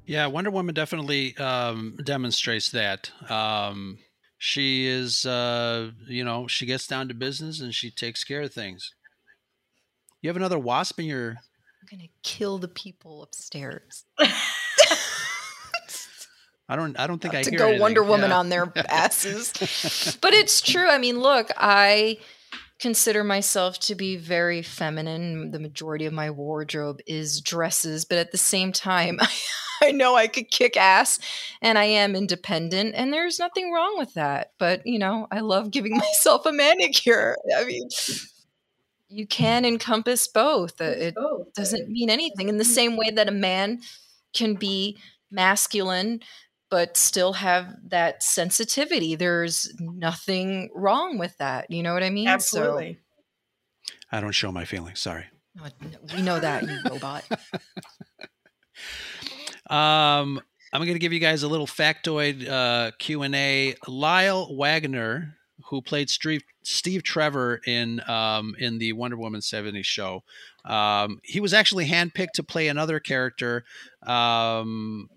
Yeah, 0.05 0.25
Wonder 0.25 0.49
Woman 0.49 0.73
definitely 0.73 1.37
um, 1.37 1.95
demonstrates 2.03 2.71
that. 2.71 3.11
Um, 3.29 3.99
she 4.39 4.87
is, 4.87 5.25
uh, 5.25 5.91
you 6.07 6.23
know, 6.23 6.47
she 6.47 6.65
gets 6.65 6.87
down 6.87 7.09
to 7.09 7.13
business 7.13 7.59
and 7.61 7.75
she 7.75 7.91
takes 7.91 8.23
care 8.23 8.41
of 8.41 8.53
things. 8.53 8.93
You 10.21 10.29
have 10.29 10.37
another 10.37 10.57
wasp 10.57 10.99
in 10.99 11.05
your. 11.05 11.29
I'm 11.31 11.87
gonna 11.89 12.09
kill 12.23 12.57
the 12.57 12.67
people 12.67 13.21
upstairs. 13.21 14.05
I 16.69 16.75
don't. 16.75 16.97
I 16.99 17.07
don't 17.07 17.19
think 17.19 17.33
I 17.33 17.41
to 17.41 17.49
hear 17.49 17.59
go 17.59 17.65
anything. 17.65 17.81
Wonder 17.81 18.03
Woman 18.03 18.29
yeah. 18.29 18.37
on 18.37 18.49
their 18.49 18.71
asses. 18.89 19.51
but 20.21 20.33
it's 20.33 20.61
true. 20.61 20.87
I 20.87 20.99
mean, 20.99 21.19
look, 21.19 21.49
I 21.57 22.19
consider 22.79 23.23
myself 23.23 23.79
to 23.79 23.95
be 23.95 24.15
very 24.15 24.61
feminine. 24.61 25.51
The 25.51 25.59
majority 25.59 26.05
of 26.05 26.13
my 26.13 26.29
wardrobe 26.31 27.01
is 27.05 27.41
dresses, 27.41 28.05
but 28.05 28.17
at 28.17 28.31
the 28.31 28.37
same 28.37 28.71
time, 28.71 29.19
I 29.81 29.91
know 29.91 30.15
I 30.15 30.27
could 30.27 30.49
kick 30.49 30.77
ass 30.77 31.19
and 31.61 31.77
I 31.77 31.85
am 31.85 32.15
independent 32.15 32.95
and 32.95 33.11
there's 33.11 33.39
nothing 33.39 33.71
wrong 33.71 33.97
with 33.97 34.13
that. 34.13 34.51
But, 34.57 34.85
you 34.85 34.99
know, 34.99 35.27
I 35.31 35.41
love 35.41 35.71
giving 35.71 35.97
myself 35.97 36.45
a 36.45 36.51
manicure. 36.51 37.35
I 37.57 37.65
mean, 37.65 37.89
you 39.09 39.27
can 39.27 39.65
encompass 39.65 40.27
both. 40.27 40.79
Uh, 40.79 40.85
It 40.85 41.15
doesn't 41.55 41.89
mean 41.89 42.09
anything 42.09 42.47
in 42.47 42.57
the 42.57 42.65
same 42.65 42.95
way 42.95 43.09
that 43.11 43.27
a 43.27 43.31
man 43.31 43.81
can 44.33 44.53
be 44.55 44.97
masculine 45.31 46.21
but 46.69 46.97
still 46.97 47.33
have 47.33 47.75
that 47.87 48.23
sensitivity. 48.23 49.15
There's 49.15 49.73
nothing 49.79 50.69
wrong 50.73 51.17
with 51.17 51.37
that. 51.37 51.69
You 51.69 51.83
know 51.83 51.93
what 51.93 52.03
I 52.03 52.09
mean? 52.09 52.27
Absolutely. 52.27 52.99
I 54.11 54.21
don't 54.21 54.31
show 54.31 54.51
my 54.51 54.65
feelings. 54.65 54.99
Sorry. 54.99 55.25
We 56.15 56.21
know 56.21 56.39
that, 56.39 56.63
you 56.63 56.79
robot. 56.89 57.25
Um, 59.69 60.41
I'm 60.73 60.81
going 60.81 60.93
to 60.93 60.99
give 60.99 61.13
you 61.13 61.19
guys 61.19 61.43
a 61.43 61.47
little 61.47 61.67
factoid 61.67 62.47
uh, 62.49 62.91
Q 62.97 63.21
and 63.21 63.35
A. 63.35 63.75
Lyle 63.87 64.55
Waggoner, 64.55 65.35
who 65.69 65.81
played 65.81 66.09
Steve, 66.09 66.41
Steve 66.63 67.03
Trevor 67.03 67.61
in 67.67 68.01
um, 68.09 68.55
in 68.57 68.79
the 68.79 68.93
Wonder 68.93 69.17
Woman 69.17 69.41
70s 69.41 69.85
show, 69.85 70.23
um, 70.65 71.19
he 71.23 71.39
was 71.39 71.53
actually 71.53 71.87
handpicked 71.87 72.33
to 72.35 72.43
play 72.43 72.67
another 72.67 72.99
character 72.99 73.63
um, 74.07 75.07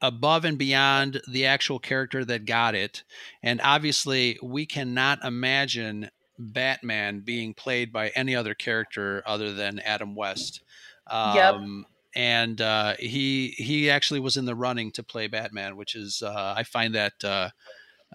above 0.00 0.44
and 0.44 0.58
beyond 0.58 1.20
the 1.30 1.46
actual 1.46 1.78
character 1.78 2.24
that 2.24 2.44
got 2.46 2.74
it. 2.74 3.02
And 3.42 3.60
obviously, 3.62 4.38
we 4.42 4.66
cannot 4.66 5.24
imagine 5.24 6.10
Batman 6.38 7.20
being 7.20 7.54
played 7.54 7.92
by 7.92 8.08
any 8.10 8.34
other 8.36 8.54
character 8.54 9.22
other 9.26 9.52
than 9.52 9.78
Adam 9.80 10.14
West. 10.14 10.62
Yep. 11.10 11.54
Um, 11.54 11.86
and 12.14 12.60
uh, 12.60 12.94
he 12.98 13.54
he 13.58 13.90
actually 13.90 14.20
was 14.20 14.36
in 14.36 14.44
the 14.46 14.54
running 14.54 14.90
to 14.92 15.02
play 15.02 15.26
Batman, 15.26 15.76
which 15.76 15.94
is 15.94 16.22
uh, 16.22 16.54
I 16.56 16.62
find 16.62 16.94
that 16.94 17.12
uh, 17.22 17.50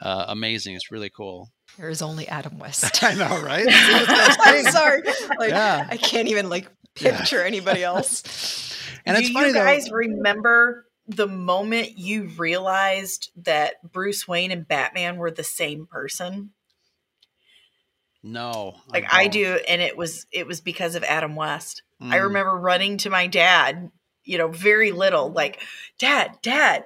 uh, 0.02 0.26
amazing. 0.28 0.76
It's 0.76 0.92
really 0.92 1.10
cool. 1.10 1.50
There 1.78 1.90
is 1.90 2.02
only 2.02 2.28
Adam 2.28 2.60
West. 2.60 3.04
I 3.04 3.14
know, 3.14 3.42
right? 3.42 3.64
See, 3.66 4.06
that's 4.06 4.38
what 4.38 4.48
I 4.48 4.56
was 4.58 4.66
I'm 4.68 4.72
sorry. 4.72 5.02
Like, 5.40 5.52
Yeah. 5.52 5.88
I 5.90 5.98
can't 5.98 6.28
even 6.28 6.50
like 6.50 6.68
Yeah. 7.00 7.18
picture 7.20 7.42
anybody 7.44 7.84
else. 7.84 8.76
And 9.06 9.16
Do 9.16 9.22
it's 9.24 9.32
funny 9.32 9.48
you 9.48 9.54
though- 9.54 9.64
guys 9.64 9.90
remember 9.92 10.86
the 11.12 11.28
moment 11.28 11.98
you 11.98 12.26
realized 12.38 13.32
that 13.44 13.76
Bruce 13.92 14.28
Wayne 14.28 14.52
and 14.52 14.68
Batman 14.68 15.18
were 15.18 15.32
the 15.32 15.44
same 15.44 15.86
person? 15.86 16.52
No, 18.24 18.76
Like 18.88 19.06
I 19.12 19.28
do, 19.28 19.60
and 19.68 19.82
it 19.82 19.98
was 19.98 20.28
it 20.32 20.46
was 20.46 20.62
because 20.62 20.94
of 20.96 21.04
Adam 21.04 21.36
West. 21.36 21.82
I 22.00 22.18
Mm. 22.18 22.24
remember 22.24 22.56
running 22.56 22.98
to 22.98 23.10
my 23.10 23.26
dad, 23.28 23.90
you 24.24 24.38
know, 24.38 24.48
very 24.50 24.92
little, 24.92 25.32
like, 25.32 25.60
Dad, 26.00 26.38
Dad. 26.44 26.86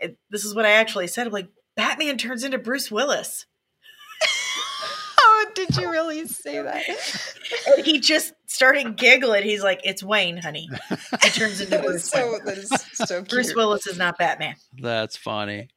And 0.00 0.16
this 0.30 0.44
is 0.44 0.54
what 0.54 0.64
I 0.66 0.72
actually 0.72 1.06
said. 1.06 1.26
I'm 1.26 1.32
like, 1.32 1.48
Batman 1.76 2.16
turns 2.18 2.44
into 2.44 2.58
Bruce 2.58 2.90
Willis. 2.90 3.44
oh, 5.20 5.46
did 5.54 5.76
you 5.76 5.90
really 5.90 6.26
say 6.26 6.62
that? 6.62 6.82
And 7.76 7.84
he 7.84 8.00
just 8.00 8.32
started 8.50 8.96
giggling. 8.96 9.44
He's 9.44 9.62
like, 9.62 9.80
It's 9.84 10.02
Wayne, 10.02 10.36
honey. 10.36 10.68
It 10.90 11.32
turns 11.34 11.60
into 11.60 11.70
That 11.78 11.84
is 11.84 11.90
Bruce 11.90 12.04
so 12.04 12.38
that 12.44 12.58
is 12.58 12.70
so 12.94 13.22
Bruce. 13.28 13.54
Willis 13.54 13.86
is 13.86 13.96
not 13.98 14.18
Batman. 14.18 14.56
That's 14.80 15.16
funny. 15.16 15.68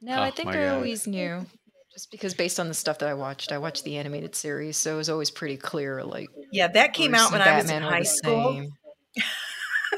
No, 0.00 0.20
I 0.20 0.28
Oh, 0.28 0.30
think 0.32 0.48
I 0.48 0.54
God. 0.64 0.74
always 0.74 1.06
knew. 1.06 1.46
Just 1.92 2.10
because 2.10 2.32
based 2.34 2.58
on 2.58 2.68
the 2.68 2.74
stuff 2.74 2.98
that 3.00 3.08
I 3.08 3.14
watched, 3.14 3.52
I 3.52 3.58
watched 3.58 3.84
the 3.84 3.98
animated 3.98 4.34
series, 4.34 4.78
so 4.78 4.94
it 4.94 4.96
was 4.96 5.10
always 5.10 5.30
pretty 5.30 5.58
clear. 5.58 6.02
Like, 6.02 6.28
Yeah, 6.50 6.68
that 6.68 6.94
came 6.94 7.10
Bruce 7.10 7.20
out 7.22 7.32
when 7.32 7.42
I 7.42 7.54
was 7.56 7.70
in 7.70 7.82
high 7.82 8.02
school. 8.02 8.52
same. 8.54 8.72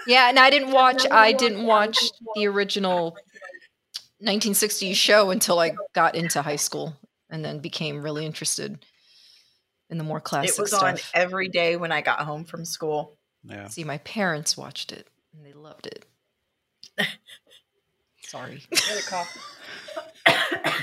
yeah, 0.09 0.29
and 0.29 0.39
I 0.39 0.51
didn't 0.51 0.73
watch. 0.73 1.07
I 1.09 1.33
didn't 1.33 1.65
watch 1.67 1.97
the 2.35 2.49
original 2.49 3.17
1960s 4.23 4.95
show 4.97 5.31
until 5.31 5.61
I 5.61 5.73
got 5.95 6.17
into 6.17 6.43
high 6.43 6.57
school, 6.57 6.97
and 7.31 7.45
then 7.45 7.61
became 7.61 8.03
really 8.03 8.27
interested 8.27 8.85
in 9.91 9.99
the 9.99 10.05
more 10.05 10.21
classic 10.21 10.59
It 10.59 10.61
was 10.61 10.71
stuff. 10.71 10.83
on 10.83 10.97
every 11.15 11.49
day 11.49 11.77
when 11.77 11.93
I 11.93 12.01
got 12.01 12.21
home 12.21 12.45
from 12.45 12.65
school. 12.65 13.17
Yeah. 13.45 13.69
See, 13.69 13.85
my 13.85 13.99
parents 13.99 14.57
watched 14.57 14.93
it 14.93 15.07
and 15.37 15.45
they 15.45 15.53
loved 15.53 15.87
it. 15.87 16.05
Sorry. 18.23 18.63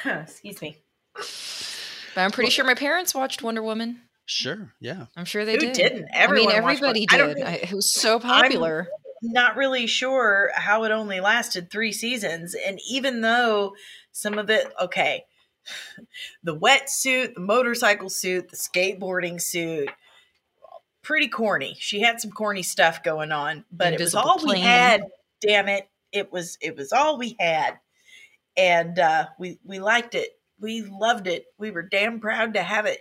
Excuse 0.06 0.62
me. 0.62 0.78
But 1.14 2.22
I'm 2.22 2.32
pretty 2.32 2.52
sure 2.52 2.66
my 2.66 2.76
parents 2.76 3.14
watched 3.16 3.42
Wonder 3.42 3.64
Woman. 3.64 4.02
Sure. 4.26 4.74
Yeah. 4.80 5.06
I'm 5.18 5.26
sure 5.26 5.44
they 5.46 5.54
Who 5.54 5.60
did. 5.60 5.74
didn't? 5.74 6.06
I 6.14 6.20
Everyone 6.20 6.48
mean, 6.50 6.56
everybody 6.58 7.08
Wonder- 7.12 7.14
I 7.14 7.18
don't 7.18 7.28
did. 7.30 7.46
think- 7.46 7.48
I, 7.48 7.54
it 7.70 7.74
was 7.74 7.94
so 7.94 8.20
popular. 8.20 8.88
I'm 9.24 9.32
not 9.34 9.56
really 9.56 9.88
sure 9.88 10.52
how 10.56 10.84
it 10.84 10.92
only 10.92 11.20
lasted 11.20 11.70
three 11.70 11.92
seasons. 11.92 12.56
And 12.56 12.80
even 12.90 13.22
though 13.22 13.76
some 14.12 14.38
of 14.38 14.50
it, 14.50 14.72
okay, 14.82 15.26
the 16.44 16.56
wetsuit, 16.56 17.36
the 17.36 17.42
motorcycle 17.42 18.10
suit, 18.10 18.50
the 18.50 18.58
skateboarding 18.58 19.42
suit, 19.42 19.90
pretty 21.02 21.28
corny. 21.28 21.76
She 21.80 22.02
had 22.02 22.22
some 22.22 22.32
corny 22.32 22.64
stuff 22.64 23.04
going 23.04 23.32
on, 23.32 23.66
but 23.72 23.94
it 23.94 24.00
was 24.00 24.14
Invisible 24.14 24.30
all 24.30 24.46
we 24.46 24.60
had. 24.60 25.04
Damn 25.42 25.68
it. 25.68 25.88
It 26.12 26.32
was 26.32 26.58
it 26.62 26.76
was 26.76 26.92
all 26.92 27.18
we 27.18 27.36
had. 27.40 27.80
And 28.58 29.00
uh 29.00 29.28
we 29.40 29.60
we 29.64 29.80
liked 29.80 30.16
it. 30.16 30.30
We 30.60 30.82
loved 30.84 31.28
it. 31.28 31.46
We 31.58 31.72
were 31.72 31.84
damn 31.84 32.20
proud 32.20 32.54
to 32.54 32.64
have 32.64 32.86
it. 32.86 33.00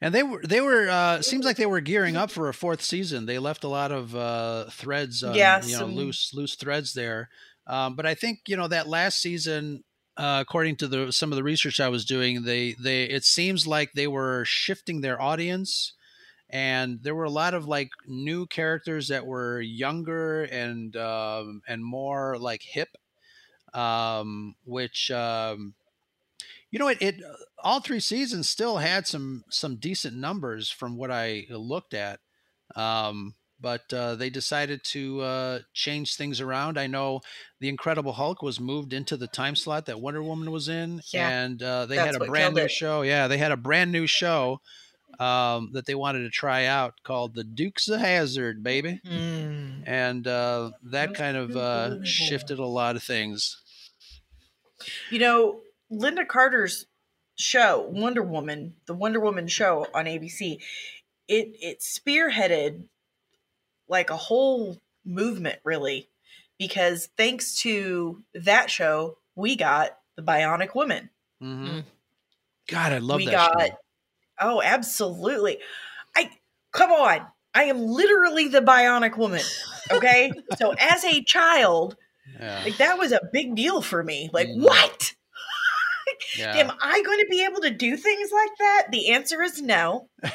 And 0.00 0.14
they 0.14 0.22
were 0.22 0.42
they 0.44 0.60
were 0.60 0.88
uh 0.90 1.22
seems 1.22 1.44
like 1.44 1.56
they 1.56 1.66
were 1.66 1.80
gearing 1.80 2.16
up 2.16 2.30
for 2.30 2.48
a 2.48 2.54
fourth 2.54 2.82
season. 2.82 3.26
They 3.26 3.38
left 3.38 3.64
a 3.64 3.68
lot 3.68 3.92
of 3.92 4.14
uh 4.14 4.64
threads 4.70 5.22
um, 5.22 5.34
Yeah, 5.34 5.64
you 5.64 5.78
know 5.78 5.86
loose 5.86 6.34
loose 6.34 6.56
threads 6.56 6.92
there. 6.92 7.30
Um 7.66 7.94
but 7.94 8.04
I 8.04 8.14
think, 8.14 8.40
you 8.48 8.56
know, 8.56 8.68
that 8.68 8.88
last 8.88 9.22
season 9.22 9.84
uh, 10.16 10.38
according 10.40 10.76
to 10.76 10.88
the 10.88 11.12
some 11.12 11.32
of 11.32 11.36
the 11.36 11.42
research 11.42 11.80
I 11.80 11.88
was 11.88 12.04
doing, 12.04 12.44
they 12.44 12.74
they 12.74 13.04
it 13.04 13.24
seems 13.24 13.66
like 13.66 13.92
they 13.92 14.06
were 14.06 14.44
shifting 14.44 15.00
their 15.00 15.20
audience 15.20 15.94
and 16.50 17.02
there 17.02 17.14
were 17.14 17.24
a 17.24 17.30
lot 17.30 17.54
of 17.54 17.66
like 17.66 17.90
new 18.06 18.46
characters 18.46 19.08
that 19.08 19.26
were 19.26 19.60
younger 19.60 20.42
and 20.44 20.96
um 20.96 21.62
and 21.66 21.84
more 21.84 22.36
like 22.38 22.62
hip 22.62 22.90
um 23.74 24.54
which 24.64 25.10
um 25.10 25.74
you 26.72 26.78
know, 26.78 26.88
it, 26.88 27.00
it 27.02 27.22
all 27.62 27.80
three 27.80 28.00
seasons 28.00 28.48
still 28.48 28.78
had 28.78 29.06
some 29.06 29.44
some 29.50 29.76
decent 29.76 30.16
numbers 30.16 30.70
from 30.70 30.96
what 30.96 31.10
I 31.10 31.46
looked 31.50 31.92
at, 31.94 32.18
um, 32.74 33.34
but 33.62 33.92
uh, 33.94 34.16
they 34.16 34.28
decided 34.28 34.82
to 34.84 35.20
uh, 35.22 35.58
change 35.72 36.16
things 36.16 36.40
around. 36.40 36.78
I 36.78 36.88
know 36.88 37.20
the 37.60 37.68
Incredible 37.70 38.12
Hulk 38.12 38.42
was 38.42 38.60
moved 38.60 38.92
into 38.92 39.16
the 39.16 39.28
time 39.28 39.56
slot 39.56 39.86
that 39.86 40.00
Wonder 40.00 40.22
Woman 40.22 40.50
was 40.50 40.68
in, 40.68 41.00
Yeah, 41.12 41.28
and 41.30 41.62
uh, 41.62 41.86
they 41.86 41.96
that's 41.96 42.16
had 42.18 42.22
a 42.22 42.26
brand 42.26 42.56
new 42.56 42.62
it. 42.62 42.70
show. 42.70 43.02
Yeah, 43.02 43.28
they 43.28 43.38
had 43.38 43.52
a 43.52 43.56
brand 43.56 43.92
new 43.92 44.06
show 44.06 44.60
um, 45.20 45.70
that 45.72 45.86
they 45.86 45.94
wanted 45.94 46.20
to 46.24 46.30
try 46.30 46.64
out 46.66 46.94
called 47.04 47.34
the 47.34 47.44
Dukes 47.44 47.88
of 47.88 48.00
Hazzard, 48.00 48.62
baby, 48.62 49.00
Mm. 49.06 49.84
and 49.86 50.26
uh, 50.26 50.72
that 50.82 51.14
kind 51.14 51.36
of 51.36 51.56
uh, 51.56 52.04
shifted 52.04 52.58
a 52.58 52.66
lot 52.66 52.96
of 52.96 53.02
things. 53.02 53.62
You 55.10 55.18
know, 55.20 55.60
Lynda 55.92 56.26
Carter's 56.26 56.86
show, 57.38 57.80
Wonder 57.90 58.22
Woman, 58.22 58.74
the 58.86 58.94
Wonder 58.94 59.20
Woman 59.20 59.46
show 59.48 59.86
on 59.94 60.06
ABC, 60.06 60.60
it 61.28 61.54
it 61.60 61.80
spearheaded 61.80 62.84
like 63.92 64.10
a 64.10 64.16
whole 64.16 64.76
movement 65.04 65.60
really 65.64 66.08
because 66.58 67.08
thanks 67.16 67.60
to 67.62 68.24
that 68.34 68.70
show, 68.70 69.18
we 69.36 69.54
got 69.56 69.98
the 70.16 70.22
Bionic 70.22 70.74
Woman. 70.74 71.10
hmm 71.40 71.80
God, 72.68 72.92
I 72.92 72.98
love 72.98 73.18
we 73.18 73.26
that 73.26 73.32
got 73.32 73.52
show. 73.68 73.76
Oh, 74.40 74.62
absolutely. 74.62 75.58
I 76.16 76.30
come 76.72 76.90
on. 76.90 77.26
I 77.54 77.64
am 77.64 77.86
literally 77.86 78.48
the 78.48 78.60
Bionic 78.62 79.16
Woman. 79.18 79.44
Okay? 79.92 80.34
so 80.56 80.74
as 80.78 81.04
a 81.04 81.22
child, 81.24 81.96
Yeah. 82.40 82.62
like 82.64 82.78
that 82.78 82.98
was 82.98 83.12
a 83.12 83.20
big 83.32 83.54
deal 83.54 83.82
for 83.82 84.02
me. 84.02 84.30
Like, 84.32 84.48
Mm. 84.48 84.64
what? 84.64 85.14
Yeah. 86.38 86.56
Am 86.56 86.70
I 86.80 87.02
going 87.02 87.18
to 87.18 87.26
be 87.30 87.44
able 87.44 87.60
to 87.62 87.70
do 87.70 87.96
things 87.96 88.30
like 88.32 88.50
that? 88.58 88.86
The 88.90 89.10
answer 89.10 89.42
is 89.42 89.60
no. 89.60 90.08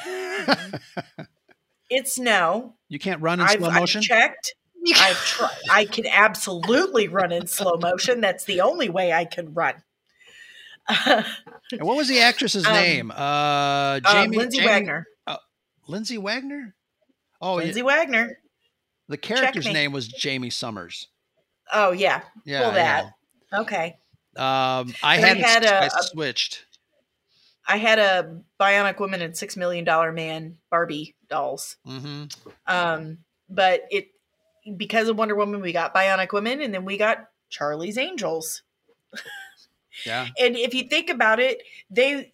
It's 1.90 2.18
no. 2.18 2.74
You 2.88 2.98
can't 2.98 3.20
run 3.22 3.40
in 3.40 3.46
I've, 3.46 3.58
slow 3.58 3.68
I've 3.68 3.80
motion. 3.80 4.02
checked. 4.02 4.54
I've 4.96 5.16
tried. 5.24 5.50
I 5.70 5.84
can 5.84 6.06
absolutely 6.06 7.08
run 7.08 7.32
in 7.32 7.46
slow 7.46 7.76
motion. 7.76 8.20
That's 8.20 8.44
the 8.44 8.60
only 8.60 8.88
way 8.88 9.12
I 9.12 9.24
can 9.24 9.52
run. 9.52 9.74
And 10.88 11.24
what 11.80 11.96
was 11.96 12.08
the 12.08 12.20
actress's 12.20 12.66
Um, 12.66 12.72
name? 12.72 13.10
Uh, 13.10 13.14
uh, 13.14 14.00
Jamie 14.00 14.36
Lindsay 14.38 14.58
Jamie- 14.58 14.68
Wagner. 14.70 15.06
Uh, 15.26 15.36
Lindsay 15.86 16.18
Wagner. 16.18 16.74
Oh, 17.40 17.54
Lindsay 17.56 17.80
yeah, 17.80 17.84
Wagner. 17.86 18.38
the 19.08 19.16
character's 19.16 19.66
name 19.66 19.92
was 19.92 20.12
Jaime 20.22 20.50
Sommers. 20.50 21.06
Oh 21.72 21.92
yeah. 21.92 22.22
Yeah, 22.44 22.60
well, 22.62 22.70
I 22.70 22.74
that. 22.74 23.04
Okay. 23.52 23.86
Um, 24.36 24.94
I 25.02 25.16
But 25.16 25.20
hadn't. 25.20 25.42
had 25.44 25.64
I 25.66 25.84
a- 25.84 25.86
a- 25.86 26.02
switched. 26.04 26.64
I 27.68 27.76
had 27.76 27.98
a 27.98 28.40
Bionic 28.58 28.98
Woman 28.98 29.20
and 29.20 29.36
Six 29.36 29.56
Million 29.56 29.84
Dollar 29.84 30.10
Man 30.10 30.56
Barbie 30.70 31.14
dolls. 31.28 31.76
hmm 31.84 32.24
Um, 32.66 33.18
but 33.48 33.82
it 33.90 34.08
because 34.76 35.08
of 35.08 35.16
Wonder 35.16 35.34
Woman, 35.36 35.60
we 35.60 35.72
got 35.72 35.94
Bionic 35.94 36.32
Woman, 36.32 36.60
and 36.60 36.72
then 36.74 36.84
we 36.84 36.96
got 36.96 37.28
Charlie's 37.50 37.98
Angels. 37.98 38.62
Yeah. 40.06 40.28
And 40.38 40.56
if 40.56 40.74
you 40.74 40.84
think 40.84 41.10
about 41.10 41.40
it, 41.40 41.62
they 41.90 42.32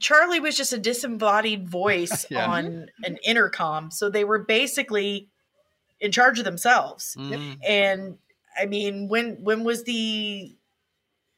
Charlie 0.00 0.40
was 0.40 0.56
just 0.56 0.72
a 0.72 0.78
disembodied 0.78 1.68
voice 1.68 2.26
Yeah. 2.30 2.46
on 2.50 2.90
an 3.04 3.18
intercom. 3.24 3.90
So 3.90 4.10
they 4.10 4.24
were 4.24 4.40
basically 4.40 5.28
in 6.00 6.10
charge 6.12 6.38
of 6.38 6.44
themselves. 6.44 7.14
Mhm. 7.18 7.58
And 7.66 8.18
I 8.58 8.66
mean, 8.66 9.08
when 9.08 9.42
when 9.44 9.64
was 9.64 9.84
the 9.84 10.54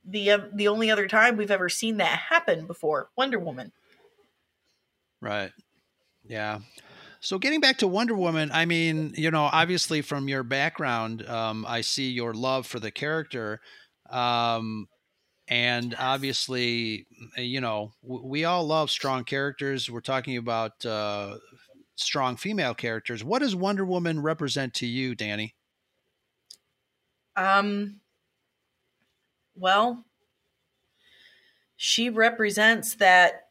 the 0.04 0.30
uh, 0.30 0.38
the 0.52 0.68
only 0.68 0.90
other 0.90 1.08
time 1.08 1.36
we've 1.36 1.50
ever 1.50 1.68
seen 1.68 1.98
that 1.98 2.18
happen 2.18 2.66
before? 2.66 3.10
Wonder 3.16 3.38
Woman. 3.38 3.72
Right. 5.20 5.52
Yeah. 6.24 6.60
So 7.20 7.38
getting 7.38 7.60
back 7.60 7.78
to 7.78 7.88
Wonder 7.88 8.14
Woman, 8.14 8.50
I 8.52 8.66
mean, 8.66 9.14
you 9.16 9.30
know, 9.30 9.48
obviously 9.50 10.02
from 10.02 10.28
your 10.28 10.42
background, 10.42 11.26
um, 11.26 11.64
I 11.66 11.80
see 11.80 12.10
your 12.10 12.34
love 12.34 12.66
for 12.66 12.78
the 12.78 12.90
character. 12.90 13.60
Um, 14.10 14.88
and 15.48 15.94
obviously, 15.98 17.06
you 17.38 17.62
know, 17.62 17.92
we 18.02 18.44
all 18.44 18.66
love 18.66 18.90
strong 18.90 19.24
characters. 19.24 19.90
We're 19.90 20.00
talking 20.00 20.36
about 20.36 20.84
uh, 20.84 21.38
strong 21.96 22.36
female 22.36 22.74
characters. 22.74 23.24
What 23.24 23.40
does 23.40 23.56
Wonder 23.56 23.84
Woman 23.86 24.20
represent 24.20 24.74
to 24.74 24.86
you, 24.86 25.14
Danny? 25.14 25.54
Um 27.36 28.00
well, 29.54 30.04
she 31.76 32.10
represents 32.10 32.94
that 32.96 33.48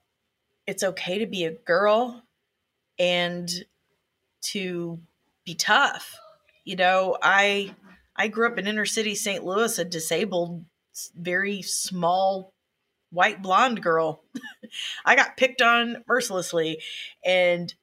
it's 0.66 0.84
okay 0.84 1.20
to 1.20 1.26
be 1.26 1.44
a 1.44 1.52
girl 1.52 2.24
and 2.98 3.50
to 4.42 5.00
be 5.46 5.56
tough. 5.56 6.18
You 6.64 6.76
know, 6.76 7.18
I 7.22 7.76
I 8.16 8.28
grew 8.28 8.48
up 8.48 8.58
in 8.58 8.68
inner 8.68 8.86
city 8.86 9.16
St. 9.16 9.44
Louis, 9.44 9.78
a 9.78 9.86
disabled, 9.86 10.66
very 11.16 11.62
small 11.62 12.54
white 13.10 13.42
blonde 13.42 13.82
girl. 13.82 14.24
I 15.06 15.16
got 15.16 15.38
picked 15.38 15.62
on 15.62 16.04
mercilessly 16.08 16.82
and 17.26 17.74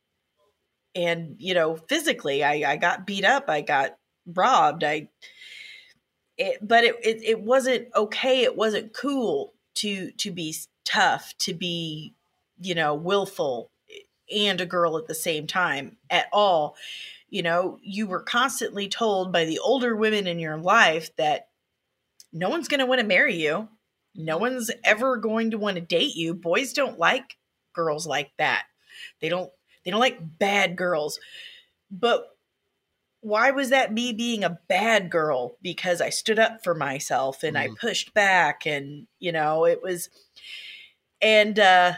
and 0.95 1.37
you 1.39 1.55
know, 1.55 1.77
physically 1.77 2.43
I 2.43 2.73
I 2.73 2.77
got 2.77 3.07
beat 3.07 3.25
up, 3.25 3.49
I 3.49 3.61
got 3.61 3.97
robbed, 4.27 4.85
I 4.85 5.09
it, 6.41 6.67
but 6.67 6.85
it, 6.85 6.97
it 7.03 7.23
it 7.23 7.41
wasn't 7.41 7.89
okay 7.95 8.41
it 8.43 8.57
wasn't 8.57 8.95
cool 8.95 9.53
to 9.75 10.11
to 10.13 10.31
be 10.31 10.55
tough 10.87 11.35
to 11.39 11.53
be 11.53 12.15
you 12.59 12.75
know 12.75 12.95
willful 12.95 13.71
eh, 13.91 14.39
and 14.49 14.61
a 14.61 14.67
girl 14.67 14.97
at 14.97 15.07
the 15.07 15.15
same 15.15 15.47
time 15.47 15.99
at 16.09 16.27
all. 16.33 16.77
You 17.29 17.43
know 17.43 17.79
you 17.83 18.07
were 18.07 18.23
constantly 18.23 18.89
told 18.89 19.33
by 19.33 19.45
the 19.45 19.59
older 19.59 19.95
women 19.95 20.27
in 20.27 20.39
your 20.39 20.57
life 20.57 21.15
that 21.17 21.49
no 22.33 22.49
one's 22.49 22.69
going 22.69 22.81
to 22.81 22.87
want 22.87 23.03
to 23.03 23.07
marry 23.07 23.37
you. 23.37 23.69
No 24.15 24.39
one's 24.39 24.71
ever 24.83 25.19
going 25.19 25.51
to 25.51 25.59
want 25.59 25.75
to 25.75 25.83
date 25.83 26.17
you. 26.17 26.33
Boys 26.33 26.73
don't 26.73 26.99
like 26.99 27.37
girls 27.75 28.07
like 28.07 28.31
that. 28.39 28.65
They 29.21 29.29
don't 29.29 29.51
they 29.85 29.91
don't 29.91 30.01
like 30.01 30.39
bad 30.39 30.75
girls. 30.75 31.21
But 31.91 32.29
why 33.23 33.51
was 33.51 33.71
that 33.71 33.93
me 33.93 34.13
being 34.13 34.45
a 34.45 34.59
bad 34.69 35.11
girl 35.11 35.57
because 35.63 36.01
i 36.01 36.09
stood 36.11 36.39
up 36.39 36.63
for 36.65 36.75
myself 36.75 37.43
and 37.43 37.59
i 37.59 37.69
pushed 37.81 38.15
back 38.15 38.67
and 38.67 39.07
you 39.19 39.31
know 39.33 39.67
it 39.67 39.83
was 39.83 40.09
and 41.21 41.59
uh 41.59 41.93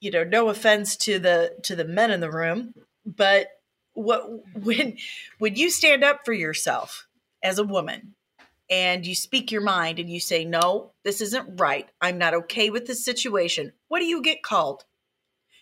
you 0.00 0.10
know 0.10 0.24
no 0.24 0.48
offense 0.48 0.96
to 0.96 1.18
the 1.18 1.52
to 1.62 1.76
the 1.76 1.84
men 1.84 2.10
in 2.10 2.20
the 2.20 2.30
room 2.30 2.74
but 3.06 3.48
what 3.94 4.24
when 4.54 4.96
when 5.38 5.54
you 5.56 5.70
stand 5.70 6.02
up 6.04 6.20
for 6.24 6.32
yourself 6.32 7.06
as 7.42 7.58
a 7.58 7.64
woman 7.64 8.14
and 8.70 9.06
you 9.06 9.14
speak 9.14 9.52
your 9.52 9.60
mind 9.60 9.98
and 9.98 10.08
you 10.10 10.18
say 10.20 10.44
no 10.44 10.92
this 11.04 11.20
isn't 11.20 11.60
right 11.60 11.88
i'm 12.00 12.18
not 12.18 12.34
okay 12.34 12.70
with 12.70 12.86
this 12.86 13.04
situation 13.04 13.72
what 13.88 14.00
do 14.00 14.06
you 14.06 14.22
get 14.22 14.42
called 14.42 14.84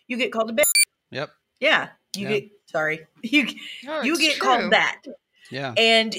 you 0.06 0.16
get 0.16 0.32
called 0.32 0.50
a 0.50 0.54
bitch 0.54 0.64
Yep. 1.10 1.30
yeah 1.60 1.88
you 2.16 2.28
Yeah. 2.28 2.38
get 2.40 2.50
sorry 2.70 3.06
you 3.22 3.46
No, 3.84 4.02
you 4.02 4.18
get 4.18 4.36
true. 4.36 4.46
called 4.48 4.72
that 4.72 5.02
Yeah. 5.50 5.74
and 5.76 6.14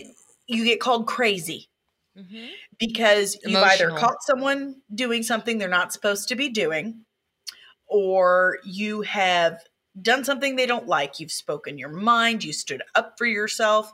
you 0.47 0.65
get 0.65 0.79
called 0.79 1.07
crazy 1.07 1.69
mm-hmm. 2.17 2.47
because 2.77 3.37
you've 3.43 3.55
either 3.63 3.91
caught 3.91 4.21
someone 4.23 4.81
doing 4.93 5.23
something 5.23 5.57
they're 5.57 5.69
not 5.69 5.93
supposed 5.93 6.27
to 6.29 6.35
be 6.35 6.49
doing 6.49 7.05
or 7.87 8.59
you 8.65 9.01
have 9.01 9.61
done 10.01 10.23
something 10.23 10.55
they 10.55 10.65
don't 10.65 10.87
like 10.87 11.19
you've 11.19 11.31
spoken 11.31 11.77
your 11.77 11.89
mind 11.89 12.43
you 12.43 12.53
stood 12.53 12.81
up 12.95 13.17
for 13.17 13.25
yourself 13.25 13.91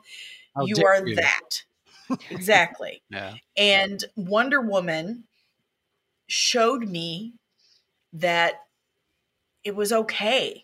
How 0.56 0.66
you 0.66 0.84
are 0.86 1.08
you. 1.08 1.16
that 1.16 1.64
exactly 2.30 3.02
Yeah. 3.10 3.36
and 3.56 4.04
Wonder 4.16 4.62
Woman 4.62 5.26
showed 6.28 6.88
me 6.88 7.34
that 8.14 8.62
it 9.64 9.76
was 9.76 9.92
okay. 9.92 10.64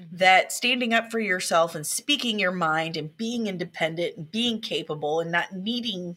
Mm-hmm. 0.00 0.16
That 0.16 0.52
standing 0.52 0.94
up 0.94 1.10
for 1.10 1.20
yourself 1.20 1.74
and 1.74 1.86
speaking 1.86 2.38
your 2.38 2.52
mind 2.52 2.96
and 2.96 3.16
being 3.16 3.46
independent 3.46 4.16
and 4.16 4.30
being 4.30 4.60
capable 4.60 5.20
and 5.20 5.30
not 5.30 5.52
needing 5.52 6.16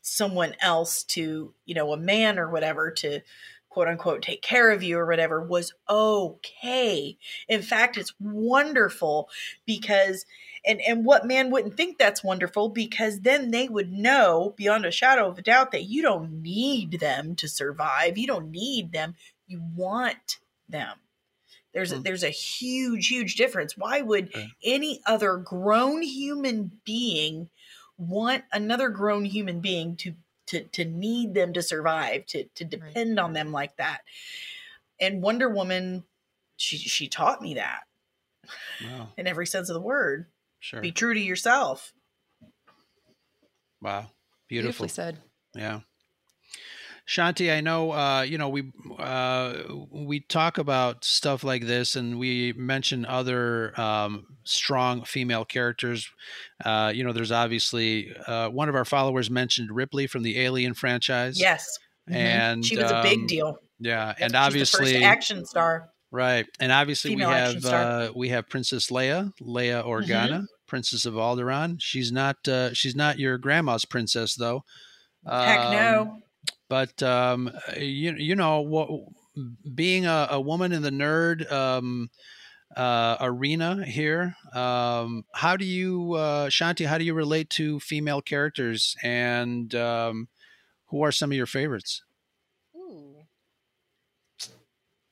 someone 0.00 0.54
else 0.60 1.04
to, 1.04 1.54
you 1.64 1.74
know, 1.74 1.92
a 1.92 1.96
man 1.96 2.38
or 2.38 2.50
whatever 2.50 2.90
to 2.90 3.20
quote 3.72 3.88
unquote 3.88 4.20
take 4.20 4.42
care 4.42 4.70
of 4.70 4.82
you 4.82 4.98
or 4.98 5.06
whatever 5.06 5.40
was 5.42 5.72
okay. 5.88 7.16
In 7.48 7.62
fact, 7.62 7.96
it's 7.96 8.12
wonderful 8.20 9.30
because 9.64 10.26
and 10.66 10.80
and 10.82 11.04
what 11.04 11.26
man 11.26 11.50
wouldn't 11.50 11.76
think 11.76 11.96
that's 11.96 12.22
wonderful 12.22 12.68
because 12.68 13.20
then 13.20 13.50
they 13.50 13.68
would 13.68 13.90
know 13.90 14.54
beyond 14.56 14.84
a 14.84 14.90
shadow 14.90 15.28
of 15.28 15.38
a 15.38 15.42
doubt 15.42 15.72
that 15.72 15.84
you 15.84 16.02
don't 16.02 16.42
need 16.42 17.00
them 17.00 17.34
to 17.36 17.48
survive. 17.48 18.18
You 18.18 18.26
don't 18.26 18.50
need 18.50 18.92
them. 18.92 19.14
You 19.46 19.62
want 19.74 20.38
them. 20.68 20.98
There's 21.72 21.92
a, 21.92 21.96
mm. 21.96 22.02
there's 22.02 22.22
a 22.22 22.30
huge 22.30 23.08
huge 23.08 23.36
difference. 23.36 23.76
Why 23.76 24.02
would 24.02 24.32
any 24.62 25.00
other 25.06 25.36
grown 25.36 26.02
human 26.02 26.70
being 26.84 27.48
want 27.96 28.44
another 28.52 28.88
grown 28.88 29.24
human 29.24 29.60
being 29.60 29.96
to 29.96 30.14
to 30.48 30.64
to 30.64 30.84
need 30.84 31.34
them 31.34 31.52
to 31.54 31.62
survive, 31.62 32.26
to 32.26 32.44
to 32.54 32.64
depend 32.64 33.18
on 33.18 33.32
them 33.32 33.52
like 33.52 33.76
that? 33.76 34.02
And 35.00 35.22
Wonder 35.22 35.48
Woman 35.48 36.04
she 36.56 36.76
she 36.76 37.08
taught 37.08 37.42
me 37.42 37.54
that 37.54 37.80
Wow. 38.84 39.12
in 39.16 39.26
every 39.26 39.46
sense 39.46 39.68
of 39.68 39.74
the 39.74 39.80
word. 39.80 40.26
Sure. 40.60 40.80
Be 40.80 40.92
true 40.92 41.14
to 41.14 41.20
yourself. 41.20 41.92
Wow. 43.80 44.10
Beautiful. 44.48 44.86
Beautifully 44.86 44.88
said. 44.88 45.18
Yeah. 45.54 45.80
Shanti, 47.08 47.52
I 47.52 47.60
know 47.60 47.92
uh, 47.92 48.22
you 48.22 48.38
know 48.38 48.48
we 48.48 48.70
uh, 48.98 49.54
we 49.90 50.20
talk 50.20 50.58
about 50.58 51.04
stuff 51.04 51.42
like 51.44 51.66
this, 51.66 51.96
and 51.96 52.18
we 52.18 52.52
mention 52.56 53.04
other 53.06 53.78
um, 53.80 54.26
strong 54.44 55.04
female 55.04 55.44
characters. 55.44 56.08
Uh, 56.64 56.92
you 56.94 57.02
know, 57.04 57.12
there's 57.12 57.32
obviously 57.32 58.14
uh, 58.26 58.48
one 58.48 58.68
of 58.68 58.74
our 58.74 58.84
followers 58.84 59.30
mentioned 59.30 59.70
Ripley 59.72 60.06
from 60.06 60.22
the 60.22 60.38
Alien 60.40 60.74
franchise. 60.74 61.38
Yes. 61.40 61.78
Mhm. 62.10 62.14
and 62.16 62.64
she 62.64 62.76
was 62.76 62.90
a 62.90 63.00
big 63.02 63.20
um, 63.20 63.26
deal. 63.28 63.56
Yeah, 63.78 64.12
and 64.18 64.32
she's 64.32 64.34
obviously 64.40 65.04
action 65.04 65.44
star. 65.44 65.88
Right, 66.10 66.46
and 66.60 66.70
obviously 66.72 67.12
Female 67.12 67.28
we 67.28 67.34
have 67.34 67.64
uh, 67.64 68.12
we 68.14 68.28
have 68.30 68.48
Princess 68.48 68.90
Leia, 68.90 69.32
Leia 69.40 69.84
Organa, 69.84 70.28
Mm-hmm. 70.30 70.44
Princess 70.66 71.04
of 71.06 71.14
Alderaan. 71.14 71.76
She's 71.80 72.10
not 72.12 72.36
uh, 72.48 72.74
she's 72.74 72.96
not 72.96 73.18
your 73.18 73.38
grandma's 73.38 73.84
princess 73.84 74.34
though. 74.34 74.64
Heck 75.26 75.70
no. 75.70 76.18
But 76.72 77.02
um, 77.02 77.52
you 77.76 78.14
you 78.14 78.34
know 78.34 78.62
what, 78.62 78.88
being 79.74 80.06
a, 80.06 80.28
a 80.30 80.40
woman 80.40 80.72
in 80.72 80.80
the 80.80 80.88
nerd 80.88 81.52
um, 81.52 82.08
uh, 82.74 83.18
arena 83.20 83.84
here, 83.84 84.36
um, 84.54 85.26
how 85.34 85.58
do 85.58 85.66
you 85.66 86.14
uh, 86.14 86.48
Shanti? 86.48 86.86
How 86.86 86.96
do 86.96 87.04
you 87.04 87.12
relate 87.12 87.50
to 87.50 87.78
female 87.78 88.22
characters, 88.22 88.96
and 89.02 89.74
um, 89.74 90.28
who 90.86 91.02
are 91.02 91.12
some 91.12 91.30
of 91.30 91.36
your 91.36 91.44
favorites? 91.44 92.02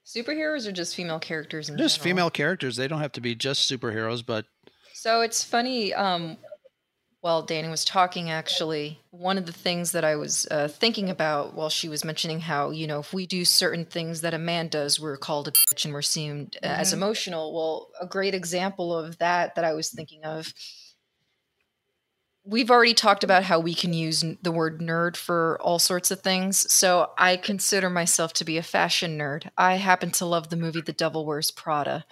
Superheroes 0.06 0.66
or 0.66 0.72
just 0.72 0.94
female 0.96 1.18
characters 1.18 1.68
in 1.68 1.76
Just 1.76 1.96
general? 1.98 2.04
female 2.04 2.30
characters. 2.30 2.76
They 2.76 2.88
don't 2.88 3.00
have 3.00 3.12
to 3.12 3.20
be 3.20 3.34
just 3.34 3.70
superheroes, 3.70 4.24
but 4.24 4.46
So 4.94 5.20
it's 5.20 5.44
funny. 5.44 5.92
Um, 5.92 6.38
while 7.20 7.42
Danny 7.42 7.68
was 7.68 7.84
talking, 7.84 8.30
actually, 8.30 8.98
one 9.10 9.36
of 9.36 9.44
the 9.44 9.52
things 9.52 9.92
that 9.92 10.04
I 10.04 10.16
was 10.16 10.46
uh, 10.50 10.68
thinking 10.68 11.10
about 11.10 11.54
while 11.54 11.68
she 11.68 11.88
was 11.88 12.04
mentioning 12.04 12.40
how, 12.40 12.70
you 12.70 12.86
know, 12.86 12.98
if 13.00 13.12
we 13.12 13.26
do 13.26 13.44
certain 13.44 13.84
things 13.84 14.22
that 14.22 14.32
a 14.32 14.38
man 14.38 14.68
does, 14.68 14.98
we're 14.98 15.18
called 15.18 15.48
a 15.48 15.52
bitch 15.52 15.84
and 15.84 15.92
we're 15.92 16.00
seen 16.02 16.50
uh, 16.62 16.66
as 16.66 16.90
Mhm. 16.90 16.94
emotional. 16.94 17.54
Well, 17.54 17.88
a 18.00 18.06
great 18.06 18.34
example 18.34 18.96
of 18.96 19.18
that 19.18 19.54
that 19.56 19.64
I 19.64 19.74
was 19.74 19.90
thinking 19.90 20.24
of. 20.24 20.52
We've 22.42 22.70
already 22.70 22.94
talked 22.94 23.22
about 23.22 23.42
how 23.44 23.60
we 23.60 23.74
can 23.74 23.92
use 23.92 24.24
the 24.42 24.50
word 24.50 24.80
nerd 24.80 25.14
for 25.14 25.58
all 25.60 25.78
sorts 25.78 26.10
of 26.10 26.22
things. 26.22 26.72
So 26.72 27.12
I 27.18 27.36
consider 27.36 27.90
myself 27.90 28.32
to 28.34 28.46
be 28.46 28.56
a 28.56 28.62
fashion 28.62 29.18
nerd. 29.18 29.50
I 29.58 29.76
happen 29.76 30.10
to 30.12 30.24
love 30.24 30.48
the 30.48 30.56
movie 30.56 30.80
The 30.80 30.94
Devil 30.94 31.26
Wears 31.26 31.50
Prada. 31.50 32.06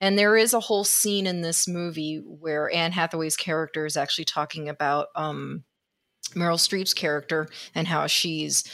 And 0.00 0.18
there 0.18 0.36
is 0.36 0.52
a 0.52 0.60
whole 0.60 0.84
scene 0.84 1.26
in 1.26 1.40
this 1.40 1.66
movie 1.66 2.18
where 2.18 2.72
Anne 2.72 2.92
Hathaway's 2.92 3.36
character 3.36 3.86
is 3.86 3.96
actually 3.96 4.26
talking 4.26 4.68
about 4.68 5.08
um, 5.14 5.64
Meryl 6.34 6.58
Streep's 6.58 6.94
character 6.94 7.48
and 7.74 7.86
how 7.86 8.06
she's, 8.06 8.64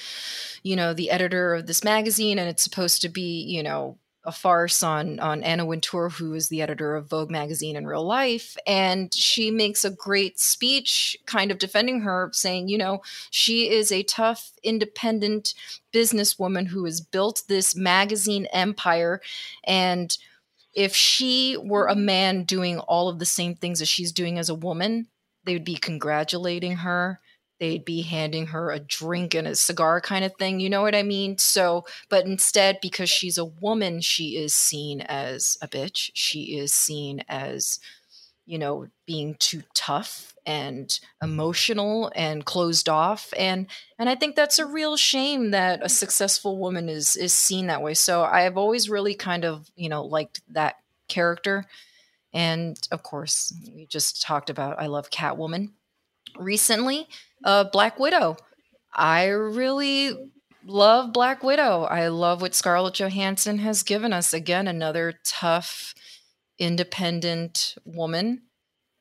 you 0.62 0.76
know, 0.76 0.92
the 0.92 1.10
editor 1.10 1.54
of 1.54 1.66
this 1.66 1.84
magazine 1.84 2.38
and 2.38 2.48
it's 2.48 2.64
supposed 2.64 3.02
to 3.02 3.08
be, 3.08 3.42
you 3.42 3.62
know, 3.62 3.98
a 4.24 4.32
farce 4.32 4.82
on 4.82 5.18
on 5.20 5.42
Anna 5.42 5.64
Wintour, 5.64 6.10
who 6.10 6.34
is 6.34 6.48
the 6.48 6.60
editor 6.60 6.94
of 6.94 7.08
Vogue 7.08 7.30
magazine 7.30 7.74
in 7.76 7.86
real 7.86 8.04
life, 8.04 8.56
and 8.66 9.14
she 9.14 9.50
makes 9.50 9.84
a 9.84 9.90
great 9.90 10.38
speech, 10.38 11.16
kind 11.26 11.50
of 11.50 11.58
defending 11.58 12.02
her, 12.02 12.30
saying, 12.32 12.68
you 12.68 12.76
know, 12.76 13.00
she 13.30 13.70
is 13.70 13.90
a 13.90 14.02
tough, 14.02 14.52
independent 14.62 15.54
businesswoman 15.92 16.66
who 16.66 16.84
has 16.84 17.00
built 17.00 17.42
this 17.48 17.74
magazine 17.74 18.46
empire, 18.52 19.22
and 19.64 20.18
if 20.74 20.94
she 20.94 21.56
were 21.56 21.86
a 21.86 21.96
man 21.96 22.44
doing 22.44 22.78
all 22.78 23.08
of 23.08 23.18
the 23.18 23.26
same 23.26 23.54
things 23.54 23.80
as 23.80 23.88
she's 23.88 24.12
doing 24.12 24.38
as 24.38 24.48
a 24.48 24.54
woman, 24.54 25.08
they 25.44 25.54
would 25.54 25.64
be 25.64 25.76
congratulating 25.76 26.76
her 26.78 27.20
they'd 27.60 27.84
be 27.84 28.02
handing 28.02 28.46
her 28.46 28.70
a 28.70 28.80
drink 28.80 29.34
and 29.34 29.46
a 29.46 29.54
cigar 29.54 30.00
kind 30.00 30.24
of 30.24 30.34
thing. 30.36 30.58
You 30.58 30.70
know 30.70 30.82
what 30.82 30.94
I 30.94 31.02
mean? 31.02 31.38
So, 31.38 31.84
but 32.08 32.26
instead, 32.26 32.78
because 32.82 33.10
she's 33.10 33.38
a 33.38 33.44
woman, 33.44 34.00
she 34.00 34.36
is 34.36 34.54
seen 34.54 35.02
as 35.02 35.56
a 35.62 35.68
bitch. 35.68 36.10
She 36.14 36.58
is 36.58 36.72
seen 36.72 37.22
as, 37.28 37.78
you 38.47 38.59
know, 38.59 38.88
being 39.07 39.36
too 39.38 39.62
tough 39.74 40.34
and 40.47 40.99
emotional 41.22 42.11
and 42.14 42.45
closed 42.45 42.88
off 42.88 43.32
and 43.36 43.66
and 43.99 44.09
I 44.09 44.14
think 44.14 44.34
that's 44.34 44.59
a 44.59 44.66
real 44.66 44.97
shame 44.97 45.51
that 45.51 45.80
a 45.82 45.88
successful 45.88 46.59
woman 46.59 46.88
is 46.88 47.16
is 47.16 47.32
seen 47.32 47.66
that 47.66 47.82
way. 47.82 47.95
So 47.95 48.24
I 48.24 48.43
have 48.43 48.57
always 48.57 48.88
really 48.88 49.14
kind 49.14 49.45
of, 49.45 49.70
you 49.76 49.88
know, 49.88 50.05
liked 50.05 50.41
that 50.53 50.76
character. 51.09 51.66
And 52.32 52.78
of 52.91 53.03
course, 53.03 53.53
we 53.74 53.86
just 53.86 54.22
talked 54.22 54.51
about 54.51 54.80
I 54.80 54.86
love 54.86 55.11
Catwoman. 55.11 55.70
Recently, 56.38 57.09
uh, 57.45 57.64
Black 57.64 57.99
Widow. 57.99 58.36
I 58.93 59.26
really 59.26 60.16
love 60.64 61.12
Black 61.12 61.43
Widow. 61.43 61.84
I 61.84 62.09
love 62.09 62.41
what 62.41 62.55
Scarlett 62.55 62.95
Johansson 62.95 63.59
has 63.59 63.82
given 63.82 64.12
us. 64.12 64.32
Again, 64.32 64.68
another 64.68 65.14
tough, 65.24 65.95
independent 66.61 67.74
woman. 67.84 68.42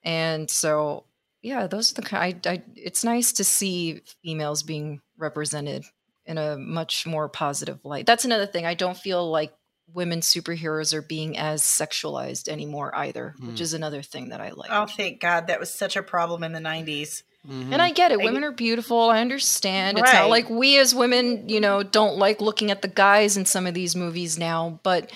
And 0.01 0.49
so, 0.49 1.03
yeah, 1.43 1.67
those 1.67 1.91
are 1.91 1.95
the 1.95 2.01
kind. 2.01 2.47
I, 2.47 2.51
I, 2.51 2.63
it's 2.75 3.03
nice 3.03 3.33
to 3.33 3.43
see 3.43 4.01
females 4.23 4.63
being 4.63 5.01
represented 5.17 5.83
in 6.25 6.37
a 6.37 6.57
much 6.57 7.05
more 7.05 7.27
positive 7.27 7.83
light. 7.83 8.05
That's 8.05 8.25
another 8.25 8.45
thing. 8.47 8.65
I 8.65 8.73
don't 8.73 8.97
feel 8.97 9.29
like 9.29 9.53
women 9.93 10.21
superheroes 10.21 10.93
are 10.93 11.01
being 11.01 11.37
as 11.37 11.61
sexualized 11.61 12.47
anymore 12.47 12.95
either, 12.95 13.35
mm. 13.39 13.47
which 13.47 13.61
is 13.61 13.73
another 13.73 14.01
thing 14.01 14.29
that 14.29 14.39
I 14.39 14.51
like. 14.51 14.69
Oh, 14.71 14.85
thank 14.85 15.19
God. 15.19 15.47
That 15.47 15.59
was 15.59 15.73
such 15.73 15.95
a 15.95 16.03
problem 16.03 16.43
in 16.43 16.53
the 16.53 16.59
90s. 16.59 17.23
Mm-hmm. 17.47 17.73
And 17.73 17.81
I 17.81 17.91
get 17.91 18.11
it. 18.11 18.19
Women 18.19 18.43
are 18.43 18.51
beautiful. 18.51 19.09
I 19.09 19.21
understand. 19.21 19.97
Right. 19.97 20.03
It's 20.03 20.13
not 20.13 20.29
like 20.29 20.49
we 20.49 20.77
as 20.77 20.93
women, 20.93 21.49
you 21.49 21.59
know, 21.59 21.83
don't 21.83 22.17
like 22.17 22.41
looking 22.41 22.69
at 22.69 22.81
the 22.81 22.87
guys 22.87 23.37
in 23.37 23.45
some 23.45 23.65
of 23.65 23.73
these 23.73 23.95
movies 23.95 24.37
now, 24.37 24.79
but 24.83 25.11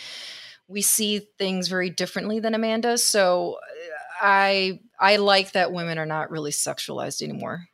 we 0.73 0.81
see 0.81 1.27
things 1.37 1.67
very 1.67 1.89
differently 1.89 2.39
than 2.39 2.55
Amanda. 2.55 2.97
So 2.97 3.59
uh, 3.61 4.25
I 4.25 4.79
I 4.99 5.17
like 5.17 5.51
that 5.53 5.71
women 5.71 5.97
are 5.97 6.05
not 6.05 6.31
really 6.31 6.51
sexualized 6.51 7.21
anymore. 7.21 7.67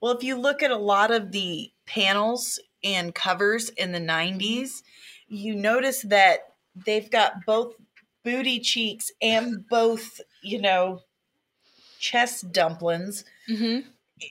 Well, 0.00 0.16
if 0.16 0.24
you 0.24 0.36
look 0.36 0.62
at 0.62 0.70
a 0.70 0.76
lot 0.76 1.10
of 1.10 1.30
the 1.30 1.70
panels 1.86 2.58
and 2.82 3.14
covers 3.14 3.68
in 3.68 3.92
the 3.92 3.98
90s, 3.98 4.82
you 5.28 5.54
notice 5.54 6.02
that 6.02 6.54
they've 6.74 7.10
got 7.10 7.44
both 7.44 7.74
booty 8.24 8.60
cheeks 8.60 9.10
and 9.20 9.66
both, 9.68 10.20
you 10.42 10.60
know, 10.60 11.02
chest 11.98 12.50
dumplings. 12.52 13.24
Mm-hmm. 13.48 13.88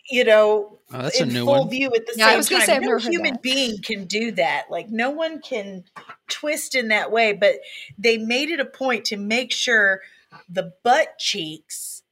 You 0.10 0.24
know, 0.24 0.80
oh, 0.94 1.10
in 1.20 1.32
full 1.32 1.46
one. 1.46 1.70
view 1.70 1.88
at 1.96 2.06
the 2.06 2.14
yeah, 2.16 2.42
same 2.42 2.60
time. 2.62 2.82
no 2.82 2.98
human 2.98 3.38
being 3.42 3.82
can 3.82 4.06
do 4.06 4.32
that. 4.34 4.66
Like 4.70 4.90
no 4.90 5.10
one 5.10 5.42
can 5.42 5.84
twist 6.28 6.76
in 6.76 6.90
that 6.90 7.12
way. 7.12 7.34
But 7.34 7.56
they 7.98 8.18
made 8.18 8.50
it 8.50 8.60
a 8.60 8.66
point 8.66 9.06
to 9.06 9.18
make 9.18 9.52
sure 9.52 10.02
the 10.48 10.74
butt 10.84 11.18
cheeks 11.18 12.04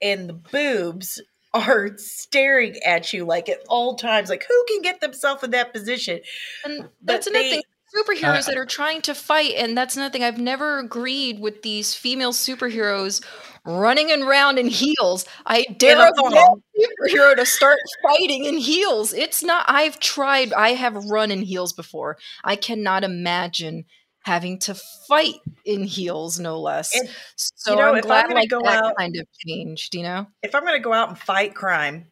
and 0.00 0.28
the 0.28 0.34
boobs 0.34 1.20
are 1.54 1.96
staring 1.96 2.76
at 2.84 3.12
you 3.12 3.24
like 3.24 3.48
at 3.48 3.58
all 3.68 3.96
times. 3.96 4.28
Like 4.28 4.44
who 4.46 4.64
can 4.68 4.82
get 4.82 5.00
themselves 5.00 5.42
in 5.42 5.50
that 5.52 5.72
position? 5.72 6.20
And 6.64 6.88
that's 7.02 7.26
another 7.26 7.48
thing 7.48 7.62
superheroes 7.96 8.40
uh, 8.40 8.46
that 8.46 8.56
are 8.56 8.66
trying 8.66 9.00
to 9.00 9.14
fight 9.14 9.54
and 9.56 9.76
that's 9.76 9.96
another 9.96 10.12
thing 10.12 10.22
i've 10.22 10.38
never 10.38 10.78
agreed 10.78 11.40
with 11.40 11.62
these 11.62 11.94
female 11.94 12.32
superheroes 12.32 13.22
running 13.66 14.10
around 14.22 14.58
in 14.58 14.68
heels. 14.68 15.26
I 15.44 15.66
dare 15.76 16.08
a 16.08 16.12
superhero 16.12 17.36
to 17.36 17.44
start 17.44 17.78
fighting 18.02 18.44
in 18.44 18.56
heels. 18.56 19.12
It's 19.12 19.42
not. 19.42 19.64
I've 19.68 20.00
tried. 20.00 20.52
I 20.52 20.70
have 20.70 20.94
run 21.06 21.30
in 21.30 21.42
heels 21.42 21.72
before. 21.72 22.16
I 22.44 22.56
cannot 22.56 23.04
imagine 23.04 23.84
having 24.24 24.58
to 24.58 24.74
fight 25.08 25.36
in 25.64 25.84
heels, 25.84 26.40
no 26.40 26.60
less. 26.60 26.96
And, 26.98 27.08
so 27.36 27.72
you 27.72 27.76
know, 27.76 27.94
I'm 27.94 28.00
glad 28.00 28.26
I'm 28.26 28.32
like 28.32 28.48
go 28.48 28.60
that 28.62 28.84
out, 28.84 28.96
kind 28.96 29.16
of 29.16 29.26
changed. 29.46 29.94
You 29.94 30.04
know, 30.04 30.26
if 30.42 30.54
I'm 30.54 30.62
going 30.62 30.74
to 30.76 30.82
go 30.82 30.92
out 30.92 31.08
and 31.08 31.18
fight 31.18 31.54
crime, 31.54 32.06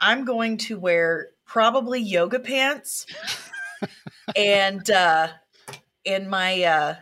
I'm 0.00 0.24
going 0.24 0.58
to 0.58 0.78
wear 0.78 1.28
probably 1.46 2.00
yoga 2.00 2.38
pants 2.38 3.06
and 4.36 4.88
uh 4.90 5.28
and 6.06 6.28
my 6.28 6.62
uh 6.62 6.94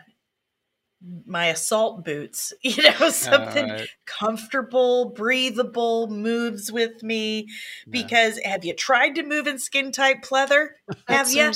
my 1.25 1.47
assault 1.47 2.03
boots, 2.03 2.53
you 2.61 2.83
know, 2.83 3.09
something 3.09 3.69
right. 3.69 3.89
comfortable, 4.05 5.11
breathable, 5.11 6.07
moves 6.07 6.71
with 6.71 7.01
me. 7.03 7.47
Because 7.87 8.39
yeah. 8.41 8.51
have 8.51 8.65
you 8.65 8.73
tried 8.73 9.15
to 9.15 9.23
move 9.23 9.47
in 9.47 9.59
skin 9.59 9.91
tight 9.91 10.23
pleather? 10.23 10.69
Have 11.07 11.31
you? 11.31 11.51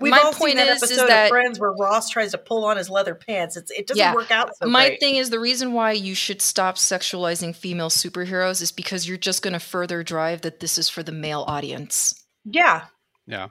We've 0.00 0.10
my 0.10 0.18
all 0.18 0.32
point 0.32 0.52
seen 0.52 0.56
that 0.56 0.68
is, 0.68 0.82
episode 0.82 1.02
is 1.02 1.08
that, 1.08 1.24
of 1.24 1.28
Friends 1.28 1.60
where 1.60 1.72
Ross 1.72 2.08
tries 2.08 2.32
to 2.32 2.38
pull 2.38 2.64
on 2.64 2.78
his 2.78 2.88
leather 2.88 3.14
pants. 3.14 3.56
It's, 3.56 3.70
it 3.70 3.86
doesn't 3.86 4.00
yeah, 4.00 4.14
work 4.14 4.30
out. 4.30 4.56
So 4.56 4.66
my 4.66 4.88
great. 4.88 5.00
thing 5.00 5.16
is 5.16 5.28
the 5.28 5.38
reason 5.38 5.74
why 5.74 5.92
you 5.92 6.14
should 6.14 6.40
stop 6.40 6.76
sexualizing 6.76 7.54
female 7.54 7.90
superheroes 7.90 8.62
is 8.62 8.72
because 8.72 9.06
you're 9.06 9.18
just 9.18 9.42
going 9.42 9.52
to 9.52 9.60
further 9.60 10.02
drive 10.02 10.40
that 10.42 10.60
this 10.60 10.78
is 10.78 10.88
for 10.88 11.02
the 11.02 11.12
male 11.12 11.44
audience. 11.46 12.24
Yeah. 12.44 12.86
Yeah. 13.26 13.48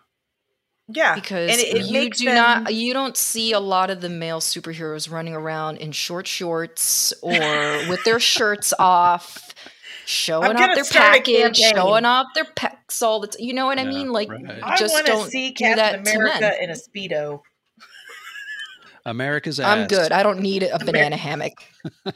Yeah, 0.88 1.16
because 1.16 1.50
it, 1.52 1.78
it 1.78 1.86
you 1.86 2.10
do 2.12 2.26
them... 2.26 2.36
not 2.36 2.74
you 2.74 2.94
don't 2.94 3.18
see 3.18 3.54
a 3.54 3.60
lot 3.60 3.90
of 3.90 4.02
the 4.02 4.10
male 4.10 4.40
superheroes 4.40 5.10
running 5.10 5.34
around 5.34 5.78
in 5.78 5.92
short 5.92 6.28
shorts 6.28 7.12
or 7.24 7.40
with 7.90 8.04
their 8.04 8.20
shirts 8.20 8.72
off, 8.80 9.56
showing 10.06 10.56
off 10.56 10.76
their 10.76 10.84
package, 10.84 11.58
showing 11.58 12.06
off 12.06 12.28
their 12.36 12.46
pecs 12.46 13.02
all 13.02 13.20
the 13.20 13.28
time. 13.28 13.40
You 13.40 13.54
know 13.54 13.66
what 13.66 13.80
yeah, 13.80 13.86
I 13.86 13.88
mean? 13.88 14.12
Like, 14.12 14.30
right. 14.30 14.78
just 14.78 14.96
I 14.96 15.02
don't 15.02 15.30
see 15.30 15.54
Captain 15.54 16.02
America 16.02 16.52
in 16.62 16.70
a 16.70 16.76
speedo. 16.76 17.42
America's 19.06 19.60
ass. 19.60 19.68
I'm 19.68 19.88
good. 19.88 20.12
I 20.12 20.24
don't 20.24 20.40
need 20.40 20.64
a 20.64 20.80
banana 20.84 21.16
hammock. 21.16 21.64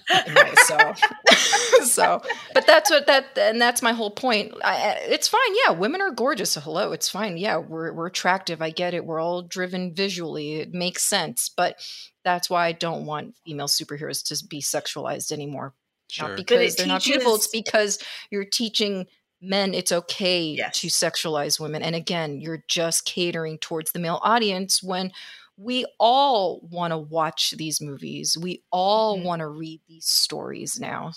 anyway, 0.09 0.51
so, 0.65 0.93
so, 1.83 2.21
but 2.53 2.65
that's 2.65 2.89
what 2.89 3.05
that, 3.05 3.37
and 3.37 3.61
that's 3.61 3.81
my 3.81 3.93
whole 3.93 4.09
point. 4.09 4.53
I, 4.63 4.97
it's 5.07 5.27
fine. 5.27 5.55
Yeah, 5.65 5.73
women 5.73 6.01
are 6.01 6.11
gorgeous. 6.11 6.55
Hello, 6.55 6.91
it's 6.91 7.07
fine. 7.07 7.37
Yeah, 7.37 7.57
we're 7.57 7.93
we're 7.93 8.07
attractive. 8.07 8.61
I 8.61 8.71
get 8.71 8.93
it. 8.93 9.05
We're 9.05 9.19
all 9.19 9.43
driven 9.43 9.93
visually. 9.93 10.55
It 10.55 10.73
makes 10.73 11.03
sense. 11.03 11.49
But 11.49 11.79
that's 12.23 12.49
why 12.49 12.65
I 12.65 12.71
don't 12.71 13.05
want 13.05 13.35
female 13.45 13.67
superheroes 13.67 14.23
to 14.25 14.47
be 14.47 14.61
sexualized 14.61 15.31
anymore. 15.31 15.73
Sure. 16.07 16.29
Not 16.29 16.37
because 16.37 16.75
they're 16.75 16.85
teaches... 16.85 16.87
not 16.87 17.03
beautiful. 17.03 17.35
It's 17.35 17.47
because 17.47 17.99
you're 18.31 18.45
teaching 18.45 19.05
men 19.41 19.73
it's 19.73 19.91
okay 19.91 20.43
yes. 20.43 20.81
to 20.81 20.87
sexualize 20.87 21.59
women. 21.59 21.81
And 21.81 21.95
again, 21.95 22.41
you're 22.41 22.63
just 22.67 23.05
catering 23.05 23.57
towards 23.57 23.91
the 23.91 23.99
male 23.99 24.19
audience 24.23 24.83
when 24.83 25.11
we 25.59 25.85
all 25.99 26.61
want 26.71 26.91
to 26.91 26.97
watch 26.97 27.51
these 27.57 27.81
movies. 27.81 28.37
We 28.37 28.63
all 28.71 29.17
mm-hmm. 29.17 29.25
want 29.25 29.39
to 29.41 29.47
read 29.47 29.81
these 29.89 30.05
stories 30.05 30.79
now. 30.79 31.11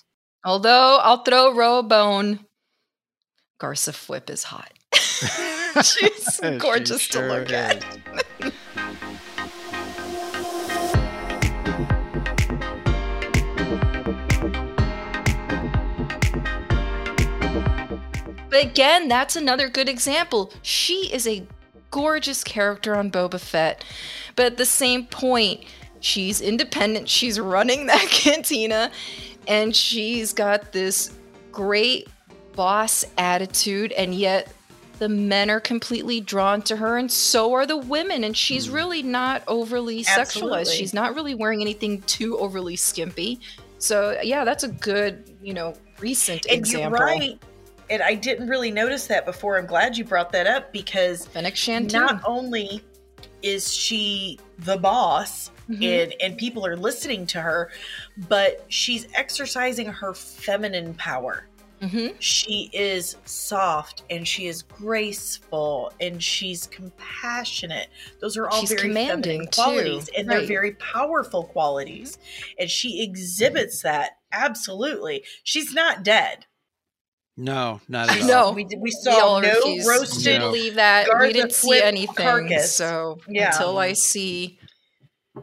Although 0.44 0.98
I'll 1.00 1.22
throw 1.22 1.54
Ro 1.54 1.78
a 1.78 1.82
bone, 1.84 2.40
Garsa 3.60 3.92
Fwip 3.92 4.28
is 4.28 4.42
hot. 4.42 4.72
She's 5.84 6.40
gorgeous 6.58 7.02
she 7.02 7.12
sure 7.12 7.28
to 7.28 7.34
look 7.34 7.50
is. 7.50 7.52
at. 7.52 7.84
but 18.50 18.64
again, 18.64 19.06
that's 19.06 19.36
another 19.36 19.68
good 19.68 19.88
example. 19.88 20.52
She 20.62 21.08
is 21.12 21.28
a 21.28 21.46
gorgeous 21.92 22.42
character 22.42 22.96
on 22.96 23.12
Boba 23.12 23.38
Fett. 23.38 23.84
But 24.34 24.46
at 24.46 24.56
the 24.56 24.66
same 24.66 25.06
point, 25.06 25.62
she's 26.00 26.40
independent. 26.40 27.08
She's 27.08 27.38
running 27.38 27.86
that 27.86 28.08
cantina 28.08 28.90
and 29.46 29.74
she's 29.74 30.32
got 30.32 30.72
this 30.72 31.12
great 31.50 32.08
boss 32.54 33.04
attitude 33.18 33.92
and 33.92 34.14
yet 34.14 34.52
the 34.98 35.08
men 35.08 35.50
are 35.50 35.60
completely 35.60 36.20
drawn 36.20 36.62
to 36.62 36.76
her 36.76 36.98
and 36.98 37.10
so 37.10 37.52
are 37.54 37.66
the 37.66 37.76
women 37.76 38.24
and 38.24 38.36
she's 38.36 38.66
hmm. 38.66 38.74
really 38.74 39.02
not 39.02 39.42
overly 39.48 40.04
Absolutely. 40.06 40.58
sexualized 40.58 40.76
she's 40.76 40.94
not 40.94 41.14
really 41.14 41.34
wearing 41.34 41.60
anything 41.60 42.02
too 42.02 42.38
overly 42.38 42.76
skimpy 42.76 43.40
so 43.78 44.18
yeah 44.22 44.44
that's 44.44 44.64
a 44.64 44.68
good 44.68 45.34
you 45.40 45.54
know 45.54 45.74
recent 45.98 46.44
and 46.46 46.58
example 46.58 46.98
you're 46.98 47.06
right 47.06 47.42
and 47.92 48.02
I 48.02 48.14
didn't 48.14 48.48
really 48.48 48.70
notice 48.70 49.06
that 49.08 49.24
before. 49.26 49.58
I'm 49.58 49.66
glad 49.66 49.96
you 49.96 50.04
brought 50.04 50.32
that 50.32 50.46
up 50.46 50.72
because 50.72 51.26
Fennec 51.26 51.54
Shantou. 51.54 51.92
not 51.92 52.22
only 52.24 52.82
is 53.42 53.72
she 53.74 54.38
the 54.60 54.76
boss 54.78 55.50
Mhm. 55.68 56.02
and 56.04 56.14
and 56.20 56.38
people 56.38 56.64
are 56.66 56.76
listening 56.76 57.26
to 57.26 57.40
her, 57.40 57.70
but 58.28 58.64
she's 58.68 59.06
exercising 59.14 59.86
her 59.86 60.14
feminine 60.14 60.94
power. 60.94 61.46
Mm-hmm. 61.82 62.14
She 62.20 62.70
is 62.72 63.16
soft 63.24 64.04
and 64.08 64.26
she 64.26 64.46
is 64.46 64.62
graceful 64.62 65.92
and 66.00 66.22
she's 66.22 66.68
compassionate. 66.68 67.88
Those 68.20 68.36
are 68.36 68.48
all 68.48 68.60
She's 68.60 68.70
very 68.70 68.82
commanding, 68.82 69.22
feminine 69.24 69.46
too. 69.50 69.62
qualities 69.62 70.10
and 70.16 70.30
they're 70.30 70.46
very 70.46 70.72
powerful 70.74 71.42
qualities. 71.44 72.18
And 72.60 72.70
she 72.70 73.02
exhibits 73.02 73.82
that 73.82 74.18
absolutely. 74.30 75.24
She's 75.42 75.74
not 75.74 76.04
dead. 76.04 76.46
No, 77.36 77.80
not 77.88 78.10
at 78.10 78.20
all. 78.22 78.26
No, 78.28 78.50
We, 78.52 78.64
we 78.64 78.76
we 78.76 78.90
saw 78.90 79.12
all 79.12 79.40
no 79.40 79.48
refuse 79.48 79.86
roasted 79.88 80.34
to 80.34 80.38
believe 80.40 80.74
that. 80.74 81.06
Garsa 81.08 81.20
we 81.26 81.32
didn't 81.32 81.52
see 81.52 81.80
anything. 81.80 82.14
carcass. 82.26 82.74
So 82.74 83.18
Yeah. 83.28 83.48
until 83.52 83.78
I 83.78 83.94
see 83.94 84.58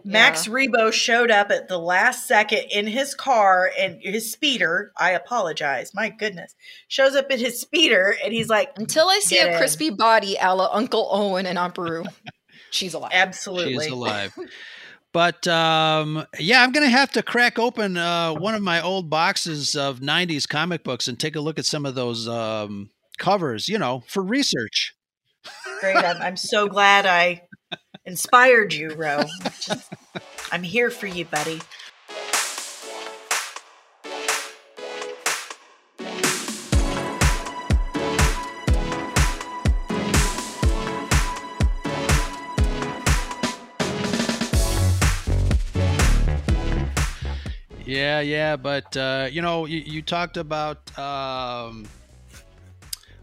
Max 0.03 0.47
Rebo 0.47 0.93
showed 0.93 1.31
up 1.31 1.49
at 1.49 1.67
the 1.67 1.79
last 1.79 2.27
second 2.27 2.65
in 2.71 2.85
his 2.85 3.15
car 3.15 3.71
and 3.77 3.97
his 4.01 4.31
speeder. 4.31 4.91
I 4.95 5.11
apologize. 5.11 5.91
My 5.95 6.09
goodness. 6.09 6.53
Shows 6.87 7.15
up 7.15 7.31
in 7.31 7.39
his 7.39 7.59
speeder 7.59 8.15
and 8.23 8.31
he's 8.31 8.49
like, 8.49 8.69
until 8.77 9.07
I 9.09 9.19
see 9.19 9.39
a 9.39 9.51
in. 9.53 9.57
crispy 9.57 9.89
body 9.89 10.37
a 10.39 10.53
la 10.55 10.69
Uncle 10.71 11.09
Owen 11.11 11.47
and 11.47 11.57
Aunt 11.57 11.73
Beru, 11.73 12.03
she's 12.69 12.93
alive. 12.93 13.11
Absolutely. 13.15 13.85
She's 13.85 13.91
alive. 13.91 14.37
But 15.11 15.47
um, 15.47 16.25
yeah, 16.39 16.61
I'm 16.61 16.71
gonna 16.71 16.89
have 16.89 17.11
to 17.13 17.23
crack 17.23 17.57
open 17.57 17.97
uh, 17.97 18.33
one 18.33 18.53
of 18.53 18.61
my 18.61 18.81
old 18.81 19.09
boxes 19.09 19.75
of 19.75 19.99
'90s 19.99 20.47
comic 20.47 20.83
books 20.83 21.07
and 21.07 21.19
take 21.19 21.35
a 21.35 21.41
look 21.41 21.57
at 21.57 21.65
some 21.65 21.85
of 21.85 21.95
those 21.95 22.27
um, 22.27 22.91
covers. 23.17 23.67
You 23.67 23.79
know, 23.79 24.03
for 24.07 24.21
research. 24.21 24.93
Great. 25.79 25.95
I'm, 25.95 26.21
I'm 26.21 26.37
so 26.37 26.67
glad 26.67 27.05
I 27.05 27.41
inspired 28.05 28.73
you, 28.73 28.89
Ro. 28.93 29.23
Just- 29.61 29.91
I'm 30.51 30.63
here 30.63 30.89
for 30.91 31.07
you, 31.07 31.25
buddy. 31.25 31.59
Yeah, 47.89 48.19
yeah, 48.19 48.55
but 48.55 48.95
uh, 48.95 49.29
you 49.31 49.41
know, 49.41 49.65
you, 49.65 49.79
you 49.79 50.03
talked 50.03 50.37
about 50.37 50.95
um, 50.99 51.87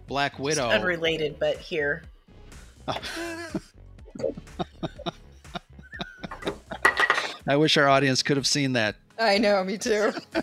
Black 0.08 0.40
Widow. 0.40 0.66
It's 0.66 0.74
Unrelated, 0.74 1.38
but 1.38 1.58
here. 1.58 2.02
I 7.48 7.54
wish 7.54 7.76
our 7.76 7.88
audience 7.88 8.24
could 8.24 8.36
have 8.36 8.46
seen 8.46 8.72
that. 8.72 8.96
I 9.20 9.38
know, 9.38 9.62
me 9.62 9.78
too. 9.78 10.12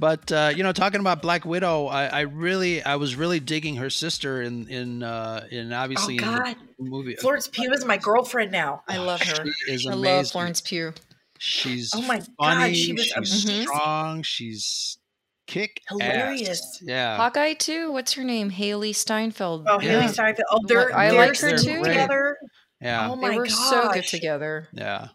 But 0.00 0.30
uh, 0.30 0.52
you 0.54 0.62
know, 0.62 0.70
talking 0.70 1.00
about 1.00 1.22
Black 1.22 1.44
Widow, 1.44 1.86
I, 1.88 2.06
I 2.06 2.20
really, 2.20 2.80
I 2.84 2.94
was 2.94 3.16
really 3.16 3.40
digging 3.40 3.74
her 3.76 3.90
sister 3.90 4.42
in 4.42 4.68
in 4.68 5.02
uh, 5.02 5.44
in 5.50 5.72
obviously 5.72 6.18
in 6.18 6.22
the 6.22 6.30
Oh, 6.30 6.36
God. 6.38 6.56
movie. 6.78 7.16
Florence 7.16 7.48
Pugh 7.48 7.72
is 7.72 7.84
my 7.84 7.96
girlfriend 7.96 8.52
now. 8.52 8.84
I 8.86 8.98
love 8.98 9.20
her. 9.22 9.44
She 9.44 9.72
is 9.72 9.86
amazing. 9.86 9.90
I 9.90 10.16
love 10.18 10.30
Florence 10.30 10.60
Pugh. 10.60 10.92
She's 11.38 11.92
Oh 11.94 12.02
my 12.02 12.18
God, 12.18 12.26
funny. 12.40 12.74
she 12.74 12.92
was 12.92 13.04
she's 13.06 13.44
amazing. 13.44 13.62
strong. 13.66 14.22
She's 14.22 14.98
kick 15.46 15.80
Hilarious. 15.88 16.80
Yeah. 16.82 17.16
Hawkeye 17.16 17.54
too. 17.54 17.90
What's 17.92 18.12
her 18.14 18.24
name? 18.24 18.50
Hailee 18.50 18.94
Steinfeld. 18.94 19.66
Oh, 19.68 19.78
Hailee 19.78 19.82
Yeah. 20.02 20.06
Steinfeld. 20.10 20.44
Oh, 20.50 20.60
they're, 20.66 20.94
I 20.96 21.10
they're 21.10 21.18
like 21.20 21.38
her 21.38 21.56
so 21.56 21.64
too. 21.64 21.82
together. 21.84 22.36
Yeah. 22.80 23.08
Oh 23.10 23.16
my 23.16 23.30
they 23.30 23.36
were 23.36 23.46
so 23.48 23.90
good 23.92 24.06
together. 24.06 24.68
Yeah. 24.72 25.08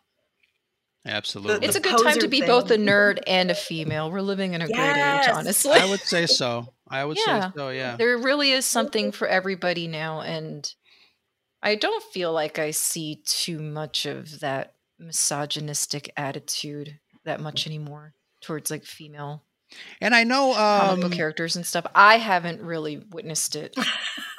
Absolutely. 1.06 1.66
It's 1.68 1.76
The 1.78 1.82
a 1.82 1.84
good 1.84 2.02
time 2.04 2.20
to 2.20 2.28
be 2.30 2.40
thing. 2.40 2.48
both 2.48 2.72
a 2.72 2.78
nerd 2.78 3.20
and 3.28 3.52
a 3.52 3.56
female. 3.56 4.10
We're 4.10 4.22
living 4.22 4.54
in 4.54 4.62
a 4.62 4.68
great 4.68 4.96
age, 4.98 5.28
honestly. 5.34 5.74
I 5.74 5.86
would 5.90 6.00
say 6.00 6.26
so. 6.26 6.74
I 6.88 7.04
would 7.04 7.18
Yeah. 7.28 7.48
say 7.50 7.54
so. 7.58 7.70
Yeah. 7.70 7.98
There 7.98 8.18
really 8.18 8.52
is 8.52 8.66
something 8.66 9.12
for 9.12 9.28
everybody 9.28 9.88
now, 9.88 10.22
and 10.22 10.74
I 11.62 11.76
don't 11.76 12.04
feel 12.14 12.32
like 12.32 12.58
I 12.58 12.72
see 12.72 13.22
too 13.26 13.60
much 13.60 14.06
of 14.06 14.40
that 14.40 14.76
misogynistic 15.04 16.12
attitude 16.18 17.00
that 17.26 17.40
much 17.42 17.68
anymore 17.68 18.14
towards 18.42 18.70
like 18.72 18.84
female 18.86 19.44
And 20.02 20.14
I 20.14 20.24
know 20.24 20.54
comic 20.54 20.92
um, 20.94 21.00
book 21.02 21.12
characters 21.14 21.56
and 21.56 21.66
stuff. 21.66 21.86
I 21.96 22.18
haven't 22.18 22.62
really 22.62 23.02
witnessed 23.12 23.56
it. 23.56 23.76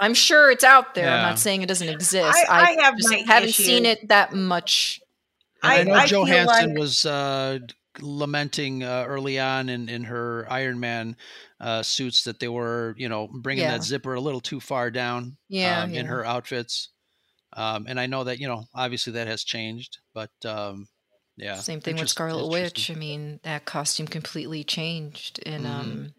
I'm 0.00 0.14
sure 0.14 0.50
it's 0.50 0.64
out 0.64 0.94
there. 0.94 1.08
I'm 1.10 1.22
not 1.22 1.38
saying 1.38 1.62
it 1.62 1.66
doesn't 1.66 1.88
exist. 1.88 2.38
I- 2.48 2.76
I 2.78 2.82
have 2.82 2.96
just 2.96 3.10
my 3.10 3.18
haven't 3.26 3.54
seen 3.54 3.84
it 3.86 4.08
that 4.08 4.32
much. 4.32 5.00
I, 5.62 5.80
I- 5.80 5.82
know 5.84 5.94
I 5.94 6.06
Johansson 6.06 6.70
like- 6.70 6.78
was 6.78 7.06
uh, 7.06 7.58
lamenting 8.00 8.82
uh, 8.84 9.04
early 9.08 9.38
on 9.38 9.68
in, 9.68 9.88
in 9.88 10.04
her 10.04 10.46
Iron 10.50 10.78
Man 10.80 11.16
uh, 11.60 11.82
suits 11.82 12.24
that 12.24 12.38
they 12.40 12.48
were, 12.48 12.94
you 12.98 13.08
know, 13.08 13.28
bringing 13.32 13.64
Yeah. 13.64 13.72
that 13.78 13.84
zipper 13.84 14.14
a 14.14 14.20
little 14.20 14.40
too 14.40 14.60
far 14.60 14.90
down 14.90 15.36
Yeah, 15.48 15.82
um, 15.82 15.94
in 15.94 16.06
her 16.06 16.24
outfits. 16.24 16.90
Um, 17.54 17.86
and 17.88 18.00
I 18.00 18.06
know 18.06 18.24
that, 18.24 18.38
you 18.40 18.48
know, 18.48 18.64
obviously 18.74 19.12
that 19.14 19.26
has 19.28 19.44
changed, 19.44 19.98
but 20.12 20.30
um, 20.44 20.86
yeah. 21.36 21.56
Same 21.56 21.80
thing 21.80 21.96
with 21.96 22.08
Scarlet 22.08 22.48
Witch. 22.48 22.90
I 22.90 22.94
mean, 22.94 23.40
that 23.44 23.64
costume 23.64 24.06
completely 24.08 24.64
changed. 24.64 25.40
And 25.46 25.64
Mhm. 25.64 25.68
um, 25.70 26.14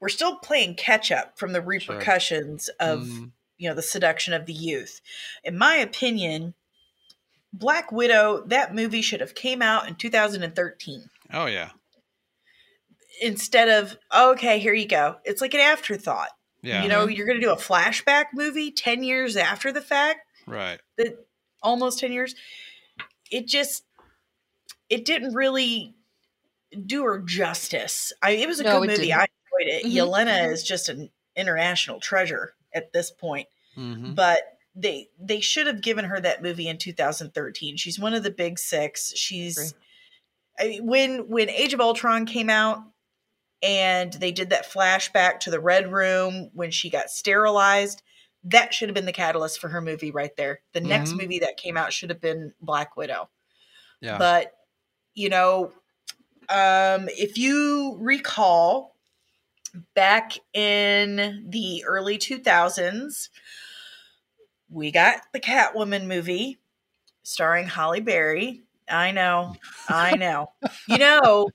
We're 0.00 0.08
still 0.08 0.36
playing 0.36 0.74
catch 0.74 1.10
up 1.10 1.38
from 1.38 1.52
the 1.52 1.62
repercussions 1.62 2.68
of 2.80 3.00
Mhm. 3.04 3.32
you 3.56 3.68
know 3.68 3.74
the 3.74 3.82
seduction 3.82 4.34
of 4.34 4.44
the 4.46 4.52
youth. 4.52 5.00
In 5.44 5.56
my 5.56 5.76
opinion, 5.76 6.54
Black 7.52 7.90
Widow 7.92 8.44
that 8.48 8.74
movie 8.74 9.00
should 9.00 9.20
have 9.20 9.34
came 9.34 9.62
out 9.62 9.86
in 9.88 9.94
2013 9.94 11.08
Oh, 11.32 11.46
yeah. 11.46 11.70
instead 13.22 13.68
of 13.68 13.96
okay, 14.14 14.58
here 14.58 14.74
you 14.74 14.86
go. 14.88 15.16
It's 15.24 15.40
like 15.40 15.54
an 15.54 15.60
afterthought. 15.60 16.30
Yeah. 16.62 16.82
You 16.82 16.88
know, 16.88 17.06
you're 17.06 17.26
going 17.26 17.40
to 17.40 17.46
do 17.46 17.52
a 17.52 17.56
flashback 17.56 18.26
movie 18.34 18.70
10 18.72 19.02
years 19.02 19.36
after 19.36 19.70
the 19.70 19.82
fact. 19.82 20.20
Right. 20.46 20.80
that 20.98 21.26
almost 21.62 21.98
10 22.00 22.12
years 22.12 22.34
it 23.30 23.46
just 23.46 23.84
it 24.90 25.04
didn't 25.06 25.34
really 25.34 25.94
do 26.86 27.04
her 27.04 27.18
justice 27.20 28.12
i 28.22 28.32
it 28.32 28.46
was 28.48 28.60
a 28.60 28.64
No, 28.64 28.80
good 28.80 28.90
movie 28.90 29.02
didn't. 29.06 29.18
i 29.20 29.26
enjoyed 29.60 29.74
it 29.74 29.84
Mhm. 29.86 29.92
yelena 29.94 30.52
is 30.52 30.62
just 30.62 30.88
an 30.90 31.10
international 31.36 32.00
treasure 32.00 32.54
at 32.74 32.92
this 32.92 33.10
point 33.10 33.48
Mhm. 33.76 34.14
but 34.14 34.58
they 34.74 35.08
they 35.18 35.40
should 35.40 35.66
have 35.66 35.80
given 35.80 36.04
her 36.04 36.20
that 36.20 36.42
movie 36.42 36.68
in 36.68 36.76
2013 36.78 37.76
she's 37.76 37.98
one 37.98 38.12
of 38.12 38.22
the 38.22 38.30
big 38.30 38.58
six 38.58 39.12
she's 39.16 39.74
I 40.58 40.68
mean, 40.68 40.86
when 40.86 41.28
when 41.28 41.48
age 41.48 41.72
of 41.74 41.80
ultron 41.80 42.26
came 42.26 42.50
out 42.50 42.82
and 43.62 44.12
they 44.12 44.32
did 44.32 44.50
that 44.50 44.70
flashback 44.70 45.40
to 45.40 45.50
the 45.50 45.60
red 45.60 45.90
room 45.90 46.50
when 46.52 46.70
she 46.70 46.90
got 46.90 47.08
sterilized 47.10 48.02
that 48.44 48.74
should 48.74 48.88
have 48.88 48.94
been 48.94 49.06
the 49.06 49.12
catalyst 49.12 49.60
for 49.60 49.68
her 49.68 49.80
movie 49.80 50.10
right 50.10 50.36
there 50.36 50.60
the 50.72 50.80
next 50.80 51.14
Mhm. 51.14 51.22
movie 51.22 51.38
that 51.38 51.56
came 51.56 51.76
out 51.76 51.92
should 51.92 52.10
have 52.10 52.20
been 52.20 52.52
black 52.60 52.96
widow 52.96 53.28
Yeah. 54.00 54.18
but 54.18 54.52
you 55.14 55.28
know 55.28 55.72
um 56.48 57.08
if 57.10 57.38
you 57.38 57.96
recall 58.00 58.96
back 59.94 60.38
in 60.54 61.46
the 61.48 61.84
early 61.86 62.18
2000s 62.18 63.30
we 64.70 64.90
got 64.90 65.20
the 65.32 65.40
catwoman 65.40 66.06
movie 66.06 66.58
starring 67.22 67.66
halle 67.66 68.00
berry 68.00 68.64
i 68.88 69.10
know 69.10 69.56
i 69.88 70.16
know 70.16 70.52
you 70.86 70.98
know 70.98 71.48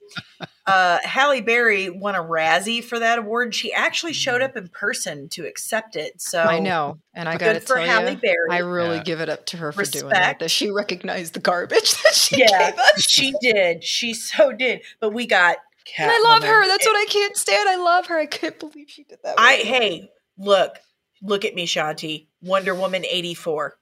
uh 0.69 0.99
halle 1.03 1.41
berry 1.41 1.89
won 1.89 2.15
a 2.15 2.19
razzie 2.23 2.83
for 2.83 2.99
that 2.99 3.19
award 3.19 3.53
she 3.55 3.73
actually 3.73 4.13
showed 4.13 4.41
up 4.41 4.55
in 4.55 4.67
person 4.69 5.27
to 5.29 5.45
accept 5.45 5.95
it 5.95 6.19
so 6.21 6.41
I 6.43 6.59
know, 6.59 6.99
and 7.13 7.27
I 7.27 7.37
got 7.37 7.53
to 7.53 7.59
for 7.59 7.75
tell 7.75 7.85
Halle 7.85 8.11
you, 8.11 8.17
Berry. 8.17 8.49
I 8.51 8.59
really 8.59 8.97
Yeah. 8.97 9.03
give 9.03 9.21
it 9.21 9.29
up 9.29 9.45
to 9.47 9.57
her 9.57 9.71
for 9.71 9.83
doing 9.83 10.09
that. 10.09 10.39
That 10.39 10.51
she 10.51 10.69
recognized 10.71 11.33
the 11.33 11.39
garbage 11.39 11.91
that 12.03 12.13
she 12.13 12.37
yeah 12.39 12.71
gave 12.71 12.79
us. 12.79 13.01
she 13.09 13.33
did 13.41 13.83
she 13.83 14.13
so 14.13 14.51
did 14.51 14.81
but 14.99 15.11
we 15.13 15.25
got 15.25 15.57
And 15.97 16.11
I 16.11 16.19
love 16.23 16.43
Catwoman. 16.43 16.47
her. 16.47 16.67
That's 16.67 16.85
what 16.85 16.95
I 16.95 17.05
can't 17.09 17.35
stand. 17.35 17.67
I 17.67 17.75
love 17.77 18.05
her. 18.07 18.17
I 18.19 18.27
can't 18.27 18.59
believe 18.59 18.89
she 18.89 19.03
did 19.05 19.17
that. 19.23 19.35
I 19.39 19.57
me. 19.57 19.63
hey, 19.63 20.09
look, 20.37 20.77
look 21.23 21.45
at 21.45 21.55
me, 21.55 21.65
Shanti. 21.65 22.27
Wonder 22.43 22.75
Woman 22.75 23.03
eighty 23.05 23.33
four. 23.33 23.75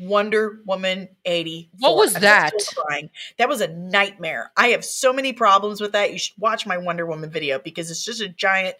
Wonder 0.00 0.60
Woman 0.66 1.08
eighty. 1.24 1.70
What 1.78 1.96
was 1.96 2.14
that? 2.14 2.52
Crying. 2.76 3.10
That 3.38 3.48
was 3.48 3.60
a 3.60 3.68
nightmare. 3.68 4.52
I 4.56 4.68
have 4.68 4.84
so 4.84 5.12
many 5.12 5.32
problems 5.32 5.80
with 5.80 5.92
that. 5.92 6.12
You 6.12 6.18
should 6.18 6.38
watch 6.38 6.66
my 6.66 6.78
Wonder 6.78 7.06
Woman 7.06 7.30
video 7.30 7.58
because 7.58 7.90
it's 7.90 8.04
just 8.04 8.20
a 8.20 8.28
giant 8.28 8.76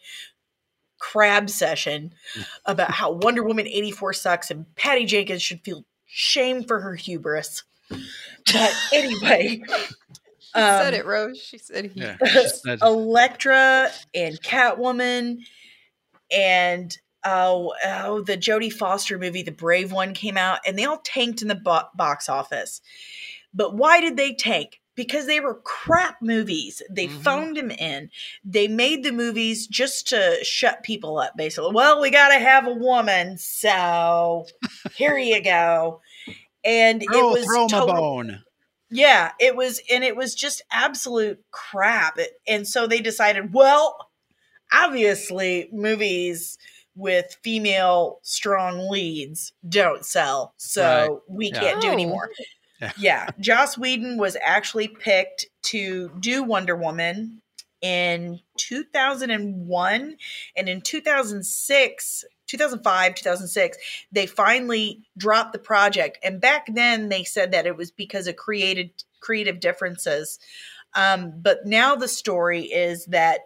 crab 1.01 1.49
session 1.49 2.13
about 2.65 2.91
how 2.91 3.13
Wonder 3.13 3.43
Woman 3.43 3.67
eighty 3.67 3.91
four 3.91 4.13
sucks 4.13 4.51
and 4.51 4.73
Patty 4.77 5.07
Jenkins 5.07 5.43
should 5.43 5.63
feel 5.63 5.85
shame 6.07 6.65
for 6.65 6.81
her 6.81 6.95
hubris. 6.95 7.65
But 7.91 8.75
anyway, 8.93 9.63
She 10.39 10.61
said 10.61 10.95
um, 10.95 11.01
it, 11.01 11.07
Rose. 11.07 11.39
She 11.39 11.59
said 11.59 11.87
he. 11.87 12.01
Yeah. 12.01 12.17
Elektra 12.83 13.91
and 14.15 14.41
Catwoman 14.41 15.39
and 16.31 16.97
oh, 17.25 17.75
oh, 17.85 18.23
the 18.23 18.37
Jodie 18.37 18.73
Foster 18.73 19.19
movie, 19.19 19.43
The 19.43 19.53
Brave 19.53 19.93
One, 19.93 20.15
came 20.15 20.37
out, 20.37 20.61
and 20.67 20.79
they 20.79 20.85
all 20.85 21.01
tanked 21.05 21.43
in 21.43 21.49
the 21.49 21.55
bo- 21.55 21.89
box 21.95 22.29
office. 22.29 22.81
But 23.55 23.75
why 23.75 24.01
did 24.01 24.17
they 24.17 24.35
tank? 24.35 24.81
Because 24.95 25.27
they 25.27 25.41
were 25.41 25.61
crap 25.63 26.21
movies. 26.21 26.83
They 26.91 27.07
mm-hmm. 27.07 27.21
phoned 27.21 27.57
them 27.57 27.71
in. 27.71 28.11
They 28.45 28.67
made 28.67 29.05
the 29.05 29.13
movies 29.13 29.67
just 29.67 30.09
to 30.09 30.39
shut 30.43 30.83
people 30.83 31.19
up, 31.19 31.37
basically. 31.37 31.71
Well, 31.73 32.01
we 32.01 32.11
got 32.11 32.29
to 32.29 32.39
have 32.39 32.67
a 32.67 32.75
woman, 32.75 33.39
so 33.39 34.47
here 34.95 35.17
you 35.17 35.43
go. 35.43 36.01
And 36.65 37.03
it 37.03 37.09
was 37.11 37.45
throw 37.45 37.69
total- 37.69 37.95
bone. 37.95 38.43
yeah, 38.91 39.31
it 39.39 39.55
was, 39.55 39.81
and 39.91 40.03
it 40.03 40.17
was 40.17 40.35
just 40.35 40.63
absolute 40.73 41.45
crap. 41.53 42.19
It- 42.19 42.41
And 42.47 42.67
so 42.67 42.87
they 42.87 43.01
decided, 43.01 43.55
well, 43.55 44.11
obviously, 44.73 45.69
movies 45.73 46.59
with 46.99 47.37
female 47.43 48.19
strong 48.23 48.91
leads 48.91 49.53
don't 49.69 50.05
sell, 50.05 50.53
so 50.59 50.83
Right. 50.83 51.11
we 51.29 51.47
Yeah. 51.53 51.61
can't 51.61 51.81
do 51.81 51.89
Oh. 51.89 51.93
anymore. 51.93 52.31
Yeah. 52.81 52.93
Yeah, 52.99 53.29
Joss 53.41 53.79
Whedon 53.79 54.19
was 54.19 54.37
actually 54.43 54.89
picked 54.89 55.47
to 55.65 56.11
do 56.21 56.43
Wonder 56.43 56.77
Woman 56.77 57.41
in 57.81 58.41
2001, 58.57 60.17
and 60.57 60.69
in 60.69 60.81
2006. 60.81 62.25
2005 62.47 63.15
2006 63.15 63.77
they 64.11 64.25
finally 64.25 65.03
dropped 65.19 65.53
the 65.53 65.59
project 65.59 66.17
and 66.23 66.41
back 66.41 66.65
then 66.73 67.11
they 67.11 67.23
said 67.23 67.53
that 67.53 67.67
it 67.67 67.77
was 67.77 67.91
because 67.91 68.27
of 68.27 68.37
created 68.37 68.91
creative 69.21 69.61
differences 69.61 70.39
um, 70.95 71.31
but 71.43 71.67
now 71.67 71.95
the 71.95 72.09
story 72.09 72.63
is 72.63 73.05
that 73.05 73.41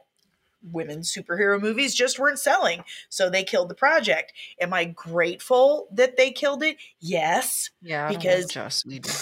women's 0.62 1.12
superhero 1.12 1.60
movies 1.60 1.94
just 1.94 2.18
weren't 2.18 2.38
selling 2.38 2.84
so 3.08 3.28
they 3.28 3.44
killed 3.44 3.68
the 3.68 3.74
project. 3.74 4.32
Am 4.60 4.72
i 4.72 4.84
grateful 4.84 5.88
that 5.92 6.16
they 6.16 6.30
killed 6.30 6.62
it? 6.62 6.76
Yes 7.00 7.70
Yeah, 7.80 8.08
because 8.08 8.46
Joss 8.46 8.84
Whedon 8.84 9.12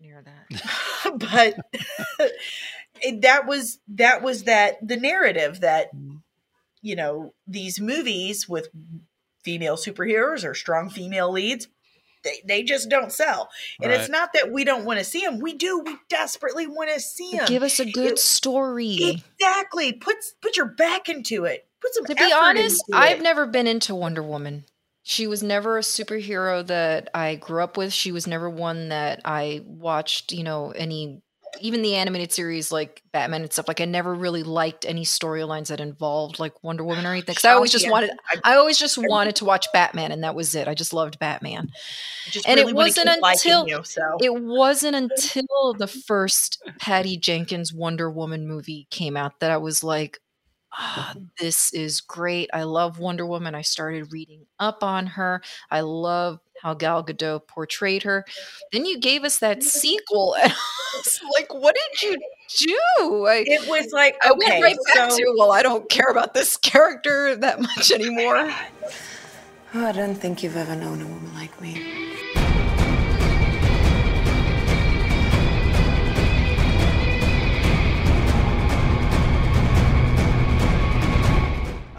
near 0.00 0.22
that. 0.22 1.18
but 2.18 2.30
that 3.20 3.46
was 3.46 3.78
that 3.88 4.22
was 4.22 4.44
that 4.44 4.76
the 4.86 4.96
narrative 4.96 5.60
that 5.60 5.94
mm. 5.94 6.20
you 6.82 6.96
know 6.96 7.34
these 7.46 7.80
movies 7.80 8.48
with 8.48 8.68
female 9.42 9.76
superheroes 9.76 10.48
or 10.48 10.54
strong 10.54 10.88
female 10.88 11.30
leads 11.30 11.68
they, 12.24 12.42
they 12.46 12.62
just 12.62 12.88
don't 12.88 13.12
sell 13.12 13.48
and 13.82 13.92
it's 13.92 14.08
not 14.08 14.30
that 14.34 14.50
we 14.50 14.64
don't 14.64 14.84
want 14.84 14.98
to 14.98 15.04
see 15.04 15.20
them 15.20 15.38
we 15.38 15.54
do 15.54 15.80
we 15.84 15.96
desperately 16.08 16.66
want 16.66 16.90
to 16.92 17.00
see 17.00 17.32
them 17.36 17.46
Give 17.46 17.62
us 17.62 17.78
a 17.80 17.90
good 17.90 18.18
story. 18.18 19.22
exactly 19.38 19.92
put 19.92 20.16
put 20.40 20.56
your 20.56 20.66
back 20.66 21.08
into 21.08 21.44
it 21.44 21.66
put 21.80 21.94
some 21.94 22.04
To 22.06 22.14
be 22.14 22.32
honest, 22.32 22.82
into 22.88 22.98
I've 22.98 23.20
it. 23.20 23.22
never 23.22 23.46
been 23.46 23.66
into 23.66 23.94
Wonder 23.94 24.22
Woman. 24.22 24.64
She 25.02 25.26
was 25.26 25.42
never 25.42 25.76
a 25.76 25.82
superhero 25.82 26.66
that 26.66 27.10
I 27.12 27.34
grew 27.34 27.62
up 27.62 27.76
with. 27.76 27.92
She 27.92 28.10
was 28.10 28.26
never 28.26 28.48
one 28.48 28.88
that 28.88 29.20
I 29.26 29.60
watched, 29.66 30.32
you 30.32 30.42
know, 30.42 30.70
any 30.70 31.20
even 31.60 31.82
the 31.82 31.94
animated 31.94 32.32
series 32.32 32.70
like 32.72 33.02
Batman 33.12 33.42
and 33.42 33.52
stuff. 33.52 33.68
Like 33.68 33.80
I 33.80 33.84
never 33.84 34.14
really 34.14 34.42
liked 34.42 34.84
any 34.84 35.04
storylines 35.04 35.68
that 35.68 35.80
involved 35.80 36.38
like 36.38 36.62
Wonder 36.62 36.84
Woman 36.84 37.06
or 37.06 37.10
anything. 37.10 37.32
Because 37.32 37.44
oh, 37.44 37.50
I 37.50 37.52
always 37.54 37.72
just 37.72 37.90
wanted 37.90 38.10
I 38.44 38.56
always 38.56 38.78
just 38.78 38.98
wanted 38.98 39.36
to 39.36 39.44
watch 39.44 39.66
Batman 39.72 40.12
and 40.12 40.24
that 40.24 40.34
was 40.34 40.54
it. 40.54 40.68
I 40.68 40.74
just 40.74 40.92
loved 40.92 41.18
Batman. 41.18 41.70
just 42.30 42.48
and 42.48 42.58
really 42.58 42.72
it 42.72 42.76
wasn't 42.76 43.08
until 43.08 43.68
you, 43.68 43.82
so. 43.84 44.16
it 44.20 44.34
wasn't 44.34 44.96
until 45.12 45.74
the 45.76 45.86
first 45.86 46.62
Patty 46.78 47.16
Jenkins 47.16 47.72
Wonder 47.72 48.10
Woman 48.10 48.46
movie 48.46 48.86
came 48.90 49.16
out 49.16 49.40
that 49.40 49.50
I 49.50 49.56
was 49.56 49.84
like, 49.84 50.18
ah, 50.74 51.14
this 51.38 51.72
is 51.72 52.00
great. 52.00 52.50
I 52.52 52.64
love 52.64 52.98
Wonder 52.98 53.26
Woman. 53.26 53.54
I 53.54 53.62
started 53.62 54.12
reading 54.12 54.46
up 54.58 54.82
on 54.82 55.06
her. 55.06 55.42
I 55.70 55.80
love 55.80 56.40
how 56.62 56.74
Gal 56.74 57.04
Gadot 57.04 57.46
portrayed 57.46 58.02
her. 58.04 58.24
Then 58.72 58.86
you 58.86 58.98
gave 58.98 59.24
us 59.24 59.38
that 59.38 59.62
sequel, 59.62 60.34
and 60.42 60.52
like, 61.34 61.52
what 61.52 61.74
did 61.74 62.02
you 62.02 62.16
do? 62.66 63.26
I, 63.26 63.44
it 63.46 63.68
was 63.68 63.92
like 63.92 64.16
I 64.22 64.32
went 64.32 64.62
right 64.62 64.76
back 64.94 65.10
so- 65.10 65.16
to, 65.18 65.34
well, 65.38 65.52
I 65.52 65.62
don't 65.62 65.88
care 65.90 66.10
about 66.10 66.34
this 66.34 66.56
character 66.58 67.36
that 67.36 67.60
much 67.60 67.90
anymore. 67.94 68.50
Oh, 69.76 69.86
I 69.86 69.92
don't 69.92 70.14
think 70.14 70.42
you've 70.42 70.56
ever 70.56 70.76
known 70.76 71.02
a 71.02 71.06
woman 71.06 71.34
like 71.34 71.60
me. 71.60 72.14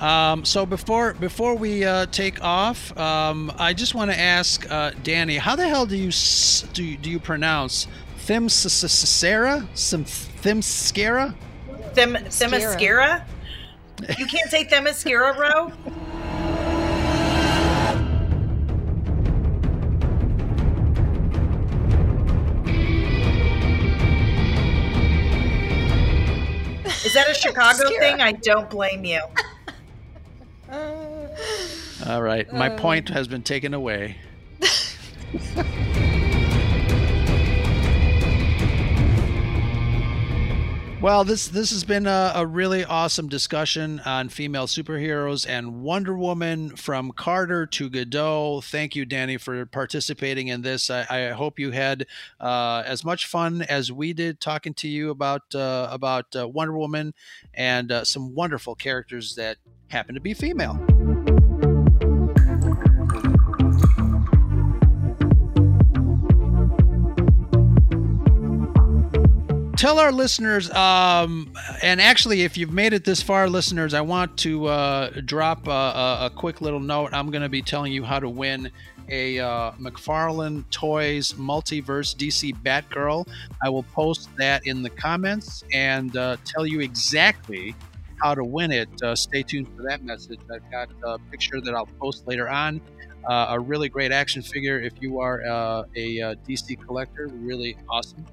Um, 0.06 0.46
so 0.46 0.68
before 0.68 1.16
before 1.16 1.56
we 1.56 1.84
uh, 1.84 2.06
take 2.06 2.40
off, 2.44 2.96
um, 2.96 3.52
I 3.58 3.74
just 3.74 3.96
want 3.96 4.12
to 4.12 4.20
ask 4.20 4.70
uh, 4.72 4.92
Danny, 5.02 5.38
how 5.38 5.56
the 5.56 5.68
hell 5.68 5.88
do 5.88 5.98
you 5.98 6.12
do 6.74 6.84
you, 6.84 6.96
do 6.96 7.10
you 7.10 7.20
pronounce 7.20 7.88
Themyscira? 8.20 9.66
Some 9.74 10.06
Themyscira? 10.06 11.34
Them 11.96 12.14
Themyscira? 12.14 13.24
You 14.20 14.28
can't 14.28 14.52
say 14.52 14.66
Themyscira, 14.66 15.36
bro. 15.36 15.72
Is 27.04 27.14
that 27.16 27.28
a 27.28 27.34
Chicago 27.34 27.90
thing? 27.98 28.22
I 28.22 28.34
don't 28.34 28.70
blame 28.70 29.04
you. 29.04 29.22
All 32.08 32.22
right, 32.22 32.52
my 32.54 32.70
Uh. 32.70 32.78
point 32.78 33.10
has 33.10 33.28
been 33.28 33.42
taken 33.44 33.74
away. 33.74 34.18
Well, 41.02 41.24
this 41.24 41.50
this 41.50 41.70
has 41.70 41.84
been 41.84 42.08
a, 42.08 42.32
a 42.34 42.48
really 42.48 42.84
awesome 42.84 43.28
discussion 43.28 44.00
on 44.06 44.30
female 44.30 44.66
superheroes 44.66 45.46
and 45.48 45.84
Wonder 45.84 46.18
Woman 46.18 46.76
from 46.76 47.12
Carter 47.12 47.68
to 47.68 47.92
Gadot. 47.92 48.64
Thank 48.64 48.96
you, 48.96 49.06
Danny, 49.06 49.38
for 49.38 49.68
participating 49.68 50.48
in 50.48 50.64
this. 50.64 50.90
I, 50.90 51.06
I 51.10 51.30
hope 51.34 51.60
you 51.60 51.70
had 51.72 52.08
uh, 52.40 52.82
as 52.88 53.06
much 53.06 53.28
fun 53.28 53.62
as 53.62 53.92
we 53.92 54.14
did 54.14 54.40
talking 54.40 54.74
to 54.76 54.88
you 54.88 55.12
about 55.12 55.54
uh, 55.54 55.90
about 55.92 56.36
uh, 56.36 56.48
Wonder 56.48 56.76
Woman 56.76 57.14
and 57.54 57.92
uh, 57.92 58.04
some 58.04 58.34
wonderful 58.34 58.74
characters 58.74 59.36
that 59.36 59.58
happen 59.90 60.16
to 60.16 60.22
be 60.22 60.34
female. 60.34 60.80
Tell 69.76 70.00
our 70.00 70.12
listeners 70.12 70.72
um, 70.72 71.52
and 71.84 72.00
actually 72.00 72.44
if 72.44 72.58
you've 72.58 72.72
made 72.72 72.94
it 72.94 73.04
this 73.04 73.22
far 73.22 73.50
listeners 73.50 73.94
i 73.94 74.00
want 74.00 74.36
to 74.38 74.68
uh, 74.68 75.10
drop 75.26 75.68
a, 75.68 75.72
a, 75.72 76.18
a 76.26 76.30
quick 76.30 76.62
little 76.62 76.80
note. 76.80 77.10
I'm 77.14 77.30
going 77.30 77.42
to 77.42 77.50
be 77.50 77.62
telling 77.62 77.92
you 77.92 78.04
how 78.04 78.20
to 78.20 78.30
win 78.30 78.72
a 79.10 79.40
uh, 79.40 79.72
mcfarlane 79.74 80.64
toys 80.72 81.34
multiverse 81.34 82.16
dc 82.16 82.56
batgirl. 82.64 83.28
I 83.64 83.70
will 83.70 83.84
post 83.84 84.30
that 84.38 84.66
in 84.66 84.82
the 84.82 84.90
comments 84.90 85.64
and 85.74 86.16
uh, 86.16 86.38
tell 86.46 86.66
you 86.66 86.80
exactly 86.80 87.76
how 88.22 88.34
to 88.34 88.44
win 88.44 88.72
it. 88.72 88.90
Uh, 89.04 89.14
stay 89.14 89.44
tuned 89.44 89.68
for 89.76 89.84
that 89.84 90.04
message. 90.04 90.40
I've 90.52 90.72
got 90.72 90.90
a 91.04 91.20
picture 91.30 91.60
that 91.62 91.76
i'll 91.76 91.86
post 92.00 92.28
later 92.28 92.50
on. 92.50 92.82
Uh, 93.28 93.48
a 93.50 93.60
really 93.60 93.90
great 93.90 94.12
action 94.12 94.42
figure 94.42 94.80
if 94.80 94.94
you 95.02 95.20
are 95.20 95.44
uh, 95.46 95.84
a 95.96 96.22
uh, 96.22 96.36
dc 96.48 96.80
collector. 96.86 97.28
Really 97.28 97.78
awesome 97.90 98.26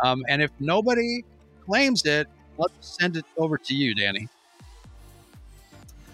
um, 0.00 0.22
and 0.28 0.42
if 0.42 0.50
nobody 0.60 1.24
claims 1.64 2.04
it, 2.04 2.28
let's 2.58 2.98
send 3.00 3.16
it 3.16 3.24
over 3.36 3.58
to 3.58 3.74
you, 3.74 3.94
Danny. 3.94 4.28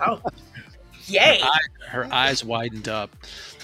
Oh, 0.01 0.21
yay! 1.07 1.41
Her, 1.41 1.47
eye- 1.47 1.89
her 1.89 2.13
eyes 2.13 2.45
widened 2.45 2.89
up. 2.89 3.11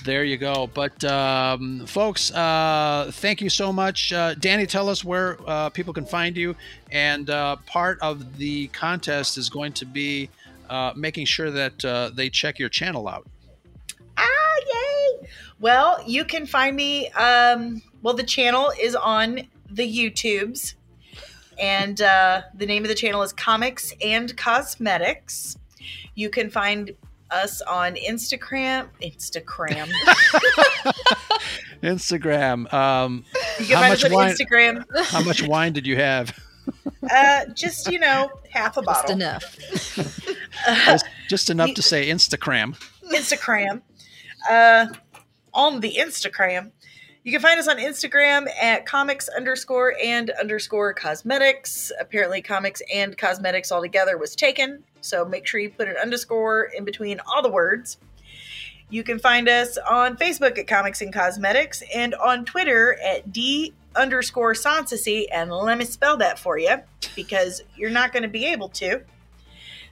There 0.04 0.24
you 0.24 0.36
go. 0.36 0.68
But 0.72 1.02
um, 1.04 1.86
folks, 1.86 2.30
uh, 2.32 3.10
thank 3.14 3.40
you 3.40 3.48
so 3.48 3.72
much, 3.72 4.12
uh, 4.12 4.34
Danny. 4.34 4.66
Tell 4.66 4.88
us 4.88 5.02
where 5.04 5.38
uh, 5.46 5.70
people 5.70 5.94
can 5.94 6.04
find 6.04 6.36
you, 6.36 6.54
and 6.90 7.30
uh, 7.30 7.56
part 7.66 7.98
of 8.02 8.36
the 8.36 8.66
contest 8.68 9.38
is 9.38 9.48
going 9.48 9.72
to 9.74 9.86
be 9.86 10.28
uh, 10.68 10.92
making 10.96 11.26
sure 11.26 11.50
that 11.50 11.84
uh, 11.84 12.10
they 12.12 12.28
check 12.28 12.58
your 12.58 12.68
channel 12.68 13.08
out. 13.08 13.26
Ah, 14.16 14.56
yay! 14.72 15.28
Well, 15.60 16.02
you 16.06 16.24
can 16.24 16.46
find 16.46 16.76
me. 16.76 17.08
Um, 17.10 17.82
well, 18.02 18.14
the 18.14 18.24
channel 18.24 18.72
is 18.78 18.94
on 18.94 19.40
the 19.74 19.82
YouTubes, 20.10 20.74
and 21.58 22.00
uh, 22.00 22.42
the 22.54 22.66
name 22.66 22.82
of 22.84 22.88
the 22.88 22.94
channel 22.94 23.22
is 23.22 23.32
Comics 23.32 23.92
and 24.02 24.36
Cosmetics. 24.36 25.56
You 26.14 26.30
can 26.30 26.50
find 26.50 26.92
us 27.30 27.60
on 27.62 27.94
Instagram. 27.96 28.88
Instagram. 29.02 29.90
Instagram. 31.82 32.72
Um, 32.72 33.24
You 33.58 33.66
can 33.66 33.76
how 33.76 33.80
find 33.82 33.92
much 33.92 33.98
us 33.98 34.04
on 34.04 34.12
wine? 34.12 34.34
Instagram. 34.34 34.84
How 35.06 35.22
much 35.22 35.42
wine 35.42 35.72
did 35.72 35.86
you 35.86 35.96
have? 35.96 36.36
Uh, 37.10 37.44
just 37.54 37.90
you 37.92 37.98
know, 37.98 38.30
half 38.50 38.76
a 38.76 38.82
bottle. 38.82 39.12
enough. 39.12 39.56
just, 40.86 41.04
just 41.28 41.50
enough 41.50 41.74
to 41.74 41.82
say 41.82 42.08
Instagram. 42.08 42.76
Instagram. 43.12 43.82
Uh, 44.48 44.86
on 45.52 45.80
the 45.80 45.96
Instagram. 45.98 46.70
You 47.24 47.32
can 47.32 47.40
find 47.40 47.58
us 47.58 47.68
on 47.68 47.78
Instagram 47.78 48.48
at 48.60 48.84
comics 48.84 49.30
underscore 49.30 49.94
and 50.04 50.28
underscore 50.38 50.92
cosmetics. 50.92 51.90
Apparently, 51.98 52.42
comics 52.42 52.82
and 52.92 53.16
cosmetics 53.16 53.72
all 53.72 53.80
together 53.80 54.18
was 54.18 54.36
taken. 54.36 54.84
So 55.00 55.24
make 55.24 55.46
sure 55.46 55.58
you 55.58 55.70
put 55.70 55.88
an 55.88 55.96
underscore 55.96 56.64
in 56.76 56.84
between 56.84 57.20
all 57.26 57.40
the 57.40 57.50
words. 57.50 57.96
You 58.90 59.02
can 59.02 59.18
find 59.18 59.48
us 59.48 59.78
on 59.78 60.18
Facebook 60.18 60.58
at 60.58 60.66
Comics 60.66 61.00
and 61.00 61.14
Cosmetics 61.14 61.82
and 61.94 62.14
on 62.14 62.44
Twitter 62.44 62.98
at 63.02 63.32
D 63.32 63.72
underscore 63.96 64.52
Soncasie. 64.52 65.24
And 65.32 65.50
let 65.50 65.78
me 65.78 65.86
spell 65.86 66.18
that 66.18 66.38
for 66.38 66.58
you 66.58 66.76
because 67.16 67.62
you're 67.74 67.88
not 67.88 68.12
going 68.12 68.24
to 68.24 68.28
be 68.28 68.44
able 68.44 68.68
to. 68.68 69.00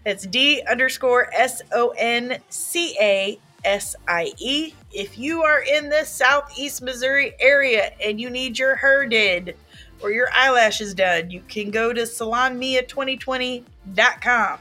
That's 0.04 0.26
D 0.26 0.62
underscore 0.70 1.32
S 1.32 1.62
O 1.72 1.94
N 1.96 2.40
C 2.50 2.94
A 3.00 3.38
S 3.64 3.96
I 4.08 4.32
E. 4.38 4.72
If 4.92 5.18
you 5.18 5.42
are 5.42 5.62
in 5.62 5.88
the 5.88 6.04
southeast 6.04 6.82
Missouri 6.82 7.34
area 7.40 7.92
and 8.02 8.20
you 8.20 8.28
need 8.30 8.58
your 8.58 8.76
hair 8.76 9.06
did 9.06 9.56
or 10.02 10.10
your 10.10 10.28
eyelashes 10.34 10.94
done, 10.94 11.30
you 11.30 11.42
can 11.48 11.70
go 11.70 11.92
to 11.92 12.02
salonmia2020.com. 12.02 14.58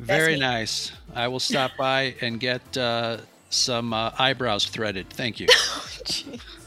Very 0.00 0.38
nice. 0.38 0.92
I 1.14 1.28
will 1.28 1.40
stop 1.40 1.70
by 1.78 2.14
and 2.20 2.40
get 2.40 2.76
uh, 2.76 3.18
some 3.50 3.92
uh, 3.92 4.10
eyebrows 4.18 4.64
threaded. 4.66 5.08
Thank 5.10 5.38
you. 5.40 5.46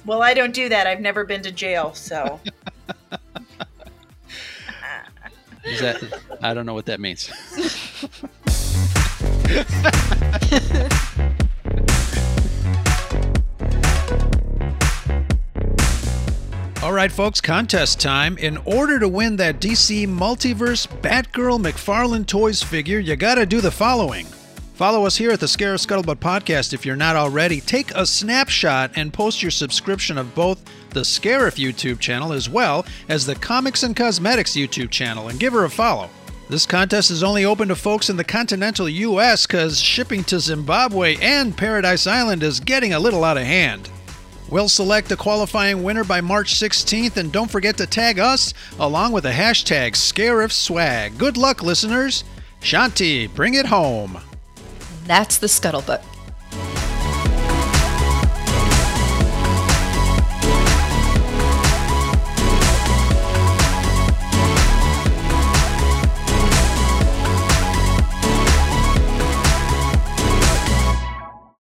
Well, 0.07 0.23
I 0.23 0.33
don't 0.33 0.53
do 0.53 0.69
that. 0.69 0.87
I've 0.87 1.01
never 1.01 1.25
been 1.25 1.41
to 1.41 1.51
jail, 1.51 1.93
so. 1.93 2.39
Is 5.65 5.81
that? 5.81 6.01
I 6.41 6.53
don't 6.53 6.65
know 6.65 6.73
what 6.73 6.85
that 6.85 7.01
means. 7.01 7.29
All 16.83 16.93
right, 16.93 17.11
folks, 17.11 17.39
contest 17.39 18.01
time. 18.01 18.37
In 18.37 18.57
order 18.57 18.99
to 18.99 19.07
win 19.07 19.37
that 19.37 19.61
DC 19.61 20.05
Multiverse 20.07 20.87
Batgirl 21.01 21.63
McFarlane 21.63 22.27
Toys 22.27 22.61
figure, 22.61 22.99
you 22.99 23.15
got 23.15 23.35
to 23.35 23.45
do 23.45 23.61
the 23.61 23.71
following. 23.71 24.25
Follow 24.73 25.05
us 25.05 25.17
here 25.17 25.31
at 25.31 25.39
the 25.39 25.45
Scarif 25.45 25.85
Scuttlebutt 25.85 26.17
podcast 26.17 26.73
if 26.73 26.85
you're 26.85 26.95
not 26.95 27.15
already. 27.15 27.61
Take 27.61 27.91
a 27.95 28.05
snapshot 28.05 28.91
and 28.95 29.13
post 29.13 29.41
your 29.41 29.51
subscription 29.51 30.17
of 30.17 30.35
both 30.35 30.63
the 30.89 31.01
Scarif 31.01 31.55
YouTube 31.55 31.99
channel 31.99 32.33
as 32.33 32.49
well 32.49 32.85
as 33.07 33.25
the 33.25 33.35
Comics 33.35 33.83
and 33.83 33.95
Cosmetics 33.95 34.51
YouTube 34.51 34.91
channel 34.91 35.29
and 35.29 35.39
give 35.39 35.53
her 35.53 35.63
a 35.63 35.69
follow. 35.69 36.09
This 36.49 36.65
contest 36.65 37.11
is 37.11 37.23
only 37.23 37.43
open 37.43 37.67
to 37.67 37.75
folks 37.75 38.09
in 38.09 38.15
the 38.15 38.23
continental 38.23 38.87
U.S. 38.87 39.45
because 39.45 39.81
shipping 39.81 40.23
to 40.25 40.39
Zimbabwe 40.39 41.17
and 41.17 41.57
Paradise 41.57 42.07
Island 42.07 42.41
is 42.41 42.61
getting 42.61 42.93
a 42.93 42.99
little 42.99 43.25
out 43.25 43.35
of 43.35 43.43
hand. 43.43 43.89
We'll 44.49 44.69
select 44.69 45.11
a 45.11 45.17
qualifying 45.17 45.83
winner 45.83 46.05
by 46.05 46.21
March 46.21 46.55
16th, 46.55 47.17
and 47.17 47.33
don't 47.33 47.51
forget 47.51 47.75
to 47.77 47.85
tag 47.85 48.17
us 48.17 48.53
along 48.79 49.11
with 49.11 49.25
the 49.25 49.31
hashtag 49.31 49.91
ScarifSwag. 49.91 51.17
Good 51.17 51.35
luck, 51.35 51.63
listeners. 51.63 52.23
Shanti, 52.61 53.33
bring 53.35 53.55
it 53.55 53.65
home. 53.65 54.17
That's 55.03 55.37
the 55.37 55.47
scuttlebutt. 55.47 56.01